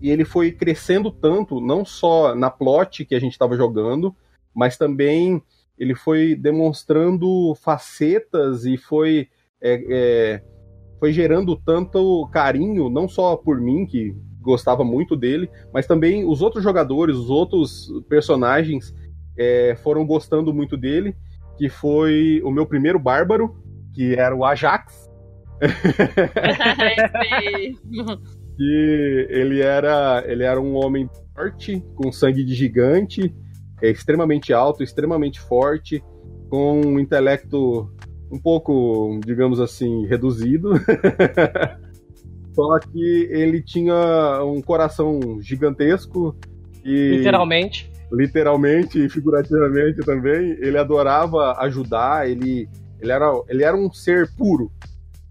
e 0.00 0.10
ele 0.10 0.24
foi 0.24 0.52
crescendo 0.52 1.10
tanto, 1.10 1.60
não 1.60 1.84
só 1.84 2.34
na 2.34 2.50
plot 2.50 3.04
que 3.04 3.14
a 3.14 3.20
gente 3.20 3.32
estava 3.32 3.56
jogando, 3.56 4.14
mas 4.54 4.76
também 4.76 5.42
ele 5.78 5.94
foi 5.94 6.34
demonstrando 6.34 7.54
facetas 7.56 8.64
e 8.64 8.76
foi, 8.76 9.28
é, 9.60 9.84
é, 9.88 10.42
foi 10.98 11.12
gerando 11.12 11.56
tanto 11.56 12.28
carinho, 12.32 12.88
não 12.88 13.08
só 13.08 13.36
por 13.36 13.60
mim, 13.60 13.86
que 13.86 14.14
gostava 14.40 14.84
muito 14.84 15.16
dele, 15.16 15.50
mas 15.72 15.86
também 15.86 16.24
os 16.24 16.42
outros 16.42 16.62
jogadores, 16.62 17.16
os 17.16 17.30
outros 17.30 17.88
personagens 18.08 18.94
é, 19.36 19.76
foram 19.82 20.06
gostando 20.06 20.54
muito 20.54 20.76
dele, 20.76 21.14
que 21.58 21.68
foi 21.68 22.40
o 22.44 22.50
meu 22.50 22.64
primeiro 22.64 22.98
bárbaro, 22.98 23.56
que 23.92 24.14
era 24.14 24.34
o 24.34 24.44
Ajax. 24.44 25.10
que 28.56 29.26
ele 29.28 29.60
era, 29.60 30.24
ele 30.26 30.44
era 30.44 30.60
um 30.60 30.76
homem 30.76 31.10
forte, 31.34 31.82
com 31.96 32.12
sangue 32.12 32.44
de 32.44 32.54
gigante, 32.54 33.34
é 33.82 33.90
extremamente 33.90 34.52
alto, 34.52 34.84
extremamente 34.84 35.40
forte, 35.40 36.02
com 36.48 36.80
um 36.80 37.00
intelecto 37.00 37.90
um 38.30 38.38
pouco, 38.38 39.18
digamos 39.24 39.60
assim, 39.60 40.06
reduzido. 40.06 40.70
Só 42.54 42.78
que 42.78 43.28
ele 43.30 43.62
tinha 43.62 44.42
um 44.44 44.60
coração 44.60 45.40
gigantesco 45.40 46.36
e 46.84 47.16
literalmente, 47.16 47.90
literalmente 48.10 49.04
e 49.04 49.08
figurativamente 49.08 50.00
também. 50.00 50.56
Ele 50.60 50.78
adorava 50.78 51.52
ajudar. 51.60 52.28
Ele, 52.28 52.68
ele 53.00 53.12
era, 53.12 53.30
ele 53.48 53.64
era 53.64 53.76
um 53.76 53.92
ser 53.92 54.30
puro. 54.36 54.70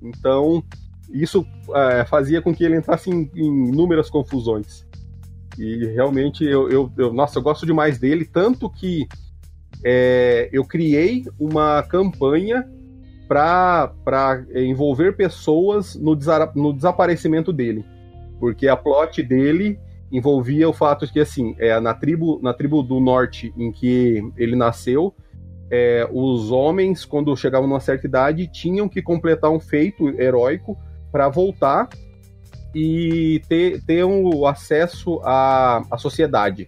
Então 0.01 0.63
isso 1.09 1.45
é, 1.73 2.05
fazia 2.05 2.41
com 2.41 2.53
que 2.53 2.63
ele 2.63 2.75
entrasse 2.75 3.09
em, 3.09 3.29
em 3.35 3.69
inúmeras 3.69 4.09
confusões. 4.09 4.85
E 5.57 5.85
realmente 5.87 6.43
eu, 6.43 6.69
eu, 6.69 6.91
eu, 6.97 7.13
nossa, 7.13 7.39
eu 7.39 7.43
gosto 7.43 7.65
demais 7.65 7.97
dele, 7.97 8.25
tanto 8.25 8.69
que 8.69 9.07
é, 9.83 10.49
eu 10.51 10.63
criei 10.63 11.25
uma 11.39 11.81
campanha 11.83 12.67
para 13.27 13.91
envolver 14.55 15.15
pessoas 15.15 15.95
no, 15.95 16.15
desa 16.15 16.51
no 16.55 16.71
desaparecimento 16.71 17.51
dele. 17.51 17.83
Porque 18.39 18.67
a 18.67 18.77
plot 18.77 19.21
dele 19.23 19.79
envolvia 20.11 20.69
o 20.69 20.73
fato 20.73 21.05
de 21.05 21.13
que, 21.13 21.19
assim, 21.19 21.55
é, 21.59 21.79
na, 21.79 21.93
tribo, 21.93 22.39
na 22.41 22.53
tribo 22.53 22.81
do 22.81 22.99
norte 22.99 23.53
em 23.57 23.71
que 23.71 24.23
ele 24.37 24.55
nasceu, 24.55 25.13
é, 25.69 26.07
os 26.11 26.51
homens, 26.51 27.03
quando 27.03 27.35
chegavam 27.35 27.67
numa 27.67 27.79
certa 27.79 28.07
idade, 28.07 28.47
tinham 28.47 28.87
que 28.87 29.01
completar 29.01 29.51
um 29.51 29.59
feito 29.59 30.09
heróico 30.19 30.77
para 31.11 31.27
voltar 31.27 31.89
e 32.73 33.41
ter, 33.49 33.81
ter 33.83 34.05
um 34.05 34.45
acesso 34.45 35.19
à, 35.23 35.83
à 35.91 35.97
sociedade. 35.97 36.67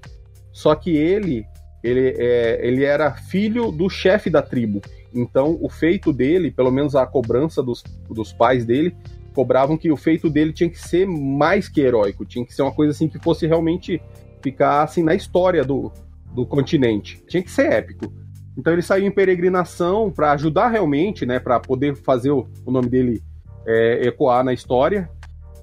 Só 0.51 0.75
que 0.75 0.95
ele, 0.95 1.45
ele, 1.83 2.15
é, 2.17 2.59
ele 2.61 2.83
era 2.83 3.11
filho 3.13 3.71
do 3.71 3.89
chefe 3.89 4.29
da 4.29 4.41
tribo. 4.41 4.81
Então, 5.13 5.57
o 5.61 5.69
feito 5.69 6.11
dele, 6.11 6.51
pelo 6.51 6.71
menos 6.71 6.95
a 6.95 7.05
cobrança 7.05 7.63
dos, 7.63 7.83
dos 8.09 8.33
pais 8.33 8.65
dele, 8.65 8.95
cobravam 9.33 9.77
que 9.77 9.91
o 9.91 9.97
feito 9.97 10.29
dele 10.29 10.53
tinha 10.53 10.69
que 10.69 10.79
ser 10.79 11.07
mais 11.07 11.67
que 11.67 11.81
heróico, 11.81 12.25
tinha 12.25 12.45
que 12.45 12.53
ser 12.53 12.61
uma 12.61 12.71
coisa 12.71 12.91
assim 12.91 13.07
que 13.07 13.19
fosse 13.19 13.47
realmente 13.47 14.01
ficar 14.41 14.83
assim 14.83 15.03
na 15.03 15.15
história 15.15 15.63
do, 15.63 15.91
do 16.33 16.45
continente. 16.45 17.21
Tinha 17.27 17.43
que 17.43 17.51
ser 17.51 17.71
épico. 17.71 18.11
Então 18.57 18.73
ele 18.73 18.81
saiu 18.81 19.05
em 19.05 19.11
peregrinação 19.11 20.11
para 20.11 20.31
ajudar 20.33 20.69
realmente, 20.69 21.25
né, 21.25 21.39
para 21.39 21.59
poder 21.59 21.95
fazer 21.95 22.31
o, 22.31 22.47
o 22.65 22.71
nome 22.71 22.89
dele 22.89 23.21
é, 23.65 24.07
ecoar 24.07 24.43
na 24.43 24.53
história. 24.53 25.09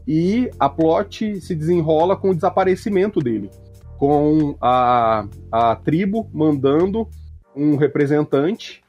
E 0.07 0.51
a 0.59 0.69
plot 0.69 1.41
se 1.41 1.55
desenrola 1.55 2.17
com 2.17 2.31
o 2.31 2.35
desaparecimento 2.35 3.21
dele, 3.21 3.51
com 3.99 4.57
a, 4.61 5.27
a 5.51 5.77
tribo 5.77 6.31
mandando 6.33 7.09
um 7.55 7.77
representante 7.77 8.83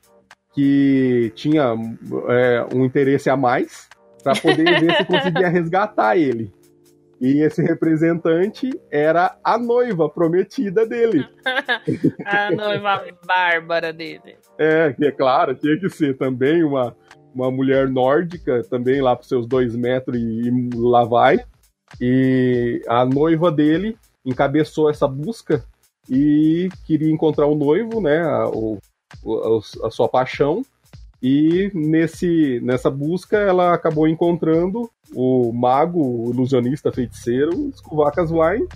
que 0.54 1.32
tinha 1.36 1.76
é, 2.30 2.66
um 2.74 2.86
interesse 2.86 3.30
a 3.30 3.36
mais 3.36 3.90
para 4.28 4.42
poder 4.42 4.80
ver 4.82 4.96
se 4.98 5.06
conseguia 5.06 5.48
resgatar 5.48 6.18
ele. 6.18 6.52
E 7.20 7.42
esse 7.42 7.63
representante 7.63 8.70
era 8.92 9.38
a 9.44 9.58
noiva 9.58 10.08
prometida 10.08 10.86
dele. 10.86 11.26
a 12.26 12.52
noiva 12.52 13.06
bárbara 13.26 13.92
dele. 13.92 14.38
É, 14.58 14.94
que 14.94 15.06
é 15.06 15.12
claro, 15.12 15.56
tinha 15.56 15.80
que 15.80 15.90
ser 15.90 16.16
também 16.16 16.63
uma, 16.63 16.96
uma 17.34 17.50
mulher 17.50 17.90
nórdica, 17.90 18.63
também 18.70 19.02
lá 19.02 19.16
para 19.16 19.26
seus 19.26 19.48
dois 19.48 19.76
metros 19.76 20.16
e, 20.20 20.50
e 20.50 20.70
lá 20.76 21.06
vai. 21.06 21.40
E 22.00 22.84
a 22.88 23.04
noiva 23.06 23.52
dele 23.52 23.98
encabeçou 24.24 24.90
essa 24.90 25.08
busca 25.08 25.63
e 26.10 26.70
queria 26.86 27.12
encontrar 27.12 27.48
o 27.48 27.56
noivo, 27.56 28.00
né? 28.00 28.22
A, 28.22 28.48
o, 28.48 28.78
a, 29.26 29.88
a 29.88 29.90
sua 29.90 30.08
paixão. 30.08 30.62
E 31.21 31.71
nesse, 31.73 32.60
nessa 32.63 32.91
busca 32.91 33.38
ela 33.38 33.73
acabou 33.73 34.08
encontrando 34.08 34.89
o 35.15 35.51
mago, 35.51 35.99
o 35.99 36.32
ilusionista 36.32 36.91
feiticeiro, 36.91 37.71
Skuvaka 37.73 38.23
Wine, 38.23 38.67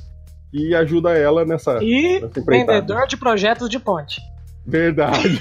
e 0.52 0.74
ajuda 0.74 1.12
ela 1.12 1.46
nessa. 1.46 1.78
E 1.84 2.20
nessa 2.20 2.42
vendedor 2.42 3.06
de 3.08 3.18
projetos 3.18 3.70
de 3.70 3.80
ponte. 3.80 4.20
Verdade. 4.66 5.20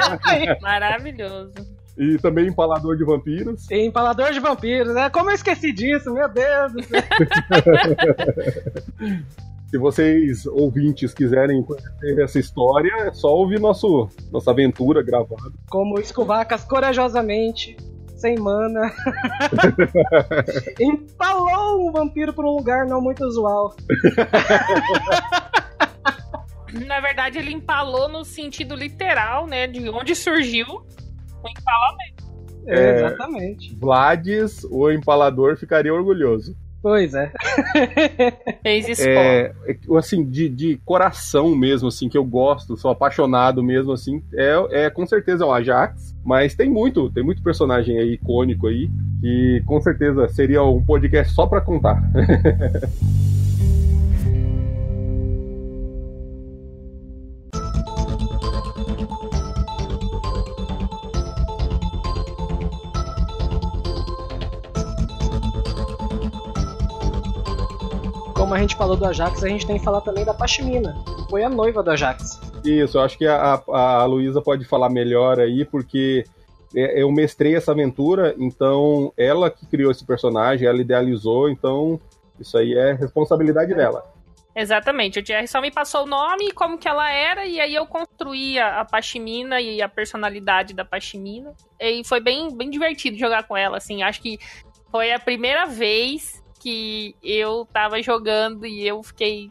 Maravilhoso. 0.60 1.52
E 1.96 2.16
também 2.18 2.46
empalador 2.46 2.96
de 2.96 3.04
vampiros. 3.04 3.70
E 3.70 3.86
empalador 3.86 4.32
de 4.32 4.40
vampiros, 4.40 4.94
né? 4.94 5.10
Como 5.10 5.30
eu 5.30 5.34
esqueci 5.34 5.72
disso, 5.72 6.12
meu 6.12 6.28
Deus 6.28 6.72
do 6.72 6.82
céu. 6.82 7.02
Se 9.72 9.78
vocês, 9.78 10.44
ouvintes, 10.44 11.14
quiserem 11.14 11.62
conhecer 11.62 12.22
essa 12.22 12.38
história, 12.38 12.92
é 13.06 13.12
só 13.14 13.34
ouvir 13.34 13.58
nosso, 13.58 14.06
nossa 14.30 14.50
aventura 14.50 15.02
gravada. 15.02 15.50
Como 15.70 15.98
escovacas 15.98 16.62
corajosamente, 16.62 17.78
sem 18.14 18.38
mana, 18.38 18.92
empalou 20.78 21.88
um 21.88 21.90
vampiro 21.90 22.34
por 22.34 22.44
um 22.44 22.50
lugar 22.50 22.84
não 22.84 23.00
muito 23.00 23.24
usual. 23.24 23.74
Na 26.86 27.00
verdade, 27.00 27.38
ele 27.38 27.54
empalou 27.54 28.10
no 28.10 28.26
sentido 28.26 28.74
literal, 28.74 29.46
né? 29.46 29.66
De 29.66 29.88
onde 29.88 30.14
surgiu 30.14 30.66
o 30.66 31.48
empalamento. 31.48 32.22
É, 32.66 33.06
exatamente. 33.06 33.74
Vlades, 33.76 34.64
o 34.64 34.90
empalador, 34.90 35.56
ficaria 35.56 35.94
orgulhoso. 35.94 36.54
Pois 36.82 37.14
é. 37.14 37.30
Fez 38.60 38.88
escola. 38.88 39.14
É, 39.14 39.54
assim, 39.96 40.24
de, 40.24 40.48
de 40.48 40.80
coração 40.84 41.54
mesmo, 41.54 41.86
assim, 41.88 42.08
que 42.08 42.18
eu 42.18 42.24
gosto, 42.24 42.76
sou 42.76 42.90
apaixonado 42.90 43.62
mesmo, 43.62 43.92
assim, 43.92 44.20
é, 44.34 44.86
é 44.86 44.90
com 44.90 45.06
certeza 45.06 45.46
o 45.46 45.52
Ajax, 45.52 46.16
mas 46.24 46.56
tem 46.56 46.68
muito, 46.68 47.08
tem 47.10 47.22
muito 47.22 47.40
personagem 47.42 47.96
aí 47.98 48.14
icônico 48.14 48.66
aí, 48.66 48.90
que 49.20 49.62
com 49.64 49.80
certeza 49.80 50.28
seria 50.28 50.64
um 50.64 50.84
podcast 50.84 51.32
só 51.32 51.46
pra 51.46 51.60
contar. 51.60 52.02
como 68.52 68.58
a 68.58 68.60
gente 68.60 68.76
falou 68.76 68.98
do 68.98 69.06
Ajax, 69.06 69.42
a 69.42 69.48
gente 69.48 69.66
tem 69.66 69.78
que 69.78 69.84
falar 69.84 70.02
também 70.02 70.26
da 70.26 70.34
Pashmina, 70.34 70.94
que 71.16 71.30
foi 71.30 71.42
a 71.42 71.48
noiva 71.48 71.82
do 71.82 71.90
Ajax. 71.90 72.38
Isso, 72.62 72.98
eu 72.98 73.02
acho 73.02 73.16
que 73.16 73.26
a, 73.26 73.62
a 73.66 74.04
Luísa 74.04 74.42
pode 74.42 74.66
falar 74.66 74.90
melhor 74.90 75.40
aí, 75.40 75.64
porque 75.64 76.22
é, 76.76 77.02
eu 77.02 77.10
mestrei 77.10 77.56
essa 77.56 77.72
aventura, 77.72 78.34
então 78.38 79.10
ela 79.16 79.50
que 79.50 79.64
criou 79.64 79.90
esse 79.90 80.04
personagem, 80.04 80.68
ela 80.68 80.82
idealizou, 80.82 81.48
então 81.48 81.98
isso 82.38 82.58
aí 82.58 82.74
é 82.74 82.92
responsabilidade 82.92 83.74
dela. 83.74 84.04
Exatamente, 84.54 85.18
o 85.18 85.24
Jerry 85.26 85.48
só 85.48 85.58
me 85.58 85.70
passou 85.70 86.02
o 86.02 86.06
nome 86.06 86.48
e 86.48 86.52
como 86.52 86.76
que 86.76 86.86
ela 86.86 87.10
era, 87.10 87.46
e 87.46 87.58
aí 87.58 87.74
eu 87.74 87.86
construía 87.86 88.80
a 88.80 88.84
Pashmina 88.84 89.62
e 89.62 89.80
a 89.80 89.88
personalidade 89.88 90.74
da 90.74 90.84
Pashmina. 90.84 91.54
E 91.80 92.04
foi 92.04 92.20
bem, 92.20 92.54
bem 92.54 92.68
divertido 92.68 93.16
jogar 93.16 93.44
com 93.44 93.56
ela, 93.56 93.78
assim, 93.78 94.02
acho 94.02 94.20
que 94.20 94.38
foi 94.90 95.10
a 95.10 95.18
primeira 95.18 95.64
vez 95.64 96.41
que 96.62 97.14
eu 97.22 97.68
tava 97.72 98.00
jogando 98.00 98.64
e 98.64 98.86
eu 98.86 99.02
fiquei 99.02 99.50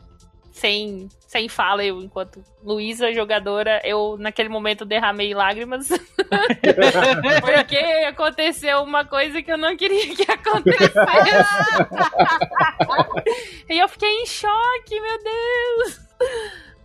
sem, 0.53 1.09
sem 1.28 1.49
fala, 1.49 1.84
eu, 1.84 2.01
enquanto 2.01 2.41
Luísa, 2.64 3.14
jogadora, 3.14 3.82
eu 3.84 4.16
naquele 4.18 4.47
momento 4.47 4.86
derramei 4.86 5.34
lágrimas. 5.34 5.89
porque 7.41 7.78
aconteceu 8.07 8.82
uma 8.84 9.03
coisa 9.03 9.41
que 9.41 9.51
eu 9.51 9.57
não 9.57 9.76
queria 9.76 10.16
que 10.16 10.32
acontecesse. 10.32 10.93
e 13.70 13.80
eu 13.80 13.89
fiquei 13.89 14.22
em 14.22 14.26
choque, 14.26 14.97
meu 14.99 15.18
Deus! 15.24 15.99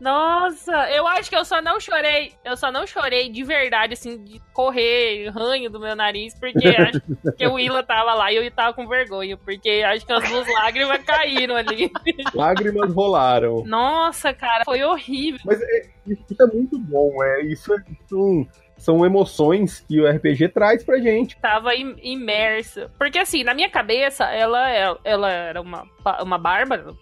Nossa, 0.01 0.91
eu 0.91 1.07
acho 1.07 1.31
que 1.31 1.37
eu 1.37 1.45
só 1.45 1.63
não 1.63 1.81
chorei. 1.81 2.33
Eu 2.45 2.57
só 2.57 2.71
não 2.71 2.87
chorei 2.87 3.31
de 3.31 3.43
verdade, 3.43 3.95
assim, 3.95 4.23
de 4.23 4.41
correr 4.53 5.29
ranho 5.31 5.71
do 5.71 5.81
meu 5.81 5.97
nariz, 5.97 6.35
porque 6.39 6.69
acho 6.69 7.01
que 7.37 7.47
o 7.47 7.55
Willa 7.55 7.83
tava 7.83 8.15
lá 8.15 8.31
e 8.31 8.37
eu 8.37 8.51
tava 8.51 8.75
com 8.75 8.87
vergonha, 8.87 9.37
porque 9.37 9.83
acho 9.87 10.05
que 10.05 10.13
as 10.13 10.29
duas 10.29 10.47
lágrimas 10.55 11.03
caíram 11.05 11.57
ali. 11.57 11.91
Lágrimas 12.35 12.93
rolaram. 12.93 13.65
Nossa, 13.65 14.33
cara, 14.33 14.65
foi 14.65 14.83
horrível. 14.83 15.41
Mas 15.45 15.61
é, 15.61 15.83
isso 16.07 16.43
é 16.43 16.47
muito 16.47 16.79
bom, 16.79 17.23
é 17.23 17.43
isso, 17.43 17.73
é, 17.73 17.77
isso 17.91 18.47
são 18.77 19.05
emoções 19.05 19.81
que 19.81 20.01
o 20.01 20.09
RPG 20.09 20.51
traz 20.51 20.85
pra 20.85 20.99
gente. 20.99 21.37
Tava 21.39 21.75
imersa. 21.75 22.91
Porque 22.99 23.19
assim, 23.19 23.43
na 23.43 23.55
minha 23.55 23.71
cabeça, 23.71 24.25
ela, 24.25 24.71
é, 24.71 24.95
ela 25.05 25.31
era 25.31 25.61
uma, 25.61 25.85
uma 26.23 26.39
bárbara, 26.39 26.95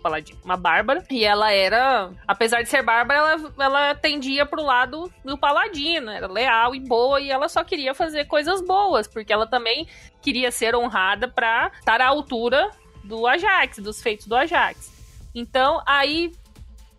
uma 0.45 0.57
bárbara, 0.57 1.05
e 1.11 1.25
ela 1.25 1.53
era, 1.53 2.11
apesar 2.27 2.63
de 2.63 2.69
ser 2.69 2.83
bárbara, 2.83 3.19
ela, 3.19 3.53
ela 3.59 3.95
tendia 3.95 4.47
pro 4.47 4.63
lado 4.63 5.11
do 5.25 5.37
paladino, 5.37 6.11
era 6.11 6.27
leal 6.27 6.75
e 6.75 6.81
boa, 6.81 7.21
e 7.21 7.31
ela 7.31 7.49
só 7.49 7.65
queria 7.65 7.95
fazer 7.95 8.27
coisas 8.27 8.61
boas, 8.61 9.07
porque 9.07 9.33
ela 9.33 9.47
também 9.47 9.87
queria 10.23 10.51
ser 10.51 10.75
honrada 10.75 11.29
pra 11.29 11.71
estar 11.79 12.01
à 12.01 12.07
altura 12.07 12.71
do 13.03 13.27
Ajax, 13.27 13.79
dos 13.79 14.03
feitos 14.03 14.27
do 14.27 14.35
Ajax. 14.35 14.93
Então, 15.35 15.83
aí 15.85 16.33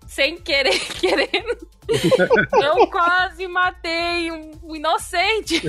sem 0.08 0.38
querer, 0.38 0.80
querendo. 1.00 1.68
Eu 2.62 2.88
quase 2.88 3.48
matei 3.48 4.32
um 4.32 4.76
inocente. 4.76 5.62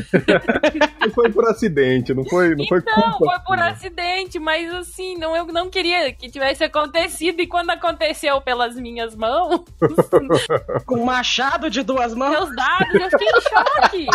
Não 1.01 1.11
foi 1.11 1.30
por 1.30 1.45
acidente, 1.47 2.14
não 2.14 2.24
foi, 2.24 2.55
não 2.55 2.66
foi 2.66 2.78
então, 2.78 2.95
culpa. 2.95 3.18
foi 3.18 3.39
por 3.41 3.59
acidente, 3.61 4.39
mas 4.39 4.72
assim, 4.72 5.18
não, 5.18 5.37
eu 5.37 5.45
não 5.47 5.68
queria 5.68 6.12
que 6.12 6.30
tivesse 6.30 6.64
acontecido. 6.64 7.41
E 7.41 7.47
quando 7.47 7.70
aconteceu 7.70 8.41
pelas 8.41 8.76
minhas 8.76 9.14
mãos. 9.14 9.64
Com 10.87 11.05
machado 11.05 11.68
de 11.68 11.82
duas 11.82 12.14
mãos? 12.14 12.30
Meus 12.30 12.57
dados, 12.57 12.95
eu 12.95 13.11
fiquei 13.11 13.28
em 13.28 13.41
choque. 13.43 14.07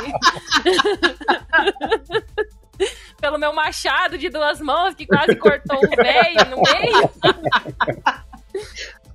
Pelo 3.19 3.38
meu 3.38 3.53
machado 3.53 4.17
de 4.17 4.30
duas 4.30 4.59
mãos 4.59 4.95
que 4.95 5.05
quase 5.05 5.36
cortou 5.36 5.78
o 5.78 5.95
velho 5.95 6.49
no 6.49 6.61
meio. 6.63 7.11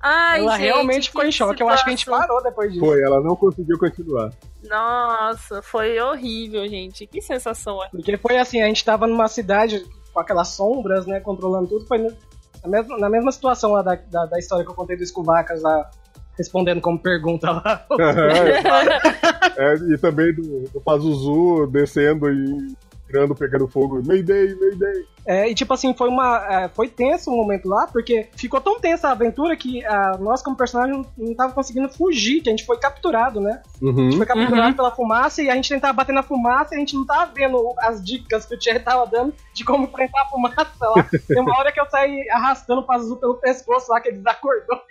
Ai, 0.01 0.39
ela 0.39 0.57
gente, 0.57 0.63
realmente 0.63 1.07
ficou 1.09 1.23
em 1.23 1.31
choque. 1.31 1.61
Eu 1.61 1.69
acho 1.69 1.83
que 1.83 1.89
a 1.89 1.95
gente 1.95 2.05
parou 2.05 2.41
depois 2.41 2.71
disso. 2.71 2.85
Foi, 2.85 3.01
ela 3.01 3.21
não 3.21 3.35
conseguiu 3.35 3.77
continuar. 3.77 4.31
Nossa, 4.63 5.61
foi 5.61 5.99
horrível, 5.99 6.67
gente. 6.67 7.07
Que 7.07 7.21
sensação 7.21 7.83
é? 7.83 7.89
Porque 7.89 8.17
foi 8.17 8.37
assim, 8.37 8.61
a 8.61 8.67
gente 8.67 8.83
tava 8.83 9.07
numa 9.07 9.27
cidade 9.27 9.85
com 10.13 10.19
aquelas 10.19 10.49
sombras, 10.49 11.05
né, 11.05 11.19
controlando 11.19 11.67
tudo. 11.67 11.85
Foi 11.85 11.97
na 11.97 12.69
mesma, 12.69 12.97
na 12.97 13.09
mesma 13.09 13.31
situação 13.31 13.71
lá 13.71 13.81
da, 13.81 13.95
da, 13.95 14.25
da 14.25 14.39
história 14.39 14.65
que 14.65 14.71
eu 14.71 14.75
contei 14.75 14.97
do 14.97 15.03
Escovacas 15.03 15.61
lá, 15.61 15.89
respondendo 16.37 16.81
como 16.81 16.99
pergunta 16.99 17.51
lá. 17.51 17.85
é, 19.57 19.73
e 19.93 19.97
também 19.97 20.33
do, 20.33 20.69
do 20.69 20.81
Pazuzu 20.81 21.67
descendo 21.67 22.29
e 22.29 22.75
tirando, 23.07 23.33
pegando 23.33 23.67
fogo. 23.67 24.01
Mayday, 24.05 24.53
Mayday. 24.55 25.05
É, 25.25 25.49
e 25.49 25.53
tipo 25.53 25.73
assim, 25.73 25.93
foi 25.93 26.07
uma. 26.07 26.37
É, 26.49 26.69
foi 26.69 26.87
tenso 26.87 27.29
o 27.29 27.33
um 27.33 27.37
momento 27.37 27.67
lá, 27.67 27.85
porque 27.85 28.29
ficou 28.37 28.61
tão 28.61 28.79
tensa 28.79 29.09
a 29.09 29.11
aventura 29.11 29.57
que 29.57 29.85
a, 29.85 30.17
nós, 30.17 30.41
como 30.41 30.55
personagem, 30.55 31.05
não, 31.17 31.35
tava 31.35 31.53
conseguindo 31.53 31.89
fugir, 31.89 32.41
que 32.41 32.49
a 32.49 32.51
gente 32.51 32.65
foi 32.65 32.77
capturado, 32.77 33.41
né? 33.41 33.61
Uhum. 33.81 33.91
A 33.91 34.03
gente 34.03 34.17
foi 34.17 34.25
capturado 34.25 34.69
uhum. 34.69 34.73
pela 34.73 34.91
fumaça 34.91 35.41
e 35.41 35.49
a 35.49 35.55
gente 35.55 35.67
tentava 35.67 35.91
bater 35.91 36.13
na 36.13 36.23
fumaça 36.23 36.73
e 36.73 36.77
a 36.77 36.79
gente 36.79 36.95
não 36.95 37.05
tava 37.05 37.29
vendo 37.33 37.73
as 37.79 38.01
dicas 38.01 38.45
que 38.45 38.55
o 38.55 38.59
Thierry 38.59 38.79
tava 38.79 39.05
dando 39.05 39.33
de 39.53 39.65
como 39.65 39.83
enfrentar 39.87 40.21
a 40.21 40.29
fumaça 40.29 40.71
lá. 40.81 41.05
Tem 41.27 41.41
uma 41.41 41.59
hora 41.59 41.73
que 41.73 41.81
eu 41.81 41.89
saí 41.89 42.25
arrastando 42.29 42.85
o 42.87 42.91
azul 42.93 43.17
pelo 43.17 43.35
pescoço 43.35 43.91
lá, 43.91 43.99
que 43.99 44.07
ele 44.07 44.19
desacordou. 44.19 44.77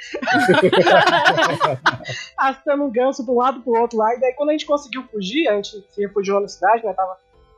arrastando 2.36 2.84
um 2.84 2.90
ganso 2.90 3.24
de 3.24 3.30
um 3.30 3.36
lado 3.36 3.60
pro 3.60 3.80
outro 3.80 3.96
lá. 3.96 4.14
E 4.14 4.20
daí, 4.20 4.34
quando 4.34 4.50
a 4.50 4.52
gente 4.52 4.66
conseguiu 4.66 5.02
fugir, 5.10 5.48
a 5.48 5.54
gente 5.54 5.82
se 5.88 6.02
refugiou 6.02 6.40
na 6.40 6.48
cidade, 6.48 6.84
né? 6.84 6.92
Tava 6.92 7.16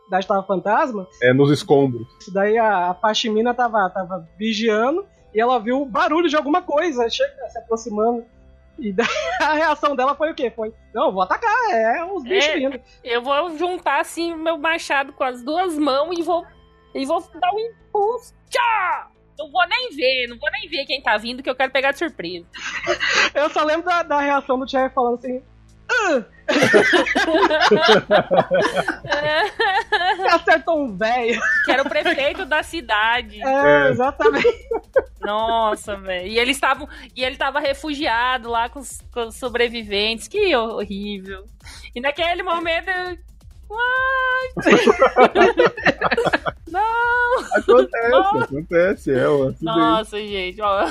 cidade 0.08 0.26
tava 0.26 0.42
fantasma. 0.42 1.06
É, 1.22 1.32
nos 1.32 1.50
escombros. 1.50 2.06
Isso 2.18 2.32
daí 2.32 2.56
a, 2.58 2.90
a 2.90 2.94
Pashmina 2.94 3.54
tava, 3.54 3.88
tava 3.90 4.26
vigiando 4.38 5.06
e 5.34 5.40
ela 5.40 5.58
viu 5.60 5.84
barulho 5.84 6.28
de 6.28 6.36
alguma 6.36 6.62
coisa 6.62 7.08
chega, 7.08 7.48
se 7.48 7.58
aproximando. 7.58 8.24
E 8.78 8.92
daí 8.94 9.06
a 9.40 9.54
reação 9.54 9.94
dela 9.94 10.14
foi 10.14 10.32
o 10.32 10.34
quê? 10.34 10.50
Foi, 10.50 10.72
não, 10.94 11.12
vou 11.12 11.22
atacar, 11.22 11.70
é 11.70 12.04
os 12.04 12.22
bichos 12.24 12.50
é, 12.50 12.56
vindo. 12.56 12.80
Eu 13.04 13.22
vou 13.22 13.56
juntar 13.56 14.00
assim 14.00 14.34
meu 14.34 14.56
machado 14.56 15.12
com 15.12 15.24
as 15.24 15.42
duas 15.42 15.76
mãos 15.78 16.18
e 16.18 16.22
vou, 16.22 16.44
e 16.94 17.04
vou 17.04 17.20
dar 17.20 17.52
um 17.52 17.58
impulso. 17.58 18.34
Tchau! 18.48 19.12
Não 19.38 19.52
vou 19.52 19.68
nem 19.68 19.90
ver, 19.94 20.26
não 20.26 20.36
vou 20.36 20.50
nem 20.50 20.68
ver 20.68 20.84
quem 20.84 21.00
tá 21.00 21.16
vindo, 21.16 21.44
que 21.44 21.50
eu 21.50 21.54
quero 21.54 21.70
pegar 21.70 21.92
de 21.92 21.98
surpresa. 21.98 22.44
eu 23.34 23.48
só 23.50 23.62
lembro 23.62 23.86
da, 23.86 24.02
da 24.02 24.20
reação 24.20 24.58
do 24.58 24.66
Thierry 24.66 24.92
falando 24.92 25.18
assim, 25.18 25.40
Acertou 30.32 30.84
um 30.84 30.96
velho. 30.96 31.40
Que 31.64 31.72
era 31.72 31.82
o 31.82 31.88
prefeito 31.88 32.44
da 32.44 32.62
cidade. 32.62 33.42
É, 33.42 33.88
exatamente. 33.90 34.68
Nossa, 35.20 35.96
velho. 35.96 36.28
E 36.28 36.38
ele 36.38 36.52
estava 36.52 36.88
e 37.14 37.22
ele 37.22 37.34
estava 37.34 37.60
refugiado 37.60 38.48
lá 38.48 38.66
com 38.68 38.80
os, 38.80 39.00
com 39.12 39.28
os, 39.28 39.36
sobreviventes. 39.36 40.26
Que 40.28 40.56
horrível. 40.56 41.44
E 41.94 42.00
naquele 42.00 42.42
momento 42.42 42.88
eu... 42.88 43.18
Não! 46.70 47.40
Acontece, 47.54 48.08
Nossa. 48.08 48.44
acontece, 48.44 49.12
é 49.12 49.28
um 49.28 49.54
Nossa, 49.60 50.18
gente, 50.18 50.58
ó. 50.62 50.86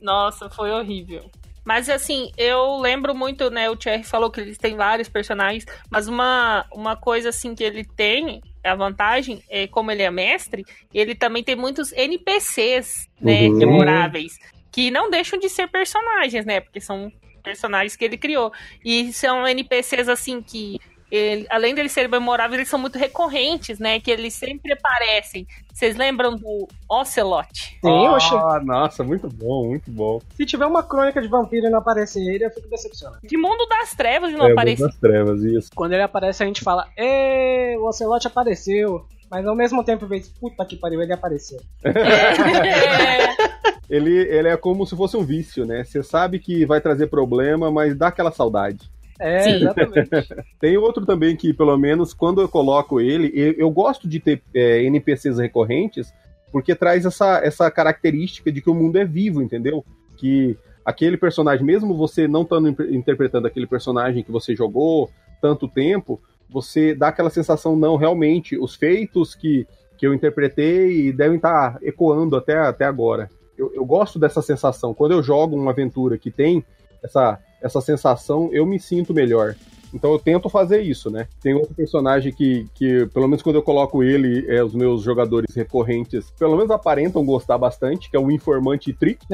Nossa, 0.00 0.48
foi 0.48 0.70
horrível. 0.70 1.30
Mas 1.68 1.90
assim, 1.90 2.32
eu 2.38 2.78
lembro 2.78 3.14
muito, 3.14 3.50
né? 3.50 3.68
O 3.68 3.76
Thierry 3.76 4.02
falou 4.02 4.30
que 4.30 4.40
eles 4.40 4.56
têm 4.56 4.74
vários 4.74 5.06
personagens, 5.06 5.66
mas 5.90 6.08
uma, 6.08 6.64
uma 6.72 6.96
coisa 6.96 7.28
assim 7.28 7.54
que 7.54 7.62
ele 7.62 7.84
tem, 7.84 8.40
a 8.64 8.74
vantagem, 8.74 9.42
é 9.50 9.66
como 9.66 9.90
ele 9.90 10.02
é 10.02 10.10
mestre, 10.10 10.64
ele 10.94 11.14
também 11.14 11.44
tem 11.44 11.54
muitos 11.54 11.92
NPCs, 11.92 13.06
né? 13.20 13.48
Uhum. 13.48 13.58
Memoráveis. 13.58 14.38
Que 14.72 14.90
não 14.90 15.10
deixam 15.10 15.38
de 15.38 15.50
ser 15.50 15.68
personagens, 15.68 16.46
né? 16.46 16.60
Porque 16.60 16.80
são 16.80 17.12
personagens 17.42 17.94
que 17.94 18.04
ele 18.06 18.16
criou. 18.16 18.50
E 18.82 19.12
são 19.12 19.46
NPCs 19.46 20.08
assim 20.08 20.40
que 20.40 20.80
ele, 21.10 21.46
além 21.50 21.74
de 21.74 21.80
eles 21.80 21.92
serem 21.92 22.10
memoráveis, 22.10 22.60
eles 22.60 22.68
são 22.70 22.78
muito 22.78 22.98
recorrentes, 22.98 23.78
né? 23.78 24.00
Que 24.00 24.10
eles 24.10 24.32
sempre 24.32 24.72
aparecem. 24.72 25.46
Vocês 25.78 25.96
lembram 25.96 26.34
do 26.34 26.66
Ocelot? 26.90 27.78
Sim, 27.80 27.80
oh, 27.84 28.64
Nossa, 28.64 29.04
muito 29.04 29.28
bom, 29.28 29.68
muito 29.68 29.88
bom. 29.92 30.20
Se 30.34 30.44
tiver 30.44 30.66
uma 30.66 30.82
crônica 30.82 31.22
de 31.22 31.28
vampiro 31.28 31.68
e 31.68 31.70
não 31.70 31.78
aparecer 31.78 32.20
ele, 32.20 32.44
eu 32.44 32.50
fico 32.50 32.68
decepcionado. 32.68 33.20
De 33.24 33.36
Mundo 33.36 33.64
das 33.68 33.94
Trevas 33.94 34.32
não 34.32 34.48
é, 34.48 34.50
aparece. 34.50 34.82
Mundo 34.82 34.90
das 34.90 35.00
Trevas, 35.00 35.40
isso. 35.44 35.70
Quando 35.76 35.92
ele 35.92 36.02
aparece, 36.02 36.42
a 36.42 36.46
gente 36.46 36.64
fala, 36.64 36.88
Ê, 36.96 37.76
o 37.78 37.86
Ocelot 37.86 38.26
apareceu. 38.26 39.06
Mas 39.30 39.46
ao 39.46 39.54
mesmo 39.54 39.84
tempo, 39.84 40.04
vez, 40.04 40.28
puta 40.28 40.64
que 40.64 40.74
pariu, 40.74 41.00
ele 41.00 41.12
apareceu. 41.12 41.60
É. 41.84 41.92
ele, 43.88 44.18
ele 44.18 44.48
é 44.48 44.56
como 44.56 44.84
se 44.84 44.96
fosse 44.96 45.16
um 45.16 45.24
vício, 45.24 45.64
né? 45.64 45.84
Você 45.84 46.02
sabe 46.02 46.40
que 46.40 46.66
vai 46.66 46.80
trazer 46.80 47.06
problema, 47.06 47.70
mas 47.70 47.96
dá 47.96 48.08
aquela 48.08 48.32
saudade. 48.32 48.90
É, 49.18 49.40
Sim. 49.40 49.50
exatamente. 49.56 50.10
Tem 50.60 50.76
outro 50.76 51.04
também 51.04 51.36
que, 51.36 51.52
pelo 51.52 51.76
menos, 51.76 52.14
quando 52.14 52.40
eu 52.40 52.48
coloco 52.48 53.00
ele, 53.00 53.30
eu, 53.34 53.52
eu 53.52 53.70
gosto 53.70 54.08
de 54.08 54.20
ter 54.20 54.42
é, 54.54 54.82
NPCs 54.84 55.38
recorrentes, 55.38 56.12
porque 56.52 56.74
traz 56.74 57.04
essa, 57.04 57.40
essa 57.44 57.70
característica 57.70 58.50
de 58.50 58.60
que 58.60 58.70
o 58.70 58.74
mundo 58.74 58.96
é 58.96 59.04
vivo, 59.04 59.42
entendeu? 59.42 59.84
Que 60.16 60.56
aquele 60.84 61.16
personagem, 61.16 61.64
mesmo 61.64 61.96
você 61.96 62.26
não 62.26 62.42
estando 62.42 62.68
interpretando 62.68 63.46
aquele 63.46 63.66
personagem 63.66 64.22
que 64.22 64.32
você 64.32 64.54
jogou 64.54 65.10
tanto 65.42 65.68
tempo, 65.68 66.20
você 66.48 66.94
dá 66.94 67.08
aquela 67.08 67.30
sensação, 67.30 67.76
não, 67.76 67.96
realmente, 67.96 68.56
os 68.56 68.74
feitos 68.74 69.34
que, 69.34 69.66
que 69.98 70.06
eu 70.06 70.14
interpretei 70.14 71.12
devem 71.12 71.36
estar 71.36 71.78
ecoando 71.82 72.36
até, 72.36 72.56
até 72.56 72.84
agora. 72.84 73.30
Eu, 73.56 73.72
eu 73.74 73.84
gosto 73.84 74.18
dessa 74.18 74.40
sensação. 74.40 74.94
Quando 74.94 75.12
eu 75.12 75.22
jogo 75.22 75.56
uma 75.56 75.72
aventura 75.72 76.16
que 76.16 76.30
tem 76.30 76.64
essa 77.02 77.38
essa 77.60 77.80
sensação, 77.80 78.50
eu 78.52 78.64
me 78.64 78.78
sinto 78.78 79.14
melhor. 79.14 79.54
Então 79.92 80.12
eu 80.12 80.18
tento 80.18 80.48
fazer 80.48 80.82
isso, 80.82 81.10
né? 81.10 81.26
Tem 81.40 81.54
outro 81.54 81.74
personagem 81.74 82.32
que, 82.32 82.66
que 82.74 83.06
pelo 83.06 83.26
menos 83.26 83.42
quando 83.42 83.56
eu 83.56 83.62
coloco 83.62 84.02
ele, 84.02 84.44
é, 84.48 84.62
os 84.62 84.74
meus 84.74 85.02
jogadores 85.02 85.54
recorrentes, 85.54 86.30
pelo 86.38 86.56
menos 86.56 86.70
aparentam 86.70 87.24
gostar 87.24 87.56
bastante, 87.56 88.10
que 88.10 88.16
é 88.16 88.20
o 88.20 88.30
informante 88.30 88.92
Trick. 88.92 89.24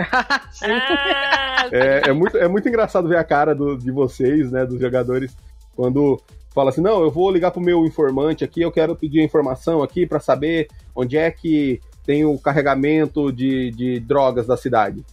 é, 1.72 2.08
é, 2.08 2.12
muito, 2.12 2.36
é 2.36 2.46
muito 2.46 2.68
engraçado 2.68 3.08
ver 3.08 3.18
a 3.18 3.24
cara 3.24 3.54
do, 3.54 3.76
de 3.76 3.90
vocês, 3.90 4.50
né, 4.52 4.64
dos 4.64 4.80
jogadores, 4.80 5.36
quando 5.74 6.20
fala 6.54 6.70
assim, 6.70 6.80
não, 6.80 7.02
eu 7.02 7.10
vou 7.10 7.32
ligar 7.32 7.50
pro 7.50 7.60
meu 7.60 7.84
informante 7.84 8.44
aqui, 8.44 8.62
eu 8.62 8.70
quero 8.70 8.94
pedir 8.94 9.22
informação 9.22 9.82
aqui 9.82 10.06
para 10.06 10.20
saber 10.20 10.68
onde 10.94 11.16
é 11.16 11.30
que 11.32 11.80
tem 12.06 12.24
o 12.24 12.38
carregamento 12.38 13.32
de, 13.32 13.72
de 13.72 13.98
drogas 13.98 14.46
da 14.46 14.56
cidade. 14.56 15.04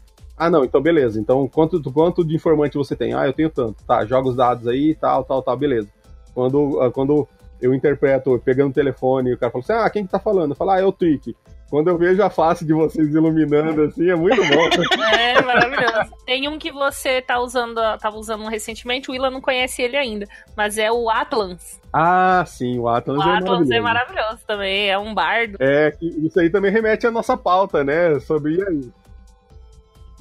Ah, 0.42 0.50
não, 0.50 0.66
então 0.66 0.82
beleza. 0.82 1.22
Então, 1.22 1.48
quanto, 1.48 1.80
quanto 1.94 2.26
de 2.26 2.36
informante 2.36 2.76
você 2.76 2.96
tem? 2.96 3.14
Ah, 3.14 3.28
eu 3.28 3.34
tenho 3.34 3.52
tanto. 3.52 3.84
Tá, 3.86 4.04
joga 4.08 4.28
os 4.28 4.36
dados 4.36 4.68
aí, 4.68 4.96
tal, 4.96 5.24
tal, 5.24 5.44
tal, 5.44 5.56
beleza. 5.56 5.88
Quando, 6.34 6.82
ah, 6.82 6.90
quando 6.90 7.28
eu 7.62 7.76
interpreto, 7.76 8.42
pegando 8.44 8.72
o 8.72 8.74
telefone, 8.74 9.30
e 9.30 9.34
o 9.36 9.38
cara 9.38 9.52
fala 9.52 9.64
assim, 9.64 9.74
ah, 9.74 9.88
quem 9.92 10.04
que 10.04 10.12
tá 10.12 10.18
falando? 10.18 10.54
Eu 10.54 10.56
falo, 10.56 10.72
ah, 10.72 10.80
é 10.80 10.84
o 10.84 10.92
Trick. 10.92 11.36
Quando 11.70 11.90
eu 11.90 11.98
vejo 11.98 12.24
a 12.24 12.30
face 12.32 12.66
de 12.66 12.74
vocês 12.74 13.14
iluminando 13.14 13.84
assim, 13.84 14.10
é 14.10 14.16
muito 14.16 14.42
bom. 14.42 14.68
É 15.16 15.40
maravilhoso. 15.44 16.12
Tem 16.26 16.48
um 16.50 16.58
que 16.58 16.72
você 16.72 17.22
tá 17.22 17.40
usando, 17.40 17.80
tava 18.00 18.18
usando 18.18 18.44
recentemente, 18.48 19.10
o 19.10 19.14
Willa 19.14 19.30
não 19.30 19.42
conhece 19.42 19.84
ele 19.84 19.96
ainda, 19.96 20.26
mas 20.58 20.80
é 20.80 20.92
o 20.92 21.08
Atlans. 21.08 21.80
Ah, 21.94 22.44
sim, 22.48 22.80
o 22.80 22.88
Atlas, 22.90 23.18
O 23.18 23.22
é 23.22 23.24
Atlans 23.24 23.44
maravilhoso. 23.44 23.74
é 23.74 23.80
maravilhoso 23.80 24.40
também, 24.48 24.90
é 24.90 24.98
um 24.98 25.14
bardo. 25.14 25.58
É, 25.60 25.94
isso 26.02 26.40
aí 26.40 26.50
também 26.50 26.72
remete 26.72 27.06
à 27.06 27.12
nossa 27.12 27.38
pauta, 27.38 27.84
né? 27.84 28.20
Sobre 28.22 28.60
aí. 28.68 28.90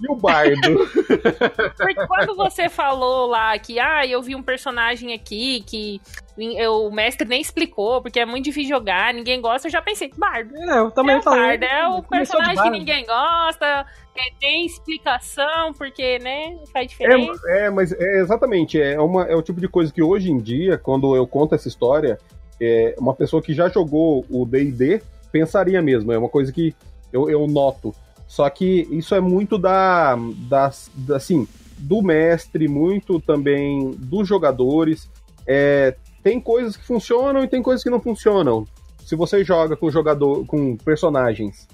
E 0.01 0.11
o 0.11 0.17
bardo? 0.17 0.57
Porque 1.77 2.07
quando 2.07 2.35
você 2.35 2.69
falou 2.69 3.27
lá 3.27 3.59
que, 3.59 3.79
ah, 3.79 4.07
eu 4.07 4.23
vi 4.23 4.35
um 4.35 4.43
personagem 4.43 5.13
aqui 5.13 5.63
que 5.67 6.01
eu- 6.39 6.87
o 6.87 6.91
mestre 6.93 7.29
nem 7.29 7.41
explicou, 7.41 8.01
porque 8.01 8.19
é 8.19 8.25
muito 8.25 8.45
difícil 8.47 8.71
jogar, 8.77 9.13
ninguém 9.13 9.41
gosta, 9.41 9.69
eu 9.69 9.73
já 9.73 9.83
pensei, 9.83 10.11
bardo. 10.17 10.57
É, 10.57 10.79
eu 10.79 10.91
também 10.91 11.17
é 11.17 11.19
o 11.19 11.23
falei. 11.23 11.59
bardo, 11.59 11.65
é 11.65 11.89
o 11.89 12.03
personagem 12.03 12.63
que 12.63 12.71
ninguém 12.71 13.05
gosta, 13.05 13.87
que 14.15 14.35
tem 14.41 14.65
explicação, 14.65 15.75
porque, 15.75 16.19
né, 16.19 16.57
faz 16.73 16.89
diferença. 16.89 17.41
É, 17.47 17.67
é, 17.67 17.71
mas 17.71 17.93
é 17.93 18.21
exatamente, 18.21 18.81
é, 18.81 18.99
uma, 18.99 19.25
é 19.25 19.35
o 19.37 19.43
tipo 19.43 19.61
de 19.61 19.69
coisa 19.69 19.93
que 19.93 20.03
hoje 20.03 20.31
em 20.31 20.39
dia, 20.39 20.79
quando 20.79 21.15
eu 21.15 21.27
conto 21.27 21.55
essa 21.55 21.69
história, 21.69 22.19
é, 22.61 22.95
uma 22.99 23.15
pessoa 23.15 23.43
que 23.43 23.53
já 23.53 23.69
jogou 23.69 24.25
o 24.31 24.47
D&D 24.47 25.03
pensaria 25.31 25.81
mesmo, 25.83 26.11
é 26.13 26.19
uma 26.19 26.29
coisa 26.29 26.51
que 26.53 26.75
eu, 27.13 27.29
eu 27.29 27.47
noto. 27.47 27.95
Só 28.31 28.49
que 28.49 28.87
isso 28.93 29.13
é 29.13 29.21
muito 29.21 29.59
da, 29.59 30.17
das, 30.49 30.89
da, 30.95 31.17
assim, 31.17 31.49
do 31.77 32.01
mestre, 32.01 32.69
muito 32.69 33.19
também 33.19 33.91
dos 33.99 34.29
jogadores. 34.29 35.11
É, 35.45 35.97
tem 36.23 36.41
coisas 36.41 36.77
que 36.77 36.87
funcionam 36.87 37.43
e 37.43 37.49
tem 37.49 37.61
coisas 37.61 37.83
que 37.83 37.91
não 37.91 38.01
funcionam. 38.01 38.65
Se 39.05 39.17
você 39.17 39.43
joga 39.43 39.77
com 39.77 39.91
jogador, 39.91 40.47
com 40.47 40.77
personagens 40.77 41.67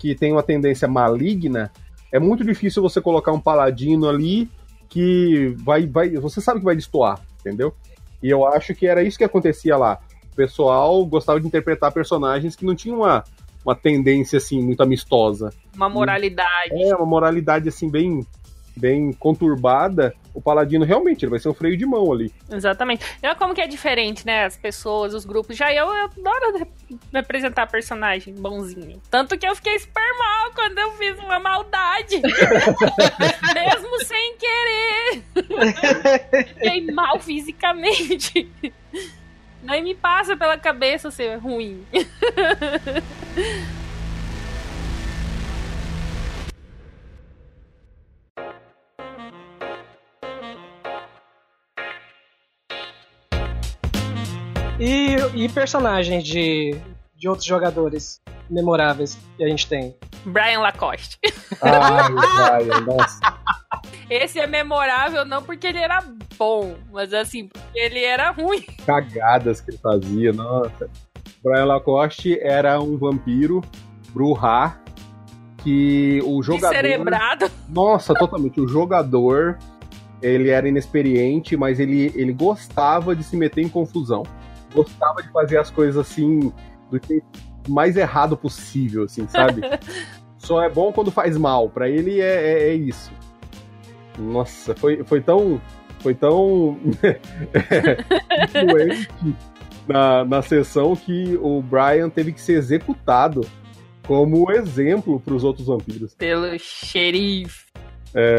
que 0.00 0.16
têm 0.16 0.32
uma 0.32 0.42
tendência 0.42 0.88
maligna, 0.88 1.70
é 2.10 2.18
muito 2.18 2.42
difícil 2.42 2.82
você 2.82 3.00
colocar 3.00 3.30
um 3.30 3.40
paladino 3.40 4.08
ali 4.08 4.50
que 4.88 5.54
vai, 5.58 5.86
vai, 5.86 6.10
você 6.16 6.40
sabe 6.40 6.58
que 6.58 6.64
vai 6.64 6.74
destoar, 6.74 7.20
entendeu? 7.38 7.72
E 8.20 8.28
eu 8.28 8.44
acho 8.44 8.74
que 8.74 8.84
era 8.84 9.00
isso 9.04 9.16
que 9.16 9.22
acontecia 9.22 9.76
lá. 9.76 10.00
O 10.32 10.34
pessoal 10.34 11.06
gostava 11.06 11.40
de 11.40 11.46
interpretar 11.46 11.92
personagens 11.92 12.56
que 12.56 12.66
não 12.66 12.74
tinham 12.74 12.98
uma, 12.98 13.22
uma 13.64 13.74
tendência 13.74 14.36
assim 14.38 14.60
muito 14.62 14.82
amistosa. 14.82 15.52
Uma 15.74 15.88
moralidade. 15.88 16.72
É 16.82 16.94
uma 16.96 17.06
moralidade 17.06 17.68
assim 17.68 17.88
bem 17.90 18.26
bem 18.76 19.12
conturbada. 19.12 20.14
O 20.32 20.40
paladino 20.40 20.84
realmente 20.84 21.24
ele 21.24 21.30
vai 21.30 21.40
ser 21.40 21.48
um 21.48 21.54
freio 21.54 21.76
de 21.76 21.84
mão 21.84 22.10
ali. 22.12 22.32
Exatamente. 22.50 23.04
Olha 23.22 23.34
como 23.34 23.52
que 23.52 23.60
é 23.60 23.66
diferente, 23.66 24.24
né? 24.24 24.44
As 24.44 24.56
pessoas, 24.56 25.12
os 25.12 25.24
grupos. 25.24 25.56
Já 25.56 25.74
eu, 25.74 25.86
eu 25.86 26.04
adoro 26.04 26.56
rep- 26.58 26.98
representar 27.12 27.66
personagem 27.66 28.32
bonzinho. 28.34 29.02
Tanto 29.10 29.36
que 29.36 29.46
eu 29.46 29.54
fiquei 29.56 29.76
super 29.78 30.08
mal 30.18 30.52
quando 30.54 30.78
eu 30.78 30.92
fiz 30.92 31.18
uma 31.18 31.38
maldade. 31.40 32.22
Mesmo 33.54 34.04
sem 34.04 34.36
querer. 34.36 35.22
fiquei 36.54 36.92
mal 36.92 37.18
fisicamente. 37.18 38.49
Nem 39.70 39.84
me 39.84 39.94
passa 39.94 40.36
pela 40.36 40.58
cabeça 40.58 41.12
ser 41.12 41.36
ruim. 41.36 41.86
E, 54.82 55.16
e 55.34 55.48
personagens 55.50 56.24
de, 56.24 56.74
de 57.14 57.28
outros 57.28 57.46
jogadores 57.46 58.20
memoráveis 58.48 59.16
que 59.36 59.44
a 59.44 59.48
gente 59.48 59.68
tem. 59.68 59.94
Brian 60.24 60.60
Lacoste. 60.60 61.18
Ai, 61.60 62.64
Brian, 62.64 62.80
nossa. 62.80 63.20
Esse 64.08 64.40
é 64.40 64.46
memorável 64.46 65.24
não 65.24 65.42
porque 65.42 65.66
ele 65.66 65.78
era 65.78 66.02
bom, 66.40 66.74
mas 66.90 67.12
assim, 67.12 67.48
porque 67.48 67.78
ele 67.78 68.02
era 68.02 68.30
ruim. 68.30 68.62
Cagadas 68.86 69.60
que 69.60 69.72
ele 69.72 69.76
fazia, 69.78 70.32
nossa. 70.32 70.88
Brian 71.44 71.66
Lacoste 71.66 72.40
era 72.40 72.80
um 72.80 72.96
vampiro, 72.96 73.60
Bruhá, 74.08 74.80
que 75.58 76.22
o 76.24 76.42
jogador... 76.42 76.70
Descerebrado. 76.70 77.50
Nossa, 77.68 78.14
totalmente. 78.14 78.58
O 78.58 78.66
jogador, 78.66 79.58
ele 80.22 80.48
era 80.48 80.66
inexperiente, 80.66 81.58
mas 81.58 81.78
ele, 81.78 82.10
ele 82.14 82.32
gostava 82.32 83.14
de 83.14 83.22
se 83.22 83.36
meter 83.36 83.60
em 83.60 83.68
confusão. 83.68 84.22
Gostava 84.74 85.22
de 85.22 85.30
fazer 85.30 85.58
as 85.58 85.70
coisas 85.70 85.98
assim, 85.98 86.50
do 86.90 86.98
jeito 87.06 87.26
mais 87.68 87.98
errado 87.98 88.34
possível, 88.34 89.04
assim, 89.04 89.28
sabe? 89.28 89.60
Só 90.38 90.62
é 90.62 90.70
bom 90.70 90.90
quando 90.90 91.10
faz 91.10 91.36
mal. 91.36 91.68
Pra 91.68 91.86
ele 91.86 92.18
é, 92.18 92.24
é, 92.24 92.68
é 92.70 92.74
isso. 92.74 93.12
Nossa, 94.18 94.74
foi, 94.74 95.04
foi 95.04 95.20
tão. 95.20 95.60
Foi 96.00 96.14
tão. 96.14 96.78
influente 98.48 99.08
na, 99.86 100.24
na 100.24 100.42
sessão 100.42 100.94
que 100.94 101.36
o 101.40 101.60
Brian 101.62 102.08
teve 102.08 102.32
que 102.32 102.40
ser 102.40 102.54
executado 102.54 103.46
como 104.06 104.50
exemplo 104.50 105.20
pros 105.20 105.44
outros 105.44 105.66
vampiros. 105.66 106.14
Pelo 106.14 106.58
xerife. 106.58 107.66
É. 108.14 108.38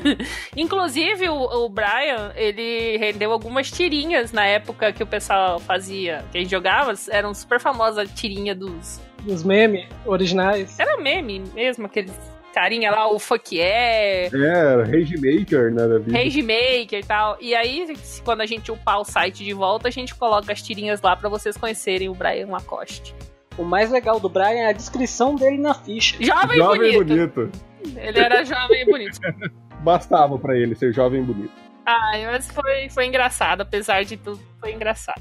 Inclusive, 0.56 1.28
o, 1.28 1.64
o 1.64 1.68
Brian, 1.68 2.32
ele 2.34 2.96
rendeu 2.96 3.30
algumas 3.30 3.70
tirinhas 3.70 4.32
na 4.32 4.44
época 4.46 4.92
que 4.92 5.02
o 5.02 5.06
pessoal 5.06 5.60
fazia, 5.60 6.24
que 6.32 6.38
a 6.38 6.40
gente 6.40 6.50
jogava, 6.50 6.94
eram 7.10 7.34
super 7.34 7.60
famosas 7.60 8.10
a 8.10 8.14
tirinha 8.14 8.54
dos. 8.54 9.00
Dos 9.22 9.44
memes 9.44 9.86
originais. 10.06 10.78
Era 10.78 10.96
meme 10.96 11.42
mesmo, 11.54 11.86
aqueles 11.86 12.12
carinha 12.52 12.90
lá, 12.90 13.10
o 13.10 13.18
fuck 13.18 13.58
é, 13.60 14.26
É, 14.26 14.82
Rage 14.84 15.14
Maker, 15.16 15.72
né, 15.72 15.88
da 15.88 15.98
vida. 15.98 16.16
Rage 16.16 16.42
Maker 16.42 17.00
e 17.00 17.04
tal. 17.04 17.36
E 17.40 17.54
aí, 17.54 17.96
se- 17.96 18.22
quando 18.22 18.40
a 18.42 18.46
gente 18.46 18.70
upar 18.70 19.00
o 19.00 19.04
site 19.04 19.42
de 19.44 19.52
volta, 19.52 19.88
a 19.88 19.90
gente 19.90 20.14
coloca 20.14 20.52
as 20.52 20.62
tirinhas 20.62 21.00
lá 21.00 21.16
pra 21.16 21.28
vocês 21.28 21.56
conhecerem 21.56 22.08
o 22.08 22.14
Brian 22.14 22.46
Lacoste. 22.48 23.14
O 23.58 23.64
mais 23.64 23.90
legal 23.90 24.18
do 24.20 24.28
Brian 24.28 24.50
é 24.62 24.66
a 24.68 24.72
descrição 24.72 25.34
dele 25.34 25.58
na 25.58 25.74
ficha. 25.74 26.16
Jovem, 26.20 26.56
Jovem 26.58 26.90
e 26.90 26.96
bonito. 27.04 27.34
bonito. 27.34 27.98
Ele 27.98 28.18
era 28.20 28.44
jovem 28.44 28.82
e 28.82 28.84
bonito. 28.84 29.18
Bastava 29.80 30.38
pra 30.38 30.56
ele 30.56 30.74
ser 30.74 30.92
jovem 30.92 31.20
e 31.20 31.24
bonito. 31.24 31.52
Ai, 31.84 32.24
mas 32.26 32.48
foi, 32.50 32.88
foi 32.88 33.06
engraçado, 33.06 33.62
apesar 33.62 34.04
de 34.04 34.16
tudo, 34.16 34.40
foi 34.60 34.72
engraçado. 34.72 35.20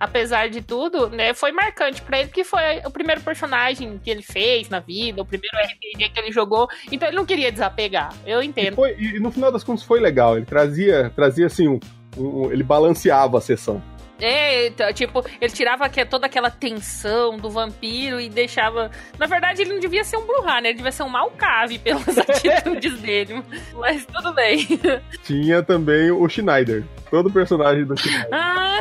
Apesar 0.00 0.48
de 0.48 0.62
tudo, 0.62 1.10
né, 1.10 1.34
foi 1.34 1.52
marcante 1.52 2.00
pra 2.00 2.18
ele, 2.20 2.28
porque 2.28 2.42
foi 2.42 2.78
o 2.86 2.90
primeiro 2.90 3.20
personagem 3.20 4.00
que 4.02 4.10
ele 4.10 4.22
fez 4.22 4.70
na 4.70 4.80
vida, 4.80 5.20
o 5.20 5.26
primeiro 5.26 5.54
RPG 5.58 6.08
que 6.08 6.18
ele 6.18 6.32
jogou, 6.32 6.66
então 6.90 7.06
ele 7.06 7.16
não 7.18 7.26
queria 7.26 7.52
desapegar, 7.52 8.10
eu 8.26 8.42
E, 8.42 8.46
entendo. 8.46 8.74
foi- 8.76 8.96
e 8.98 9.20
no 9.20 9.30
final 9.30 9.52
das 9.52 9.62
contas 9.62 9.84
foi 9.84 10.00
legal. 10.00 10.38
Ele 10.38 10.46
trazia, 10.46 11.12
trazia 11.14 11.46
assim, 11.46 11.68
um, 11.68 11.78
um- 12.16 12.50
ele 12.50 12.62
balanceava 12.62 13.36
a 13.36 13.40
sessão. 13.42 13.82
É, 14.20 14.70
tipo, 14.92 15.24
ele 15.40 15.52
tirava 15.52 15.88
toda 16.08 16.26
aquela 16.26 16.50
tensão 16.50 17.36
do 17.36 17.50
vampiro 17.50 18.20
e 18.20 18.28
deixava... 18.28 18.90
Na 19.18 19.26
verdade, 19.26 19.62
ele 19.62 19.72
não 19.72 19.80
devia 19.80 20.04
ser 20.04 20.16
um 20.16 20.26
Bruhá, 20.26 20.60
né, 20.60 20.68
ele 20.68 20.76
devia 20.76 20.92
ser 20.92 21.02
um 21.02 21.08
Malcave 21.08 21.78
pelas 21.78 22.16
atitudes 22.18 23.00
dele, 23.00 23.42
mas 23.74 24.06
tudo 24.06 24.32
bem. 24.32 24.66
Tinha 25.24 25.62
também 25.62 26.10
o 26.10 26.28
Schneider. 26.28 26.84
Todo 27.10 27.30
personagem 27.30 27.84
do 27.84 27.96
Schneider. 27.96 28.28
Ah, 28.32 28.80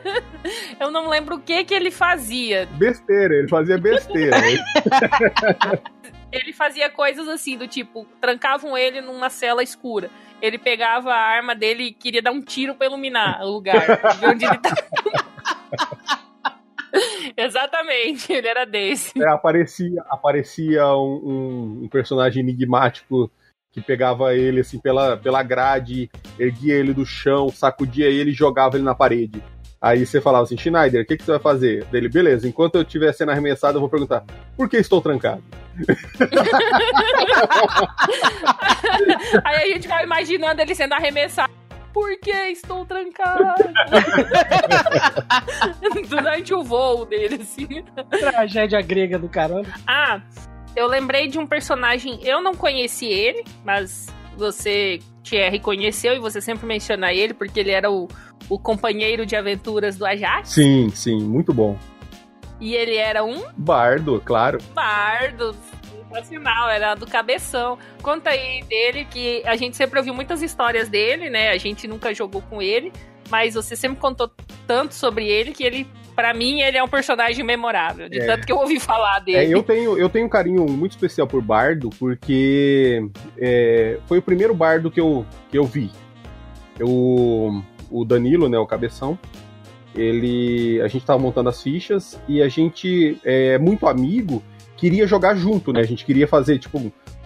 eu 0.80 0.90
não 0.90 1.08
lembro 1.08 1.36
o 1.36 1.40
que 1.40 1.64
que 1.64 1.74
ele 1.74 1.90
fazia, 1.90 2.66
Besteira, 2.72 3.34
ele 3.34 3.48
fazia 3.48 3.78
besteira. 3.78 4.36
Ele 6.34 6.52
fazia 6.52 6.90
coisas 6.90 7.28
assim, 7.28 7.56
do 7.56 7.66
tipo, 7.68 8.06
trancavam 8.20 8.76
ele 8.76 9.00
numa 9.00 9.30
cela 9.30 9.62
escura. 9.62 10.10
Ele 10.42 10.58
pegava 10.58 11.12
a 11.12 11.16
arma 11.18 11.54
dele 11.54 11.84
e 11.84 11.92
queria 11.92 12.20
dar 12.20 12.32
um 12.32 12.42
tiro 12.42 12.74
pra 12.74 12.86
iluminar 12.86 13.42
o 13.42 13.50
lugar 13.52 13.86
de 14.18 14.26
onde 14.26 14.44
ele 14.44 14.58
tava. 14.58 14.76
Exatamente, 17.36 18.32
ele 18.32 18.46
era 18.46 18.64
desse. 18.64 19.20
É, 19.20 19.28
aparecia 19.28 20.02
aparecia 20.08 20.86
um, 20.96 21.80
um- 21.82 21.88
personagem 21.88 22.42
enigmático 22.42 23.30
que 23.72 23.80
pegava 23.80 24.34
ele 24.34 24.60
assim 24.60 24.78
pela, 24.78 25.16
pela 25.16 25.42
grade, 25.42 26.08
erguia 26.38 26.74
ele 26.74 26.94
do 26.94 27.04
chão, 27.04 27.48
sacudia 27.50 28.06
ele 28.06 28.30
e 28.30 28.34
jogava 28.34 28.76
ele 28.76 28.84
na 28.84 28.94
parede. 28.94 29.42
Aí 29.84 30.06
você 30.06 30.18
falava 30.18 30.44
assim, 30.44 30.56
Schneider, 30.56 31.02
o 31.02 31.04
que, 31.04 31.14
que 31.14 31.24
você 31.24 31.32
vai 31.32 31.40
fazer? 31.40 31.84
Dele, 31.84 32.08
beleza, 32.08 32.48
enquanto 32.48 32.76
eu 32.76 32.82
estiver 32.82 33.12
sendo 33.12 33.32
arremessado, 33.32 33.76
eu 33.76 33.80
vou 33.80 33.90
perguntar, 33.90 34.24
por 34.56 34.66
que 34.66 34.78
estou 34.78 35.02
trancado? 35.02 35.44
Aí 39.44 39.56
a 39.56 39.66
gente 39.66 39.82
ficava 39.82 40.02
imaginando 40.02 40.62
ele 40.62 40.74
sendo 40.74 40.94
arremessado. 40.94 41.52
Por 41.92 42.18
que 42.18 42.30
estou 42.30 42.86
trancado? 42.86 43.44
Durante 46.08 46.54
o 46.54 46.64
voo 46.64 47.04
dele, 47.04 47.40
assim. 47.42 47.84
Tragédia 48.08 48.80
grega 48.80 49.18
do 49.18 49.28
caramba. 49.28 49.68
Ah, 49.86 50.18
eu 50.74 50.86
lembrei 50.86 51.28
de 51.28 51.38
um 51.38 51.46
personagem, 51.46 52.18
eu 52.22 52.40
não 52.40 52.54
conheci 52.54 53.04
ele, 53.04 53.44
mas 53.62 54.06
você, 54.36 55.00
Thierry, 55.22 55.58
conheceu 55.60 56.14
e 56.14 56.18
você 56.18 56.40
sempre 56.40 56.66
menciona 56.66 57.12
ele 57.12 57.34
porque 57.34 57.60
ele 57.60 57.70
era 57.70 57.90
o, 57.90 58.08
o 58.48 58.58
companheiro 58.58 59.24
de 59.24 59.36
aventuras 59.36 59.96
do 59.96 60.04
Ajax. 60.04 60.50
Sim, 60.50 60.90
sim, 60.90 61.22
muito 61.22 61.52
bom. 61.52 61.78
E 62.60 62.74
ele 62.74 62.96
era 62.96 63.24
um 63.24 63.42
Bardo, 63.56 64.20
claro. 64.24 64.58
bardo. 64.74 65.54
Sensacional, 66.08 66.70
era 66.70 66.94
do 66.94 67.06
cabeção. 67.06 67.76
Conta 68.00 68.30
aí 68.30 68.62
dele, 68.64 69.04
que 69.04 69.42
a 69.44 69.56
gente 69.56 69.76
sempre 69.76 69.98
ouviu 69.98 70.14
muitas 70.14 70.42
histórias 70.42 70.88
dele, 70.88 71.28
né? 71.28 71.50
A 71.50 71.58
gente 71.58 71.88
nunca 71.88 72.14
jogou 72.14 72.40
com 72.42 72.62
ele, 72.62 72.92
mas 73.28 73.54
você 73.54 73.74
sempre 73.74 73.98
contou 73.98 74.30
tanto 74.66 74.94
sobre 74.94 75.26
ele 75.26 75.52
que 75.52 75.64
ele, 75.64 75.88
pra 76.14 76.32
mim, 76.34 76.60
ele 76.60 76.76
é 76.76 76.82
um 76.82 76.88
personagem 76.88 77.44
memorável. 77.44 78.08
De 78.08 78.18
É. 78.20 78.26
tanto 78.26 78.46
que 78.46 78.52
eu 78.52 78.56
ouvi 78.58 78.78
falar 78.80 79.18
É, 79.18 79.20
dele. 79.20 79.52
eu, 79.52 79.62
tenho, 79.62 79.98
eu 79.98 80.08
tenho 80.08 80.26
um 80.26 80.28
carinho 80.28 80.64
muito 80.66 80.92
especial 80.92 81.26
por 81.26 81.42
Bardo, 81.42 81.90
porque 81.98 83.06
é, 83.38 83.98
foi 84.06 84.18
o 84.18 84.22
primeiro 84.22 84.54
Bardo 84.54 84.90
que 84.90 85.00
eu, 85.00 85.24
que 85.50 85.58
eu 85.58 85.64
vi. 85.64 85.90
Eu, 86.78 87.62
o 87.90 88.04
Danilo, 88.04 88.48
né, 88.48 88.58
o 88.58 88.66
Cabeção, 88.66 89.18
ele. 89.94 90.80
A 90.82 90.88
gente 90.88 91.04
tava 91.06 91.18
montando 91.20 91.48
as 91.48 91.62
fichas 91.62 92.20
e 92.28 92.42
a 92.42 92.48
gente, 92.48 93.18
é 93.24 93.58
muito 93.58 93.86
amigo, 93.86 94.42
queria 94.76 95.06
jogar 95.06 95.36
junto, 95.36 95.72
né? 95.72 95.80
A 95.80 95.84
gente 95.86 96.04
queria 96.04 96.26
fazer, 96.26 96.58
tipo, 96.58 96.78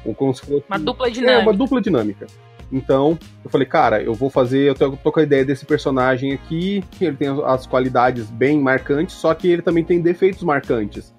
um, 0.05 0.13
como 0.15 0.35
se 0.35 0.43
fosse. 0.43 0.65
Uma 0.69 0.79
dupla 0.79 1.09
É, 1.09 1.11
dinâmica. 1.11 1.43
uma 1.43 1.53
dupla 1.55 1.81
dinâmica. 1.81 2.27
Então, 2.71 3.19
eu 3.45 3.51
falei, 3.51 3.67
cara, 3.67 4.03
eu 4.03 4.15
vou 4.15 4.29
fazer, 4.29 4.69
eu 4.69 4.75
tô, 4.75 4.93
com 4.93 5.21
a 5.21 5.23
ideia 5.23 5.45
desse 5.45 5.65
personagem 5.65 6.33
aqui, 6.33 6.85
ele 7.01 7.17
tem 7.17 7.29
as 7.45 7.67
qualidades 7.67 8.31
bem 8.31 8.61
marcantes, 8.61 9.15
só 9.15 9.33
que 9.35 9.49
ele 9.49 9.63
também 9.63 9.85
tem 9.85 10.01
defeitos 10.01 10.43
marcantes. 10.43 11.15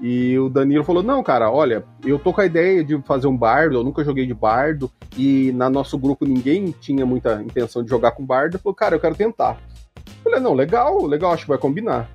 E 0.00 0.38
o 0.38 0.48
Danilo 0.48 0.84
falou, 0.84 1.02
não, 1.02 1.22
cara, 1.22 1.50
olha, 1.50 1.84
eu 2.04 2.18
tô 2.18 2.32
com 2.32 2.40
a 2.40 2.46
ideia 2.46 2.84
de 2.84 3.00
fazer 3.02 3.26
um 3.26 3.36
bardo, 3.36 3.76
eu 3.76 3.84
nunca 3.84 4.04
joguei 4.04 4.26
de 4.26 4.34
bardo, 4.34 4.90
e 5.16 5.52
na 5.52 5.68
nosso 5.68 5.98
grupo 5.98 6.24
ninguém 6.24 6.74
tinha 6.80 7.04
muita 7.04 7.42
intenção 7.42 7.82
de 7.82 7.90
jogar 7.90 8.12
com 8.12 8.24
bardo, 8.24 8.54
ele 8.54 8.62
falou, 8.62 8.74
cara, 8.74 8.94
eu 8.96 9.00
quero 9.00 9.14
tentar. 9.14 9.58
Eu 9.96 10.24
falei, 10.24 10.40
não, 10.40 10.54
legal, 10.54 11.04
legal, 11.04 11.32
acho 11.32 11.44
que 11.44 11.48
vai 11.48 11.58
combinar. 11.58 12.08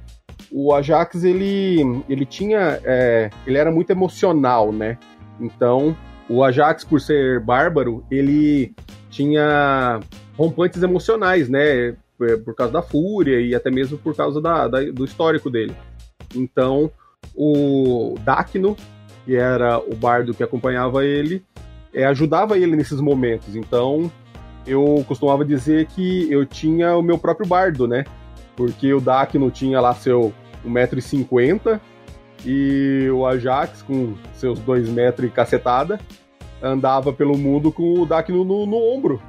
O 0.51 0.73
Ajax, 0.73 1.23
ele, 1.23 2.03
ele 2.07 2.25
tinha, 2.25 2.79
é, 2.83 3.29
ele 3.45 3.57
era 3.57 3.71
muito 3.71 3.89
emocional, 3.89 4.71
né? 4.71 4.97
Então, 5.39 5.95
o 6.29 6.43
Ajax, 6.43 6.83
por 6.83 6.99
ser 7.01 7.39
bárbaro, 7.39 8.03
ele 8.09 8.73
tinha 9.09 9.99
rompantes 10.37 10.81
emocionais, 10.81 11.49
né? 11.49 11.95
Por 12.17 12.39
por 12.43 12.55
causa 12.55 12.73
da 12.73 12.81
fúria 12.81 13.39
e 13.41 13.53
até 13.55 13.69
mesmo 13.69 13.97
por 13.97 14.15
causa 14.15 14.39
da, 14.41 14.67
da- 14.67 14.81
do 14.91 15.03
histórico 15.03 15.49
dele. 15.49 15.75
Então, 16.35 16.89
o 17.35 18.15
Dacno, 18.23 18.75
que 19.25 19.35
era 19.35 19.77
o 19.79 19.95
bardo 19.95 20.33
que 20.33 20.43
acompanhava 20.43 21.05
ele, 21.05 21.43
é, 21.93 22.05
ajudava 22.05 22.57
ele 22.57 22.75
nesses 22.75 22.99
momentos. 23.01 23.55
Então, 23.55 24.11
eu 24.65 25.03
costumava 25.07 25.43
dizer 25.43 25.87
que 25.87 26.31
eu 26.31 26.45
tinha 26.45 26.95
o 26.95 27.01
meu 27.01 27.17
próprio 27.17 27.47
bardo, 27.47 27.87
né? 27.87 28.03
Porque 28.55 28.93
o 28.93 29.01
Dacno 29.01 29.49
tinha 29.51 29.79
lá 29.81 29.93
seu 29.93 30.33
1,50m 30.65 31.79
e 32.45 33.09
o 33.11 33.25
Ajax, 33.25 33.81
com 33.81 34.13
seus 34.33 34.59
2 34.59 34.89
metros 34.89 35.27
e 35.27 35.31
cacetada, 35.31 35.99
andava 36.61 37.11
pelo 37.13 37.37
mundo 37.37 37.71
com 37.71 37.99
o 37.99 38.05
Dacno 38.05 38.43
no, 38.43 38.65
no 38.65 38.77
ombro. 38.77 39.21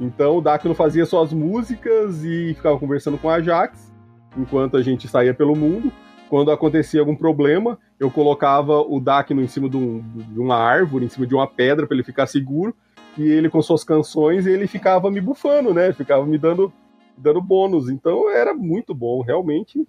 Então 0.00 0.38
o 0.38 0.40
Dacno 0.40 0.74
fazia 0.74 1.04
suas 1.04 1.32
músicas 1.32 2.24
e 2.24 2.54
ficava 2.54 2.78
conversando 2.78 3.18
com 3.18 3.28
o 3.28 3.30
Ajax, 3.30 3.92
enquanto 4.36 4.76
a 4.76 4.82
gente 4.82 5.06
saía 5.08 5.34
pelo 5.34 5.54
mundo. 5.54 5.92
Quando 6.28 6.50
acontecia 6.52 7.00
algum 7.00 7.16
problema, 7.16 7.78
eu 7.98 8.10
colocava 8.10 8.80
o 8.80 9.00
Dacno 9.00 9.42
em 9.42 9.48
cima 9.48 9.68
de, 9.68 9.76
um- 9.76 10.00
de 10.00 10.38
uma 10.38 10.56
árvore, 10.56 11.04
em 11.04 11.08
cima 11.08 11.26
de 11.26 11.34
uma 11.34 11.46
pedra, 11.46 11.86
para 11.86 11.96
ele 11.96 12.04
ficar 12.04 12.26
seguro, 12.26 12.74
e 13.18 13.22
ele 13.28 13.50
com 13.50 13.60
suas 13.60 13.82
canções, 13.82 14.46
ele 14.46 14.66
ficava 14.68 15.10
me 15.10 15.20
bufando, 15.20 15.74
né? 15.74 15.92
Ficava 15.92 16.24
me 16.24 16.38
dando, 16.38 16.72
dando 17.18 17.42
bônus. 17.42 17.90
Então 17.90 18.30
era 18.30 18.54
muito 18.54 18.94
bom, 18.94 19.20
realmente. 19.22 19.84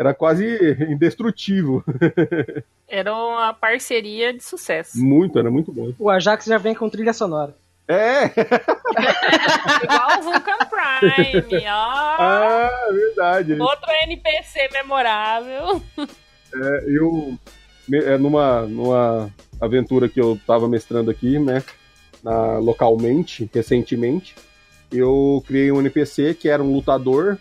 Era 0.00 0.14
quase 0.14 0.46
indestrutível. 0.88 1.84
Era 2.88 3.14
uma 3.14 3.52
parceria 3.52 4.32
de 4.32 4.42
sucesso. 4.42 4.98
Muito, 4.98 5.38
era 5.38 5.50
muito 5.50 5.70
bom. 5.70 5.92
O 5.98 6.08
Ajax 6.08 6.46
já 6.46 6.56
vem 6.56 6.74
com 6.74 6.88
trilha 6.88 7.12
sonora. 7.12 7.54
É! 7.86 8.24
Igual 9.84 10.18
o 10.18 10.22
Vulcan 10.22 10.58
Prime, 10.70 11.64
ó. 11.66 12.16
Ah, 12.18 12.70
verdade. 12.90 13.60
Outro 13.60 13.90
NPC 14.04 14.70
memorável. 14.72 15.82
Eu, 16.86 17.38
me- 17.86 17.98
é, 18.02 18.16
numa, 18.16 18.62
numa 18.62 19.30
aventura 19.60 20.08
que 20.08 20.20
eu 20.20 20.40
tava 20.46 20.66
mestrando 20.66 21.10
aqui, 21.10 21.38
né, 21.38 21.62
na- 22.24 22.58
localmente, 22.58 23.48
recentemente, 23.54 24.34
eu 24.90 25.44
criei 25.46 25.70
um 25.70 25.78
NPC 25.80 26.32
que 26.34 26.48
era 26.48 26.62
um 26.62 26.72
lutador 26.72 27.38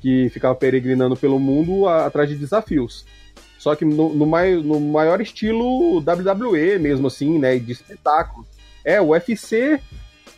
que 0.00 0.28
ficava 0.30 0.54
peregrinando 0.54 1.16
pelo 1.16 1.38
mundo 1.38 1.86
a- 1.88 2.06
atrás 2.06 2.28
de 2.28 2.36
desafios. 2.36 3.04
Só 3.58 3.74
que 3.74 3.84
no, 3.84 4.14
no, 4.14 4.26
mai- 4.26 4.54
no 4.56 4.80
maior 4.80 5.20
estilo 5.20 5.98
WWE 6.00 6.78
mesmo, 6.78 7.06
assim, 7.08 7.38
né, 7.38 7.58
de 7.58 7.72
espetáculo. 7.72 8.46
É, 8.84 9.00
o 9.00 9.08
UFC 9.08 9.78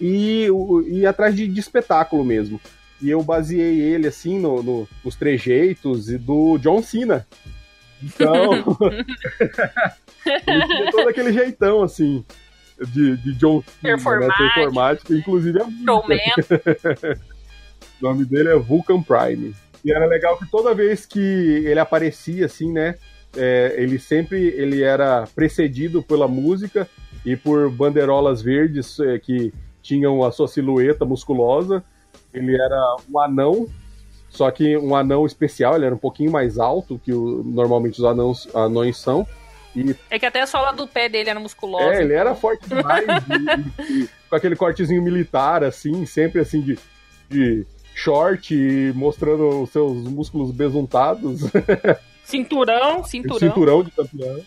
e, 0.01 0.49
o- 0.51 0.83
e 0.83 1.07
atrás 1.07 1.35
de, 1.37 1.47
de 1.47 1.61
espetáculo 1.61 2.25
mesmo. 2.25 2.61
E 3.01 3.11
eu 3.11 3.23
baseei 3.23 3.81
ele, 3.81 4.09
assim, 4.09 4.39
no, 4.39 4.63
no- 4.63 4.89
nos 5.05 5.15
trejeitos 5.17 6.11
e 6.11 6.19
do 6.19 6.59
John 6.59 6.83
Cena. 6.83 7.27
Então, 8.03 8.51
ele 10.47 10.67
tinha 10.67 10.91
todo 10.91 11.09
aquele 11.09 11.33
jeitão, 11.33 11.83
assim, 11.83 12.25
de, 12.89 13.17
de 13.19 13.35
John 13.35 13.63
Cena, 13.63 13.97
né, 14.29 14.35
performático, 14.55 15.15
inclusive 15.15 15.61
a 15.61 15.65
música. 15.65 15.85
O 18.01 18.05
nome 18.05 18.25
dele 18.25 18.49
é 18.51 18.57
Vulcan 18.57 19.03
Prime. 19.03 19.55
E 19.85 19.93
era 19.93 20.07
legal 20.07 20.37
que 20.39 20.49
toda 20.51 20.75
vez 20.75 21.05
que 21.07 21.19
ele 21.19 21.79
aparecia, 21.81 22.47
assim, 22.47 22.73
né? 22.73 22.95
é, 23.35 23.75
ele 23.79 23.99
sempre 23.99 24.37
ele 24.49 24.83
era 24.83 25.27
precedido 25.35 26.03
pela 26.03 26.29
música 26.29 26.87
e 27.25 27.35
por 27.35 27.71
bandeirolas 27.71 28.43
verdes 28.43 29.01
é, 29.01 29.19
que 29.19 29.53
tinham 29.81 30.23
a 30.23 30.31
sua 30.31 30.47
silhueta 30.47 31.05
musculosa. 31.07 31.83
Ele 32.33 32.55
era 32.55 32.97
um 33.11 33.19
anão, 33.19 33.67
só 34.29 34.51
que 34.51 34.77
um 34.77 34.95
anão 34.95 35.25
especial, 35.25 35.77
ele 35.77 35.87
era 35.87 35.95
um 35.95 35.99
pouquinho 35.99 36.31
mais 36.31 36.59
alto 36.59 37.01
que 37.03 37.13
o- 37.13 37.43
normalmente 37.45 37.99
os 37.99 38.05
anãos, 38.05 38.47
anões 38.55 38.99
são. 38.99 39.27
É 40.11 40.19
que 40.19 40.27
até 40.27 40.43
a 40.43 40.47
sola 40.47 40.71
do 40.73 40.87
pé 40.87 41.09
dele 41.09 41.31
era 41.31 41.41
musculosa. 41.41 41.95
É, 41.95 42.03
ele 42.03 42.13
era 42.13 42.35
forte 42.35 42.69
demais, 42.69 43.07
e- 43.89 43.93
e- 43.95 44.03
e 44.05 44.09
com 44.29 44.37
aquele 44.37 44.55
cortezinho 44.57 45.01
militar, 45.03 45.65
assim, 45.65 46.05
sempre 46.05 46.41
assim 46.43 46.61
de, 46.61 46.79
de 47.33 47.67
short, 47.95 48.55
e 48.55 48.93
mostrando 48.95 49.63
os 49.63 49.71
seus 49.71 49.97
músculos 50.09 50.51
besuntados, 50.51 51.41
Cinturão, 52.25 53.03
cinturão. 53.05 53.39
cinturão 53.39 53.83
de 53.83 53.91
campeão. 53.91 54.41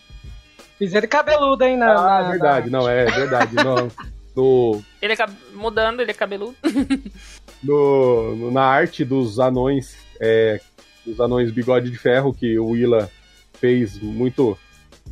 Fizeram 0.78 1.08
cabeludo, 1.08 1.64
hein? 1.64 1.76
Na, 1.76 1.92
Ah, 1.92 2.22
na- 2.22 2.30
verdade, 2.30 2.70
na- 2.70 2.78
não, 2.80 2.88
é 2.88 3.04
verdade. 3.06 3.54
No, 3.56 3.88
no, 4.36 4.82
Ele 5.00 5.12
é 5.12 5.16
cab- 5.16 5.32
mudando, 5.54 6.00
ele 6.00 6.10
é 6.10 6.14
cabeludo. 6.14 6.56
no- 7.62 8.36
no- 8.36 8.50
na 8.50 8.62
arte 8.62 9.04
dos 9.04 9.38
anões, 9.38 9.96
é, 10.20 10.60
dos 11.04 11.20
anões 11.20 11.50
bigode 11.50 11.90
de 11.90 11.96
ferro, 11.98 12.32
que 12.34 12.58
o 12.58 12.68
Willa 12.70 13.10
fez 13.54 13.98
muito 14.00 14.58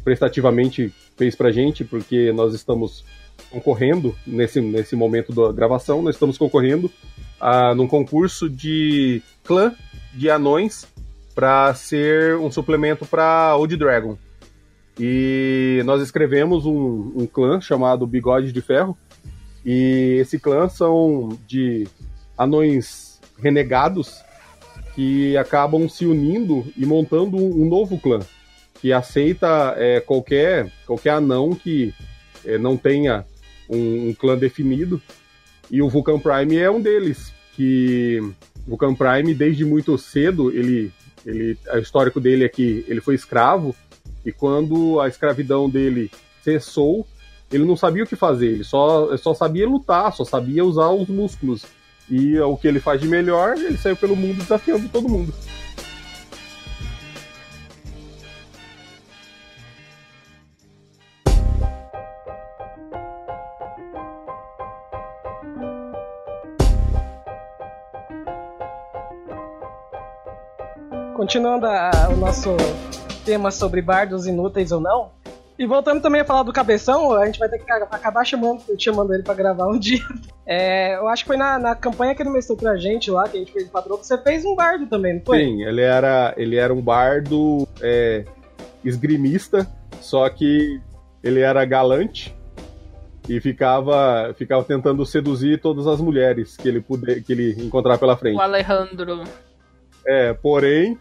prestativamente, 0.02 0.92
fez 1.16 1.34
pra 1.36 1.50
gente, 1.52 1.84
porque 1.84 2.32
nós 2.32 2.52
estamos 2.54 3.04
concorrendo 3.54 4.16
nesse, 4.26 4.60
nesse 4.60 4.96
momento 4.96 5.32
da 5.32 5.52
gravação, 5.52 6.02
nós 6.02 6.16
estamos 6.16 6.36
concorrendo 6.36 6.90
a, 7.40 7.74
num 7.74 7.86
concurso 7.86 8.50
de 8.50 9.22
clã 9.44 9.72
de 10.12 10.28
anões 10.28 10.86
para 11.34 11.72
ser 11.74 12.36
um 12.36 12.50
suplemento 12.50 13.06
para 13.06 13.56
Old 13.56 13.76
Dragon. 13.76 14.18
E 14.98 15.82
nós 15.84 16.02
escrevemos 16.02 16.66
um, 16.66 17.12
um 17.16 17.26
clã 17.26 17.60
chamado 17.60 18.06
Bigode 18.06 18.52
de 18.52 18.60
Ferro. 18.60 18.96
E 19.64 20.18
esse 20.20 20.38
clã 20.38 20.68
são 20.68 21.36
de 21.46 21.86
anões 22.36 23.20
renegados 23.38 24.22
que 24.94 25.36
acabam 25.36 25.88
se 25.88 26.06
unindo 26.06 26.64
e 26.76 26.86
montando 26.86 27.36
um, 27.36 27.62
um 27.62 27.68
novo 27.68 27.98
clã 27.98 28.20
que 28.80 28.92
aceita 28.92 29.74
é, 29.76 29.98
qualquer, 30.00 30.70
qualquer 30.86 31.10
anão 31.10 31.54
que 31.54 31.92
é, 32.44 32.58
não 32.58 32.76
tenha 32.76 33.24
um, 33.68 34.08
um 34.08 34.14
clã 34.14 34.36
definido. 34.36 35.00
E 35.70 35.80
o 35.80 35.88
Vulcan 35.88 36.18
Prime 36.18 36.56
é 36.56 36.70
um 36.70 36.80
deles. 36.80 37.32
Que 37.54 38.18
o 38.66 38.70
Vulcan 38.70 38.94
Prime, 38.94 39.34
desde 39.34 39.64
muito 39.64 39.96
cedo, 39.96 40.50
ele, 40.50 40.92
ele, 41.24 41.56
o 41.72 41.78
histórico 41.78 42.20
dele 42.20 42.44
é 42.44 42.48
que 42.48 42.84
ele 42.88 43.00
foi 43.00 43.14
escravo 43.14 43.74
e 44.24 44.32
quando 44.32 45.00
a 45.00 45.08
escravidão 45.08 45.68
dele 45.68 46.10
cessou, 46.42 47.06
ele 47.52 47.64
não 47.64 47.76
sabia 47.76 48.04
o 48.04 48.06
que 48.06 48.16
fazer, 48.16 48.46
ele 48.46 48.64
só, 48.64 49.14
só 49.16 49.34
sabia 49.34 49.68
lutar, 49.68 50.12
só 50.12 50.24
sabia 50.24 50.64
usar 50.64 50.88
os 50.90 51.08
músculos. 51.08 51.64
E 52.08 52.38
o 52.38 52.56
que 52.56 52.68
ele 52.68 52.80
faz 52.80 53.00
de 53.00 53.08
melhor, 53.08 53.56
ele 53.56 53.78
saiu 53.78 53.96
pelo 53.96 54.16
mundo 54.16 54.38
desafiando 54.38 54.88
todo 54.88 55.08
mundo. 55.08 55.32
Continuando 71.28 71.64
a- 71.64 72.10
o 72.12 72.16
nosso 72.18 72.54
tema 73.24 73.50
sobre 73.50 73.80
bardos 73.80 74.26
inúteis 74.26 74.70
ou 74.72 74.78
não. 74.78 75.08
E 75.58 75.64
voltando 75.64 76.02
também 76.02 76.20
a 76.20 76.24
falar 76.24 76.42
do 76.42 76.52
Cabeção, 76.52 77.12
a 77.14 77.24
gente 77.24 77.38
vai 77.38 77.48
ter 77.48 77.60
que 77.60 77.72
acabar 77.72 78.26
chamando, 78.26 78.60
chamando 78.78 79.14
ele 79.14 79.22
pra 79.22 79.32
gravar 79.32 79.66
um 79.68 79.78
dia. 79.80 80.02
É, 80.46 80.96
eu 80.96 81.08
acho 81.08 81.22
que 81.24 81.28
foi 81.28 81.38
na, 81.38 81.58
na 81.58 81.74
campanha 81.74 82.14
que 82.14 82.20
ele 82.22 82.28
mestrou 82.28 82.58
pra 82.58 82.76
gente 82.76 83.10
lá, 83.10 83.26
que 83.26 83.38
a 83.38 83.40
gente 83.40 83.52
fez 83.54 83.66
o 83.66 83.70
patrão, 83.70 83.96
que 83.96 84.06
você 84.06 84.18
fez 84.18 84.44
um 84.44 84.54
bardo 84.54 84.84
também, 84.86 85.14
não 85.14 85.22
foi? 85.24 85.38
Sim, 85.38 85.62
ele 85.64 85.80
era, 85.80 86.34
ele 86.36 86.56
era 86.56 86.74
um 86.74 86.82
bardo 86.82 87.66
é, 87.80 88.26
esgrimista, 88.84 89.66
só 90.02 90.28
que 90.28 90.78
ele 91.22 91.40
era 91.40 91.64
galante 91.64 92.36
e 93.26 93.40
ficava, 93.40 94.34
ficava 94.36 94.62
tentando 94.62 95.06
seduzir 95.06 95.58
todas 95.58 95.86
as 95.86 96.02
mulheres 96.02 96.54
que 96.54 96.68
ele 96.68 96.82
puder, 96.82 97.22
que 97.22 97.32
ele 97.32 97.64
encontrar 97.64 97.96
pela 97.96 98.14
frente. 98.14 98.36
O 98.36 98.40
Alejandro. 98.42 99.22
É, 100.06 100.34
porém, 100.34 100.98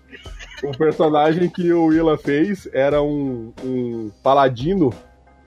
o 0.63 0.77
personagem 0.77 1.49
que 1.49 1.73
o 1.73 1.85
Willa 1.85 2.17
fez 2.17 2.69
era 2.71 3.01
um, 3.01 3.51
um 3.63 4.11
paladino 4.21 4.93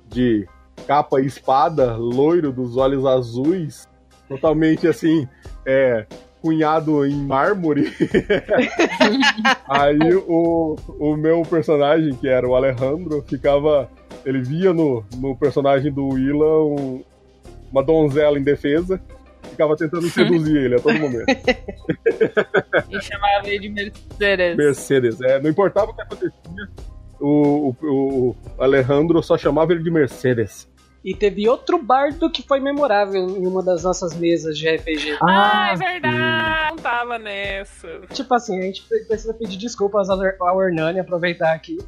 de 0.09 0.47
capa 0.87 1.21
e 1.21 1.27
espada, 1.27 1.97
loiro, 1.97 2.53
dos 2.53 2.77
olhos 2.77 3.07
azuis, 3.07 3.89
totalmente 4.29 4.87
assim, 4.87 5.27
é, 5.65 6.07
cunhado 6.43 7.05
em 7.07 7.17
mármore. 7.17 7.93
Aí 9.69 10.15
o, 10.27 10.77
o 10.99 11.17
meu 11.17 11.43
personagem, 11.43 12.15
que 12.15 12.29
era 12.29 12.47
o 12.47 12.55
Alejandro, 12.55 13.25
ficava. 13.27 13.89
Ele 14.25 14.43
via 14.43 14.73
no, 14.73 15.05
no 15.17 15.37
personagem 15.37 15.93
do 15.93 16.09
Willa 16.09 16.65
um, 16.65 17.03
uma 17.71 17.83
donzela 17.83 18.39
indefesa 18.39 19.01
ficava 19.57 19.77
tentando 19.77 20.09
seduzir 20.09 20.57
ele 20.57 20.75
a 20.77 20.79
todo 20.79 20.99
momento. 20.99 21.27
e 22.91 23.01
chamava 23.01 23.49
ele 23.49 23.59
de 23.61 23.69
Mercedes. 23.71 24.57
Mercedes, 24.57 25.21
é. 25.23 25.41
Não 25.41 25.51
importava 25.51 25.91
o 25.91 25.95
que 25.95 26.03
acontecia, 26.03 26.69
o, 27.19 27.75
o, 27.83 28.31
o 28.31 28.63
Alejandro 28.63 29.23
só 29.23 29.39
chamava 29.39 29.73
ele 29.73 29.83
de 29.83 29.91
Mercedes. 29.91 30.69
E 31.07 31.15
teve 31.15 31.49
outro 31.49 31.81
bardo 31.81 32.29
que 32.29 32.43
foi 32.43 32.59
memorável 32.59 33.29
em 33.29 33.47
uma 33.47 33.63
das 33.63 33.85
nossas 33.85 34.13
mesas 34.17 34.59
de 34.59 34.69
RPG. 34.69 35.19
Ah, 35.23 35.71
é 35.73 35.77
verdade! 35.77 36.71
Não 36.71 36.77
tava 36.79 37.17
nessa. 37.17 38.01
Tipo 38.13 38.35
assim, 38.35 38.59
a 38.59 38.63
gente 38.63 38.83
precisa 39.07 39.33
pedir 39.33 39.57
desculpas 39.57 40.11
ao 40.11 40.61
Hernani, 40.61 40.99
aproveitar 40.99 41.53
aqui. 41.53 41.79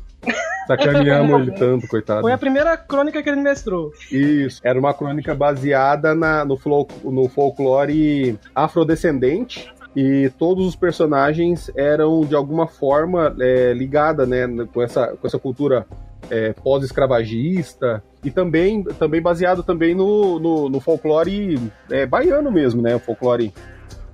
Sacaneamos 0.69 1.43
ele 1.43 1.51
tanto, 1.59 1.89
coitado. 1.89 2.21
Foi 2.21 2.31
a 2.31 2.39
primeira 2.39 2.77
crônica 2.77 3.21
que 3.21 3.29
ele 3.29 3.41
mestrou. 3.41 3.91
Isso. 4.09 4.61
Era 4.63 4.79
uma 4.79 4.95
crônica 4.95 5.35
baseada 5.35 6.15
na, 6.15 6.45
no, 6.45 6.57
no 7.03 7.29
folclore 7.29 8.39
afrodescendente 8.55 9.69
e 9.97 10.31
todos 10.39 10.65
os 10.65 10.77
personagens 10.77 11.73
eram 11.75 12.21
de 12.21 12.37
alguma 12.37 12.69
forma 12.69 13.35
é, 13.41 13.73
ligada 13.73 14.25
né, 14.25 14.47
com, 14.73 14.81
essa, 14.81 15.09
com 15.09 15.27
essa 15.27 15.41
cultura 15.41 15.85
é, 16.31 16.53
pós-escravagista 16.53 18.03
e 18.25 18.31
também, 18.31 18.83
também 18.83 19.21
baseado 19.21 19.63
também 19.63 19.95
no, 19.95 20.39
no, 20.39 20.69
no 20.69 20.81
folclore 20.81 21.59
é, 21.91 22.07
baiano 22.07 22.51
mesmo, 22.51 22.83
né? 22.83 22.95
O 22.95 22.99
folclore 22.99 23.53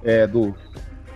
é, 0.02 0.26
do, 0.26 0.54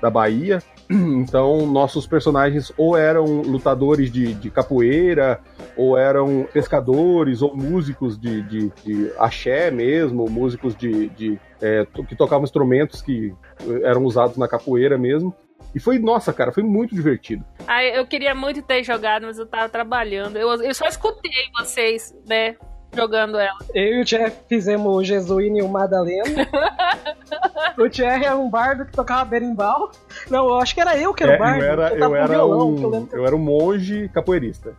da 0.00 0.10
Bahia. 0.10 0.58
Então, 0.90 1.66
nossos 1.66 2.06
personagens 2.06 2.72
ou 2.74 2.96
eram 2.96 3.42
lutadores 3.42 4.10
de, 4.10 4.32
de 4.32 4.50
capoeira, 4.50 5.38
ou 5.76 5.98
eram 5.98 6.48
pescadores, 6.50 7.42
ou 7.42 7.54
músicos 7.54 8.18
de, 8.18 8.40
de, 8.44 8.72
de 8.82 9.12
axé 9.18 9.70
mesmo, 9.70 10.30
músicos 10.30 10.74
de, 10.74 11.10
de 11.10 11.38
é, 11.60 11.86
que 12.08 12.16
tocavam 12.16 12.44
instrumentos 12.44 13.02
que 13.02 13.34
eram 13.82 14.02
usados 14.04 14.38
na 14.38 14.48
capoeira 14.48 14.96
mesmo. 14.96 15.34
E 15.74 15.80
foi, 15.80 15.98
nossa, 15.98 16.32
cara, 16.32 16.52
foi 16.52 16.62
muito 16.62 16.94
divertido. 16.94 17.44
Ah, 17.66 17.84
eu 17.84 18.06
queria 18.06 18.34
muito 18.34 18.62
ter 18.62 18.82
jogado, 18.82 19.26
mas 19.26 19.38
eu 19.38 19.46
tava 19.46 19.68
trabalhando. 19.68 20.36
Eu, 20.36 20.50
eu 20.62 20.74
só 20.74 20.86
escutei 20.86 21.30
vocês, 21.58 22.14
né? 22.26 22.56
Jogando 22.94 23.38
ela. 23.38 23.58
Eu 23.74 23.98
e 23.98 24.00
o 24.00 24.04
Thierry 24.04 24.32
fizemos 24.48 24.86
o 24.86 25.04
Jesuíno 25.04 25.58
e 25.58 25.62
o 25.62 25.68
Madalena. 25.68 26.48
o 27.76 27.88
Thierry 27.88 28.24
era 28.24 28.36
um 28.36 28.48
bardo 28.48 28.86
que 28.86 28.92
tocava 28.92 29.24
berimbau. 29.26 29.90
Não, 30.30 30.48
eu 30.48 30.58
acho 30.58 30.74
que 30.74 30.80
era 30.80 30.96
eu 30.96 31.12
que 31.12 31.22
era 31.22 31.32
é, 31.32 31.36
o 31.36 31.38
bardo. 31.38 31.64
Eu 31.64 31.70
era, 31.70 31.94
eu, 31.94 32.16
era 32.16 32.26
violão, 32.28 32.74
um, 32.74 32.82
eu, 32.82 33.08
eu, 33.12 33.26
era 33.26 33.36
um 33.36 33.38
monge 33.38 34.08
capoeirista. 34.08 34.74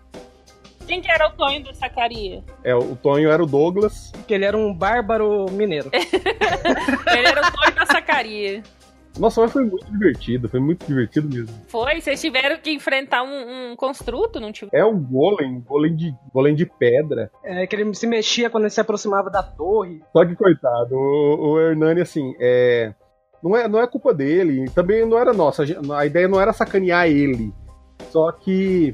Quem 0.87 1.01
que 1.01 1.11
era 1.11 1.27
o 1.27 1.31
Tonho 1.33 1.63
da 1.63 1.71
Sacaria? 1.71 2.43
É, 2.63 2.73
o 2.73 2.95
Tonho 2.95 3.29
era 3.29 3.43
o 3.43 3.45
Douglas. 3.45 4.11
Que 4.27 4.33
ele 4.33 4.43
era 4.43 4.57
um 4.57 4.73
bárbaro 4.73 5.45
mineiro. 5.51 5.91
ele 5.93 7.27
era 7.27 7.47
o 7.47 7.51
Tonho 7.51 7.75
da 7.75 7.85
Sacaria. 7.85 8.63
Nossa, 9.19 9.41
mas 9.41 9.51
foi 9.51 9.65
muito 9.65 9.91
divertido, 9.91 10.47
foi 10.47 10.59
muito 10.59 10.85
divertido 10.85 11.29
mesmo. 11.29 11.53
Foi, 11.67 11.99
vocês 11.99 12.21
tiveram 12.21 12.57
que 12.57 12.71
enfrentar 12.71 13.21
um, 13.23 13.71
um 13.71 13.75
construto, 13.75 14.39
não 14.39 14.51
tiveram? 14.51 14.87
É 14.87 14.89
um 14.89 14.97
golem, 14.97 15.57
um 15.57 15.61
golem 15.61 15.95
de, 15.95 16.15
golem 16.33 16.55
de 16.55 16.65
pedra. 16.65 17.29
É, 17.43 17.67
que 17.67 17.75
ele 17.75 17.93
se 17.93 18.07
mexia 18.07 18.49
quando 18.49 18.63
ele 18.63 18.71
se 18.71 18.79
aproximava 18.79 19.29
da 19.29 19.43
torre. 19.43 20.01
Só 20.13 20.25
que, 20.25 20.35
coitado, 20.35 20.95
o, 20.95 21.51
o 21.51 21.59
Hernani, 21.59 22.01
assim, 22.01 22.33
é... 22.39 22.93
Não 23.41 23.55
é, 23.55 23.69
não 23.69 23.79
é 23.79 23.87
culpa 23.87 24.13
dele, 24.13 24.69
também 24.75 25.05
não 25.05 25.17
era 25.17 25.31
nossa, 25.31 25.63
a 25.97 26.05
ideia 26.05 26.27
não 26.27 26.41
era 26.41 26.51
sacanear 26.51 27.07
ele. 27.07 27.53
Só 28.09 28.33
que 28.33 28.93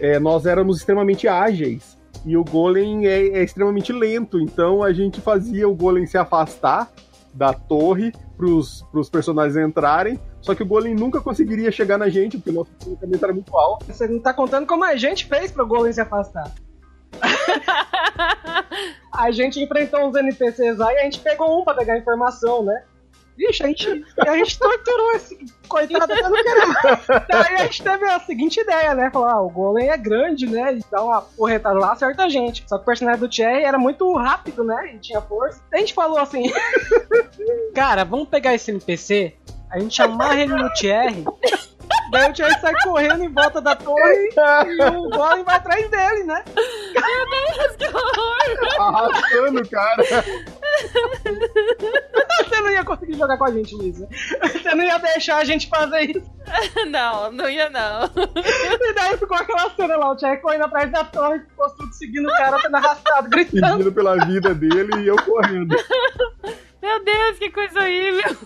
é, 0.00 0.18
nós 0.18 0.44
éramos 0.44 0.78
extremamente 0.78 1.28
ágeis 1.28 1.96
e 2.24 2.36
o 2.36 2.42
golem 2.42 3.06
é, 3.06 3.28
é 3.28 3.44
extremamente 3.44 3.92
lento, 3.92 4.40
então 4.40 4.82
a 4.82 4.92
gente 4.92 5.20
fazia 5.20 5.68
o 5.68 5.74
golem 5.74 6.04
se 6.04 6.18
afastar 6.18 6.90
da 7.36 7.52
torre 7.52 8.12
pros, 8.36 8.82
pros 8.90 9.10
personagens 9.10 9.56
entrarem. 9.56 10.18
Só 10.40 10.54
que 10.54 10.62
o 10.62 10.66
Golem 10.66 10.94
nunca 10.94 11.20
conseguiria 11.20 11.70
chegar 11.70 11.98
na 11.98 12.08
gente, 12.08 12.38
porque 12.38 12.50
o 12.50 12.54
nosso 12.54 12.70
deslocamento 12.78 13.24
era 13.24 13.34
muito 13.34 13.56
alto. 13.56 13.84
Você 13.86 14.08
não 14.08 14.20
tá 14.20 14.32
contando 14.32 14.66
como 14.66 14.84
a 14.84 14.96
gente 14.96 15.26
fez 15.26 15.50
pro 15.50 15.66
Golem 15.66 15.92
se 15.92 16.00
afastar. 16.00 16.50
a 19.12 19.30
gente 19.30 19.60
enfrentou 19.60 20.08
uns 20.08 20.14
NPCs 20.14 20.78
lá 20.78 20.92
e 20.92 20.98
a 20.98 21.04
gente 21.04 21.20
pegou 21.20 21.60
um 21.60 21.64
pra 21.64 21.74
pegar 21.74 21.98
informação, 21.98 22.64
né? 22.64 22.82
Vixe, 23.36 23.62
a 23.62 23.66
gente, 23.66 24.04
a 24.18 24.36
gente 24.36 24.58
torturou 24.58 25.12
esse 25.12 25.36
coitado 25.68 26.06
querer 26.06 26.66
mais. 26.66 27.06
Daí 27.28 27.54
a 27.54 27.64
gente 27.64 27.82
teve 27.82 28.04
a 28.06 28.20
seguinte 28.20 28.60
ideia, 28.60 28.94
né? 28.94 29.10
Falar, 29.10 29.34
ah, 29.34 29.42
o 29.42 29.50
Golem 29.50 29.90
é 29.90 29.96
grande, 29.96 30.46
né? 30.46 30.76
E 30.76 30.80
dá 30.90 31.02
uma 31.02 31.20
porretada 31.20 31.78
lá, 31.78 31.92
acerta 31.92 32.24
a 32.24 32.28
gente. 32.28 32.64
Só 32.66 32.76
que 32.78 32.82
o 32.82 32.86
personagem 32.86 33.20
do 33.20 33.28
Thierry 33.28 33.64
era 33.64 33.78
muito 33.78 34.10
rápido, 34.14 34.64
né? 34.64 34.94
E 34.94 34.98
tinha 34.98 35.20
força. 35.20 35.62
A 35.72 35.78
gente 35.78 35.92
falou 35.92 36.18
assim: 36.18 36.50
Cara, 37.74 38.04
vamos 38.04 38.28
pegar 38.28 38.54
esse 38.54 38.70
NPC, 38.70 39.34
a 39.70 39.78
gente 39.78 40.00
amarra 40.00 40.40
ele 40.40 40.54
no 40.54 40.72
Thierry. 40.72 41.24
Daí 42.10 42.30
o 42.30 42.32
Thierry 42.32 42.60
sai 42.60 42.74
correndo 42.82 43.24
em 43.24 43.32
volta 43.32 43.60
da 43.60 43.74
torre 43.74 44.30
e 44.66 44.84
o 44.96 45.10
Golem 45.10 45.44
vai 45.44 45.56
atrás 45.56 45.90
dele, 45.90 46.24
né? 46.24 46.44
Meu 46.94 47.56
Deus, 47.56 47.76
que 47.76 47.86
horror! 47.86 48.36
Arrastando, 48.78 49.68
cara. 49.68 50.02
Você 52.38 52.60
não 52.60 52.70
ia 52.70 52.84
conseguir 52.84 53.14
jogar 53.14 53.36
com 53.38 53.44
a 53.44 53.50
gente, 53.50 53.74
Luísa. 53.74 54.06
Você 54.52 54.74
não 54.74 54.84
ia 54.84 54.98
deixar 54.98 55.38
a 55.38 55.44
gente 55.44 55.68
fazer 55.68 56.10
isso. 56.16 56.36
Não, 56.86 57.32
não 57.32 57.50
ia 57.50 57.68
não. 57.68 58.04
E 58.04 58.92
daí 58.94 59.16
ficou 59.18 59.36
aquela 59.36 59.68
cena 59.70 59.96
lá, 59.96 60.12
o 60.12 60.16
Thierry 60.16 60.40
correndo 60.40 60.64
atrás 60.64 60.92
da 60.92 61.02
torre, 61.04 61.40
ficou 61.40 61.68
tudo 61.70 61.92
seguindo 61.92 62.28
o 62.28 62.36
cara, 62.36 62.58
sendo 62.60 62.76
arrastado, 62.76 63.28
gritando. 63.28 63.66
Seguindo 63.66 63.92
pela 63.92 64.24
vida 64.24 64.54
dele 64.54 65.02
e 65.02 65.08
eu 65.08 65.16
correndo. 65.16 65.76
Meu 66.86 67.04
Deus, 67.04 67.38
que 67.38 67.50
coisa 67.50 67.80
horrível! 67.80 68.36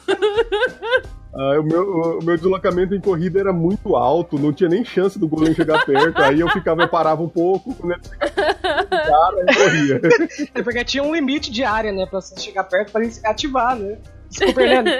Ah, 1.32 1.60
o, 1.60 1.62
meu, 1.62 2.18
o 2.18 2.24
meu 2.24 2.36
deslocamento 2.36 2.92
em 2.92 3.00
corrida 3.00 3.38
era 3.38 3.52
muito 3.52 3.94
alto, 3.94 4.36
não 4.36 4.52
tinha 4.52 4.68
nem 4.68 4.84
chance 4.84 5.16
do 5.16 5.28
golem 5.28 5.54
chegar 5.54 5.84
perto. 5.86 6.20
aí 6.20 6.40
eu 6.40 6.48
ficava, 6.48 6.82
eu 6.82 6.88
parava 6.88 7.22
um 7.22 7.28
pouco, 7.28 7.72
quando 7.74 7.92
ele 7.92 8.00
cara, 8.18 9.36
eu 9.36 9.46
corria. 9.46 10.00
É 10.54 10.62
porque 10.62 10.84
tinha 10.84 11.04
um 11.04 11.14
limite 11.14 11.52
de 11.52 11.62
área, 11.62 11.92
né, 11.92 12.04
pra 12.04 12.20
você 12.20 12.34
chegar 12.40 12.64
perto 12.64 12.90
pra 12.90 13.04
ele 13.04 13.12
ativar, 13.24 13.76
né? 13.76 13.98
Desculpa, 14.28 14.62
Helena. 14.62 14.90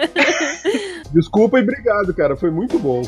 Desculpa 1.13 1.59
e 1.59 1.63
obrigado, 1.63 2.15
cara, 2.15 2.37
foi 2.37 2.51
muito 2.51 2.79
bom. 2.79 3.03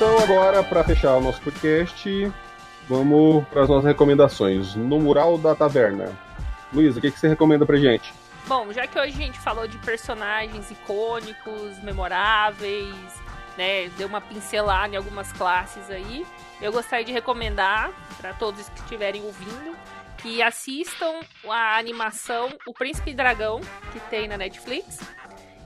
Então 0.00 0.18
agora, 0.18 0.62
para 0.64 0.82
fechar 0.82 1.14
o 1.14 1.20
nosso 1.20 1.42
podcast, 1.42 2.32
vamos 2.88 3.46
para 3.48 3.64
as 3.64 3.68
nossas 3.68 3.84
recomendações. 3.84 4.74
No 4.74 4.98
mural 4.98 5.36
da 5.36 5.54
taverna. 5.54 6.10
Luísa, 6.72 6.98
o 6.98 7.02
que, 7.02 7.10
que 7.10 7.20
você 7.20 7.28
recomenda 7.28 7.66
pra 7.66 7.76
gente? 7.76 8.10
Bom, 8.46 8.72
já 8.72 8.86
que 8.86 8.98
hoje 8.98 9.12
a 9.12 9.26
gente 9.26 9.38
falou 9.38 9.68
de 9.68 9.76
personagens 9.76 10.70
icônicos, 10.70 11.78
memoráveis, 11.82 12.96
né, 13.58 13.90
deu 13.98 14.08
uma 14.08 14.22
pincelada 14.22 14.94
em 14.94 14.96
algumas 14.96 15.30
classes 15.32 15.90
aí, 15.90 16.24
eu 16.62 16.72
gostaria 16.72 17.04
de 17.04 17.12
recomendar 17.12 17.90
para 18.18 18.32
todos 18.32 18.70
que 18.70 18.80
estiverem 18.80 19.22
ouvindo 19.22 19.76
que 20.16 20.40
assistam 20.40 21.20
a 21.46 21.76
animação 21.78 22.48
O 22.66 22.72
Príncipe 22.72 23.12
Dragão, 23.12 23.60
que 23.92 24.00
tem 24.08 24.28
na 24.28 24.38
Netflix. 24.38 24.98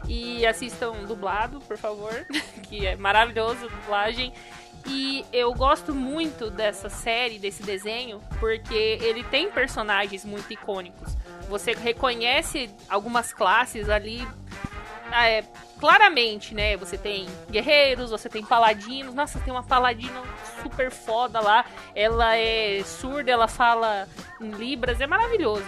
E 0.09 0.45
assistam 0.47 1.05
dublado, 1.05 1.61
por 1.61 1.77
favor, 1.77 2.27
que 2.69 2.87
é 2.87 2.97
maravilhoso 2.97 3.67
a 3.67 3.69
dublagem. 3.69 4.33
E 4.87 5.25
eu 5.33 5.53
gosto 5.55 5.95
muito 5.95 6.51
dessa 6.51 6.91
série, 6.91 7.39
desse 7.39 7.63
desenho, 7.63 8.21
porque 8.39 8.75
ele 8.75 9.25
tem 9.25 9.51
personagens 9.51 10.25
muito 10.25 10.53
icônicos. 10.53 11.17
Você 11.49 11.73
reconhece 11.73 12.71
algumas 12.89 13.33
classes 13.33 13.89
ali 13.89 14.27
é, 15.23 15.45
claramente, 15.79 16.55
né? 16.55 16.77
Você 16.77 16.99
tem 16.99 17.27
guerreiros, 17.51 18.11
você 18.11 18.29
tem 18.29 18.45
paladinos. 18.45 19.15
Nossa, 19.15 19.39
tem 19.39 19.53
uma 19.53 19.63
paladina 19.63 20.21
super 20.63 20.91
foda 20.91 21.41
lá. 21.41 21.65
Ela 21.95 22.37
é 22.37 22.83
surda, 22.85 23.31
ela 23.31 23.47
fala 23.47 24.09
em 24.41 24.51
libras, 24.51 25.01
é 25.01 25.07
maravilhoso. 25.07 25.67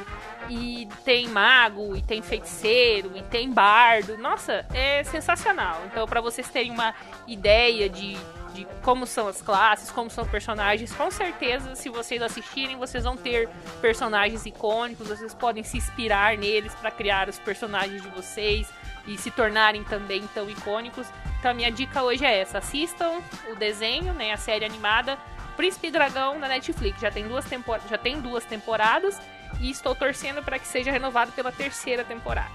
E 0.49 0.89
tem 1.05 1.29
mago, 1.29 1.97
e 1.97 2.03
tem 2.03 2.23
feiticeiro, 2.23 3.13
e 3.17 3.23
tem 3.23 3.51
bardo. 3.51 4.17
Nossa, 4.19 4.65
é 4.73 5.05
sensacional. 5.05 5.83
Então, 5.87 6.07
para 6.07 6.21
vocês 6.21 6.49
terem 6.49 6.71
uma 6.71 6.95
ideia 7.27 7.89
de 7.89 8.17
de 8.57 8.67
como 8.83 9.07
são 9.07 9.29
as 9.29 9.43
classes, 9.43 9.91
como 9.91 10.09
são 10.09 10.27
personagens. 10.27 10.91
Com 10.95 11.11
certeza, 11.11 11.75
se 11.75 11.91
vocês 11.91 12.23
assistirem, 12.23 12.77
vocês 12.77 13.05
vão 13.05 13.15
ter 13.15 13.51
personagens 13.83 14.47
icônicos, 14.47 15.09
vocês 15.09 15.35
podem 15.35 15.63
se 15.63 15.77
inspirar 15.77 16.39
neles 16.39 16.75
para 16.75 16.91
criar 16.91 17.29
os 17.29 17.39
personagens 17.39 18.03
de 18.03 18.09
vocês 18.09 18.73
e 19.07 19.17
se 19.17 19.31
tornarem 19.31 19.85
também 19.85 20.27
tão 20.35 20.49
icônicos. 20.49 21.07
Então 21.39 21.51
a 21.51 21.55
minha 21.55 21.71
dica 21.71 22.03
hoje 22.03 22.25
é 22.25 22.41
essa: 22.41 22.59
assistam 22.59 23.21
o 23.51 23.55
desenho, 23.55 24.13
né, 24.13 24.33
a 24.33 24.37
série 24.37 24.65
animada 24.65 25.19
Príncipe 25.57 25.91
Dragão 25.91 26.39
na 26.39 26.49
Netflix. 26.49 27.01
Já 27.01 27.11
tem 27.11 27.27
duas, 27.27 27.45
tempor 27.45 27.81
já 27.89 27.97
tem 27.97 28.21
duas 28.21 28.45
temporadas 28.45 29.21
e 29.61 29.71
estou 29.71 29.95
torcendo 29.95 30.43
para 30.43 30.59
que 30.59 30.67
seja 30.67 30.91
renovado 30.91 31.33
pela 31.33 31.51
terceira 31.51 32.05
temporada. 32.05 32.51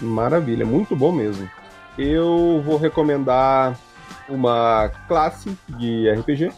Maravilha, 0.00 0.64
muito 0.64 0.94
bom 0.94 1.12
mesmo. 1.12 1.50
Eu 1.98 2.62
vou 2.64 2.76
recomendar 2.76 3.76
uma 4.28 4.90
classe 5.06 5.56
de 5.68 6.10
RPG. 6.10 6.52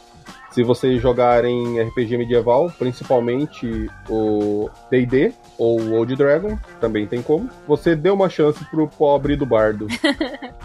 Se 0.56 0.62
vocês 0.62 1.02
jogarem 1.02 1.78
RPG 1.82 2.16
medieval, 2.16 2.72
principalmente 2.78 3.90
o 4.08 4.70
D&D 4.90 5.34
ou 5.58 5.78
o 5.78 5.92
Old 5.92 6.16
Dragon, 6.16 6.58
também 6.80 7.06
tem 7.06 7.20
como. 7.20 7.50
Você 7.68 7.94
dê 7.94 8.08
uma 8.08 8.30
chance 8.30 8.64
pro 8.70 8.88
pobre 8.88 9.36
do 9.36 9.44
bardo. 9.44 9.86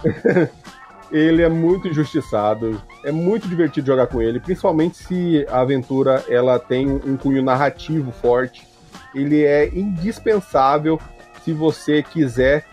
ele 1.12 1.42
é 1.42 1.50
muito 1.50 1.90
injustiçado, 1.90 2.82
é 3.04 3.12
muito 3.12 3.50
divertido 3.50 3.88
jogar 3.88 4.08
com 4.08 4.22
ele, 4.22 4.40
principalmente 4.40 4.96
se 4.96 5.46
a 5.50 5.60
aventura 5.60 6.24
ela 6.30 6.58
tem 6.58 6.90
um 6.90 7.18
cunho 7.18 7.44
narrativo 7.44 8.14
forte. 8.14 8.66
Ele 9.14 9.44
é 9.44 9.68
indispensável 9.68 11.02
se 11.44 11.52
você 11.52 12.02
quiser 12.02 12.66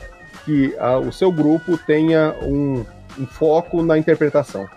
que 0.45 0.73
a, 0.79 0.99
o 0.99 1.11
seu 1.11 1.33
grupo 1.33 1.77
tenha 1.79 2.37
um 2.43 2.87
um 3.19 3.27
foco 3.27 3.83
na 3.83 3.99
interpretação. 3.99 4.69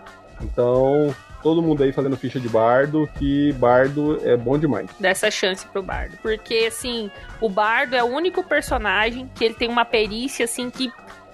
Então, 0.41 1.13
todo 1.41 1.61
mundo 1.61 1.83
aí 1.83 1.91
fazendo 1.91 2.17
ficha 2.17 2.39
de 2.39 2.49
bardo, 2.49 3.09
que 3.17 3.51
bardo 3.53 4.19
é 4.23 4.35
bom 4.37 4.57
demais. 4.57 4.89
Dessa 4.99 5.29
chance 5.31 5.65
pro 5.65 5.81
bardo. 5.81 6.17
Porque, 6.21 6.65
assim, 6.67 7.09
o 7.39 7.49
bardo 7.49 7.95
é 7.95 8.03
o 8.03 8.07
único 8.07 8.43
personagem 8.43 9.29
que 9.35 9.43
ele 9.45 9.53
tem 9.53 9.69
uma 9.69 9.85
perícia, 9.85 10.45
assim, 10.45 10.69
que 10.69 10.91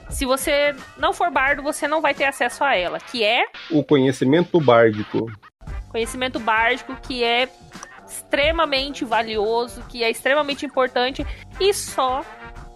se 0.10 0.26
você 0.26 0.76
não 0.98 1.14
for 1.14 1.30
bardo, 1.30 1.62
você 1.62 1.88
não 1.88 2.02
vai 2.02 2.14
ter 2.14 2.26
acesso 2.26 2.64
a 2.64 2.76
ela, 2.76 3.00
que 3.00 3.24
é... 3.24 3.46
O 3.70 3.84
conhecimento 3.84 4.60
bárdico. 4.60 5.30
Conhecimento 5.90 6.40
bárdico 6.40 6.96
que 7.02 7.24
é 7.24 7.50
extremamente 8.08 9.04
valioso, 9.04 9.84
que 9.90 10.04
é 10.04 10.10
extremamente 10.10 10.66
importante 10.66 11.26
e 11.60 11.74
só 11.74 12.24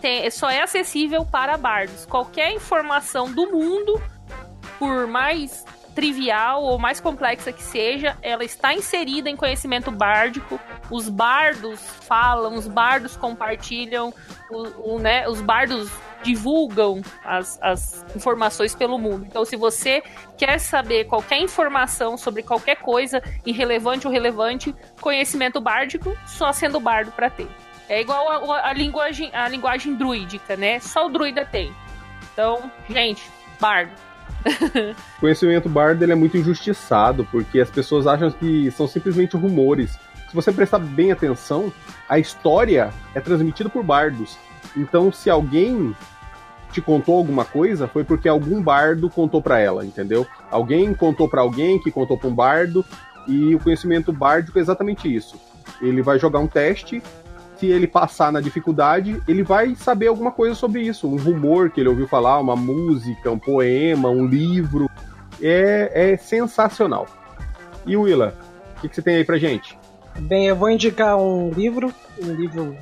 tem, 0.02 0.30
só 0.30 0.50
é 0.50 0.62
acessível 0.62 1.26
para 1.26 1.58
bardos. 1.58 2.06
Qualquer 2.06 2.52
informação 2.52 3.32
do 3.32 3.50
mundo 3.50 4.02
por 4.78 5.08
mais 5.08 5.64
trivial 5.94 6.64
ou 6.64 6.78
mais 6.80 7.00
complexa 7.00 7.52
que 7.52 7.64
seja, 7.64 8.18
ela 8.22 8.44
está 8.44 8.74
inserida 8.74 9.30
em 9.30 9.36
conhecimento 9.36 9.92
bárdico. 9.92 10.60
Os 10.90 11.10
bardos 11.10 11.80
falam, 12.02 12.56
os 12.56 12.68
bardos 12.68 13.16
compartilham, 13.16 14.14
o, 14.50 14.96
o, 14.96 15.00
né, 15.00 15.28
os 15.28 15.42
bardos 15.42 15.92
divulgam 16.24 17.02
as, 17.24 17.60
as 17.62 18.06
informações 18.16 18.76
pelo 18.76 18.98
mundo. 18.98 19.26
Então, 19.26 19.44
se 19.44 19.56
você 19.56 20.04
quer 20.38 20.60
saber 20.60 21.06
qualquer 21.06 21.40
informação 21.40 22.18
sobre 22.18 22.44
qualquer 22.44 22.78
coisa, 22.78 23.22
irrelevante 23.46 24.08
ou 24.08 24.14
relevante, 24.14 24.76
conhecimento 25.00 25.60
bárdico, 25.60 26.16
só 26.26 26.52
sendo 26.52 26.80
bardo 26.80 27.12
para 27.12 27.30
ter. 27.30 27.48
É 27.90 28.00
igual 28.00 28.52
a, 28.52 28.70
a, 28.70 28.74
linguagem, 28.74 29.30
a 29.34 29.50
linguagem 29.50 29.96
druídica, 29.96 30.56
né? 30.56 30.80
Só 30.80 31.08
o 31.08 31.10
druida 31.10 31.46
tem. 31.46 31.74
Então, 32.32 32.72
gente, 32.90 33.22
bardo 33.60 33.92
o 35.18 35.20
conhecimento 35.20 35.70
bardo 35.70 36.04
ele 36.04 36.12
é 36.12 36.16
muito 36.16 36.38
injustiçado, 36.38 37.28
porque 37.32 37.60
as 37.60 37.70
pessoas 37.70 38.08
acham 38.08 38.32
que 38.32 38.72
são 38.72 38.88
simplesmente 38.88 39.38
rumores. 39.38 39.98
Se 40.30 40.36
você 40.36 40.52
prestar 40.52 40.80
bem 40.80 41.12
atenção, 41.12 41.72
a 42.08 42.18
história 42.18 42.92
é 43.14 43.20
transmitida 43.20 43.70
por 43.70 43.84
bardos. 43.84 44.38
Então, 44.76 45.12
se 45.12 45.30
alguém 45.30 45.96
te 46.72 46.82
contou 46.82 47.18
alguma 47.18 47.44
coisa, 47.44 47.88
foi 47.88 48.04
porque 48.04 48.30
algum 48.30 48.62
bardo 48.62 49.10
contou 49.10 49.42
para 49.42 49.60
ela, 49.60 49.86
entendeu? 49.86 50.26
Alguém 50.50 50.94
contou 50.94 51.28
para 51.28 51.42
alguém 51.42 51.80
que 51.80 51.92
contou 51.92 52.18
para 52.18 52.30
um 52.30 52.34
bardo, 52.34 52.86
e 53.28 53.54
o 53.54 53.60
conhecimento 53.60 54.12
bárdico 54.12 54.58
é 54.58 54.62
exatamente 54.62 55.14
isso. 55.14 55.36
Ele 55.82 56.02
vai 56.02 56.18
jogar 56.18 56.40
um 56.40 56.48
teste 56.48 57.02
se 57.62 57.68
ele 57.68 57.86
passar 57.86 58.32
na 58.32 58.42
dificuldade, 58.42 59.22
ele 59.28 59.44
vai 59.44 59.76
saber 59.76 60.08
alguma 60.08 60.32
coisa 60.32 60.56
sobre 60.56 60.82
isso. 60.82 61.08
Um 61.08 61.16
rumor 61.16 61.70
que 61.70 61.80
ele 61.80 61.90
ouviu 61.90 62.08
falar, 62.08 62.40
uma 62.40 62.56
música, 62.56 63.30
um 63.30 63.38
poema, 63.38 64.10
um 64.10 64.26
livro. 64.26 64.90
É, 65.40 66.14
é 66.14 66.18
sensacional. 66.18 67.06
E 67.86 67.96
Willa, 67.96 68.34
o 68.78 68.82
que, 68.82 68.90
que 68.90 68.96
você 68.96 69.02
tem 69.04 69.18
aí 69.18 69.24
pra 69.24 69.38
gente? 69.38 69.78
Bem, 70.22 70.48
eu 70.48 70.56
vou 70.56 70.72
indicar 70.72 71.16
um 71.18 71.52
livro, 71.52 71.94
um 72.20 72.34
livro 72.34 72.76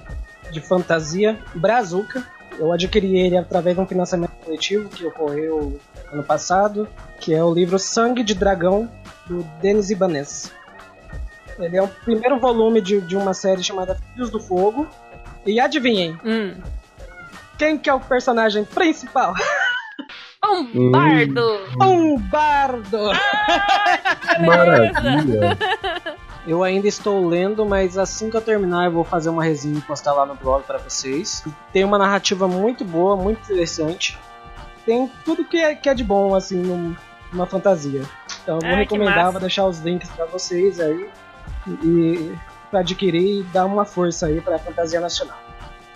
de 0.50 0.62
fantasia, 0.62 1.38
Brazuca. 1.54 2.26
Eu 2.58 2.72
adquiri 2.72 3.18
ele 3.18 3.38
através 3.38 3.76
de 3.76 3.82
um 3.82 3.86
financiamento 3.86 4.32
coletivo 4.46 4.88
que 4.88 5.06
ocorreu 5.06 5.78
ano 6.12 6.24
passado, 6.24 6.88
que 7.20 7.34
é 7.34 7.44
o 7.44 7.54
livro 7.54 7.78
Sangue 7.78 8.24
de 8.24 8.34
Dragão, 8.34 8.90
do 9.28 9.44
Denis 9.62 9.90
Ibanez. 9.90 10.54
Ele 11.60 11.78
é 11.78 11.84
o 11.84 11.88
primeiro 11.88 12.40
volume 12.40 12.82
de, 12.82 13.02
de 13.02 13.18
uma 13.18 13.34
série 13.34 13.62
chamada 13.62 13.96
Filhos 14.14 14.30
do 14.30 14.40
Fogo. 14.40 14.88
E 15.46 15.60
adivinhem? 15.60 16.18
Hum. 16.24 16.56
Quem 17.58 17.78
que 17.78 17.90
é 17.90 17.94
o 17.94 18.00
personagem 18.00 18.64
principal? 18.64 19.34
Um 20.42 20.62
hum. 20.74 20.92
bardo! 20.92 21.60
Um 21.82 22.18
bardo! 22.18 23.12
Ah, 23.12 24.40
Maravilha! 24.40 25.58
Eu 26.48 26.64
ainda 26.64 26.88
estou 26.88 27.28
lendo, 27.28 27.66
mas 27.66 27.98
assim 27.98 28.30
que 28.30 28.38
eu 28.38 28.42
terminar 28.42 28.86
eu 28.86 28.92
vou 28.94 29.04
fazer 29.04 29.30
uma 29.30 29.44
resenha 29.44 29.78
e 29.78 29.82
postar 29.82 30.14
lá 30.14 30.26
no 30.26 30.36
blog 30.36 30.64
para 30.64 30.80
vocês. 30.80 31.44
Tem 31.74 31.84
uma 31.84 31.98
narrativa 31.98 32.48
muito 32.48 32.86
boa, 32.86 33.18
muito 33.18 33.42
interessante. 33.44 34.18
Tem 34.86 35.12
tudo 35.26 35.44
que 35.44 35.58
é, 35.58 35.76
que 35.76 35.90
é 35.90 35.94
de 35.94 36.06
bom, 36.06 36.34
assim, 36.34 36.96
numa 37.32 37.46
fantasia. 37.46 38.04
Então 38.42 38.56
eu 38.56 38.62
vou 38.62 38.70
Ai, 38.70 38.78
recomendar, 38.78 39.32
vou 39.32 39.42
deixar 39.42 39.66
os 39.66 39.80
links 39.80 40.10
para 40.10 40.26
vocês 40.26 40.80
aí 40.80 41.10
e 41.84 42.36
para 42.70 42.80
adquirir 42.82 43.42
e 43.42 43.44
dar 43.44 43.66
uma 43.66 43.86
força 43.86 44.28
aí 44.28 44.42
para 44.42 44.56
a 44.56 44.60
fantasia 44.60 45.00
nacional. 45.00 45.38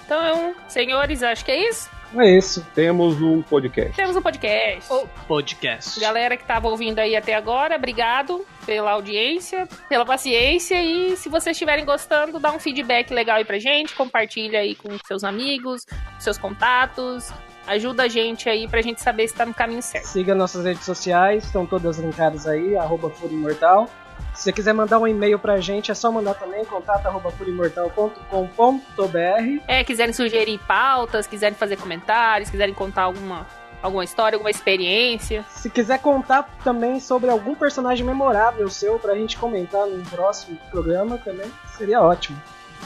Então, 0.05 0.53
senhores, 0.67 1.23
acho 1.23 1.45
que 1.45 1.51
é 1.51 1.69
isso. 1.69 1.89
É 2.15 2.29
isso. 2.37 2.65
Temos 2.75 3.19
um 3.21 3.41
podcast. 3.41 3.95
Temos 3.95 4.15
um 4.15 4.21
podcast. 4.21 4.91
O 4.91 5.07
podcast. 5.27 5.99
Galera 5.99 6.37
que 6.37 6.43
estava 6.43 6.67
ouvindo 6.67 6.99
aí 6.99 7.15
até 7.15 7.33
agora, 7.33 7.75
obrigado 7.75 8.45
pela 8.65 8.91
audiência, 8.91 9.67
pela 9.89 10.05
paciência 10.05 10.81
e 10.83 11.17
se 11.17 11.27
vocês 11.27 11.55
estiverem 11.55 11.83
gostando, 11.83 12.39
dá 12.39 12.51
um 12.51 12.59
feedback 12.59 13.11
legal 13.11 13.37
aí 13.37 13.45
pra 13.45 13.57
gente, 13.57 13.95
compartilha 13.95 14.59
aí 14.59 14.75
com 14.75 14.89
seus 15.07 15.23
amigos, 15.23 15.85
seus 16.19 16.37
contatos, 16.37 17.31
ajuda 17.65 18.03
a 18.03 18.07
gente 18.07 18.47
aí 18.47 18.67
pra 18.67 18.81
gente 18.81 19.01
saber 19.01 19.27
se 19.27 19.33
tá 19.33 19.45
no 19.45 19.53
caminho 19.53 19.81
certo. 19.81 20.05
Siga 20.05 20.35
nossas 20.35 20.65
redes 20.65 20.85
sociais, 20.85 21.45
estão 21.45 21.65
todas 21.65 21.97
linkadas 21.97 22.45
aí, 22.45 22.77
arroba 22.77 23.11
Imortal. 23.23 23.89
Se 24.33 24.43
você 24.43 24.51
quiser 24.51 24.73
mandar 24.73 24.99
um 24.99 25.07
e-mail 25.07 25.37
pra 25.37 25.59
gente, 25.59 25.91
é 25.91 25.93
só 25.93 26.11
mandar 26.11 26.33
também, 26.33 26.65
contato.purimortal.com.br. 26.65 29.61
É, 29.67 29.83
quiserem 29.83 30.13
sugerir 30.13 30.59
pautas, 30.67 31.27
quiserem 31.27 31.55
fazer 31.55 31.77
comentários, 31.77 32.49
quiserem 32.49 32.73
contar 32.73 33.03
alguma, 33.03 33.45
alguma 33.81 34.03
história, 34.03 34.35
alguma 34.35 34.49
experiência. 34.49 35.45
Se 35.49 35.69
quiser 35.69 35.99
contar 35.99 36.49
também 36.63 36.99
sobre 36.99 37.29
algum 37.29 37.53
personagem 37.53 38.03
memorável 38.05 38.67
seu 38.69 38.97
pra 38.97 39.13
gente 39.15 39.37
comentar 39.37 39.85
no 39.85 40.03
próximo 40.05 40.57
programa 40.71 41.19
também, 41.19 41.51
seria 41.77 42.01
ótimo. 42.01 42.41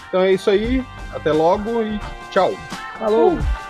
Então 0.10 0.22
é 0.22 0.34
isso 0.34 0.50
aí, 0.50 0.84
até 1.14 1.32
logo 1.32 1.82
e 1.82 1.98
tchau. 2.30 2.52
Falou! 3.00 3.34
Uh. 3.34 3.67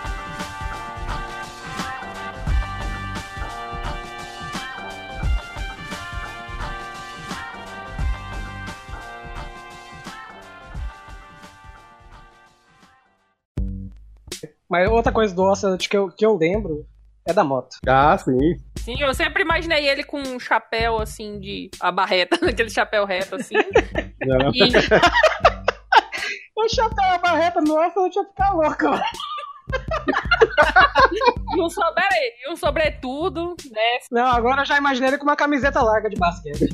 Mas 14.68 14.88
outra 14.90 15.12
coisa 15.12 15.34
do 15.34 15.42
Ocelot 15.42 15.88
que 15.88 15.96
eu, 15.96 16.08
que 16.10 16.24
eu 16.24 16.36
lembro 16.36 16.86
É 17.26 17.32
da 17.32 17.44
moto. 17.44 17.76
Ah, 17.86 18.16
sim. 18.18 18.56
Sim, 18.76 19.00
eu 19.00 19.12
sempre 19.14 19.42
imaginei 19.42 19.86
ele 19.88 20.02
com 20.02 20.18
um 20.20 20.40
chapéu, 20.40 20.98
assim, 21.00 21.38
de... 21.38 21.70
A 21.80 21.92
barreta, 21.92 22.36
aquele 22.48 22.70
chapéu 22.70 23.04
reto, 23.04 23.36
assim. 23.36 23.54
Não. 24.24 24.50
e... 24.54 24.70
O 26.56 26.68
chapéu 26.68 27.04
a 27.04 27.18
barreta, 27.18 27.60
nossa, 27.60 28.00
eu 28.00 28.10
tinha 28.10 28.24
que 28.24 28.30
ficar 28.30 28.50
louco. 28.52 28.84
mano. 28.84 29.02
E 31.56 31.60
um, 31.62 31.68
sobre... 31.70 32.04
e 32.44 32.52
um 32.52 32.56
sobretudo, 32.56 33.56
né? 33.70 33.98
Não, 34.10 34.26
agora 34.26 34.62
eu 34.62 34.66
já 34.66 34.76
imaginei 34.76 35.10
ele 35.10 35.18
com 35.18 35.24
uma 35.24 35.36
camiseta 35.36 35.80
larga 35.82 36.10
de 36.10 36.16
basquete. 36.16 36.68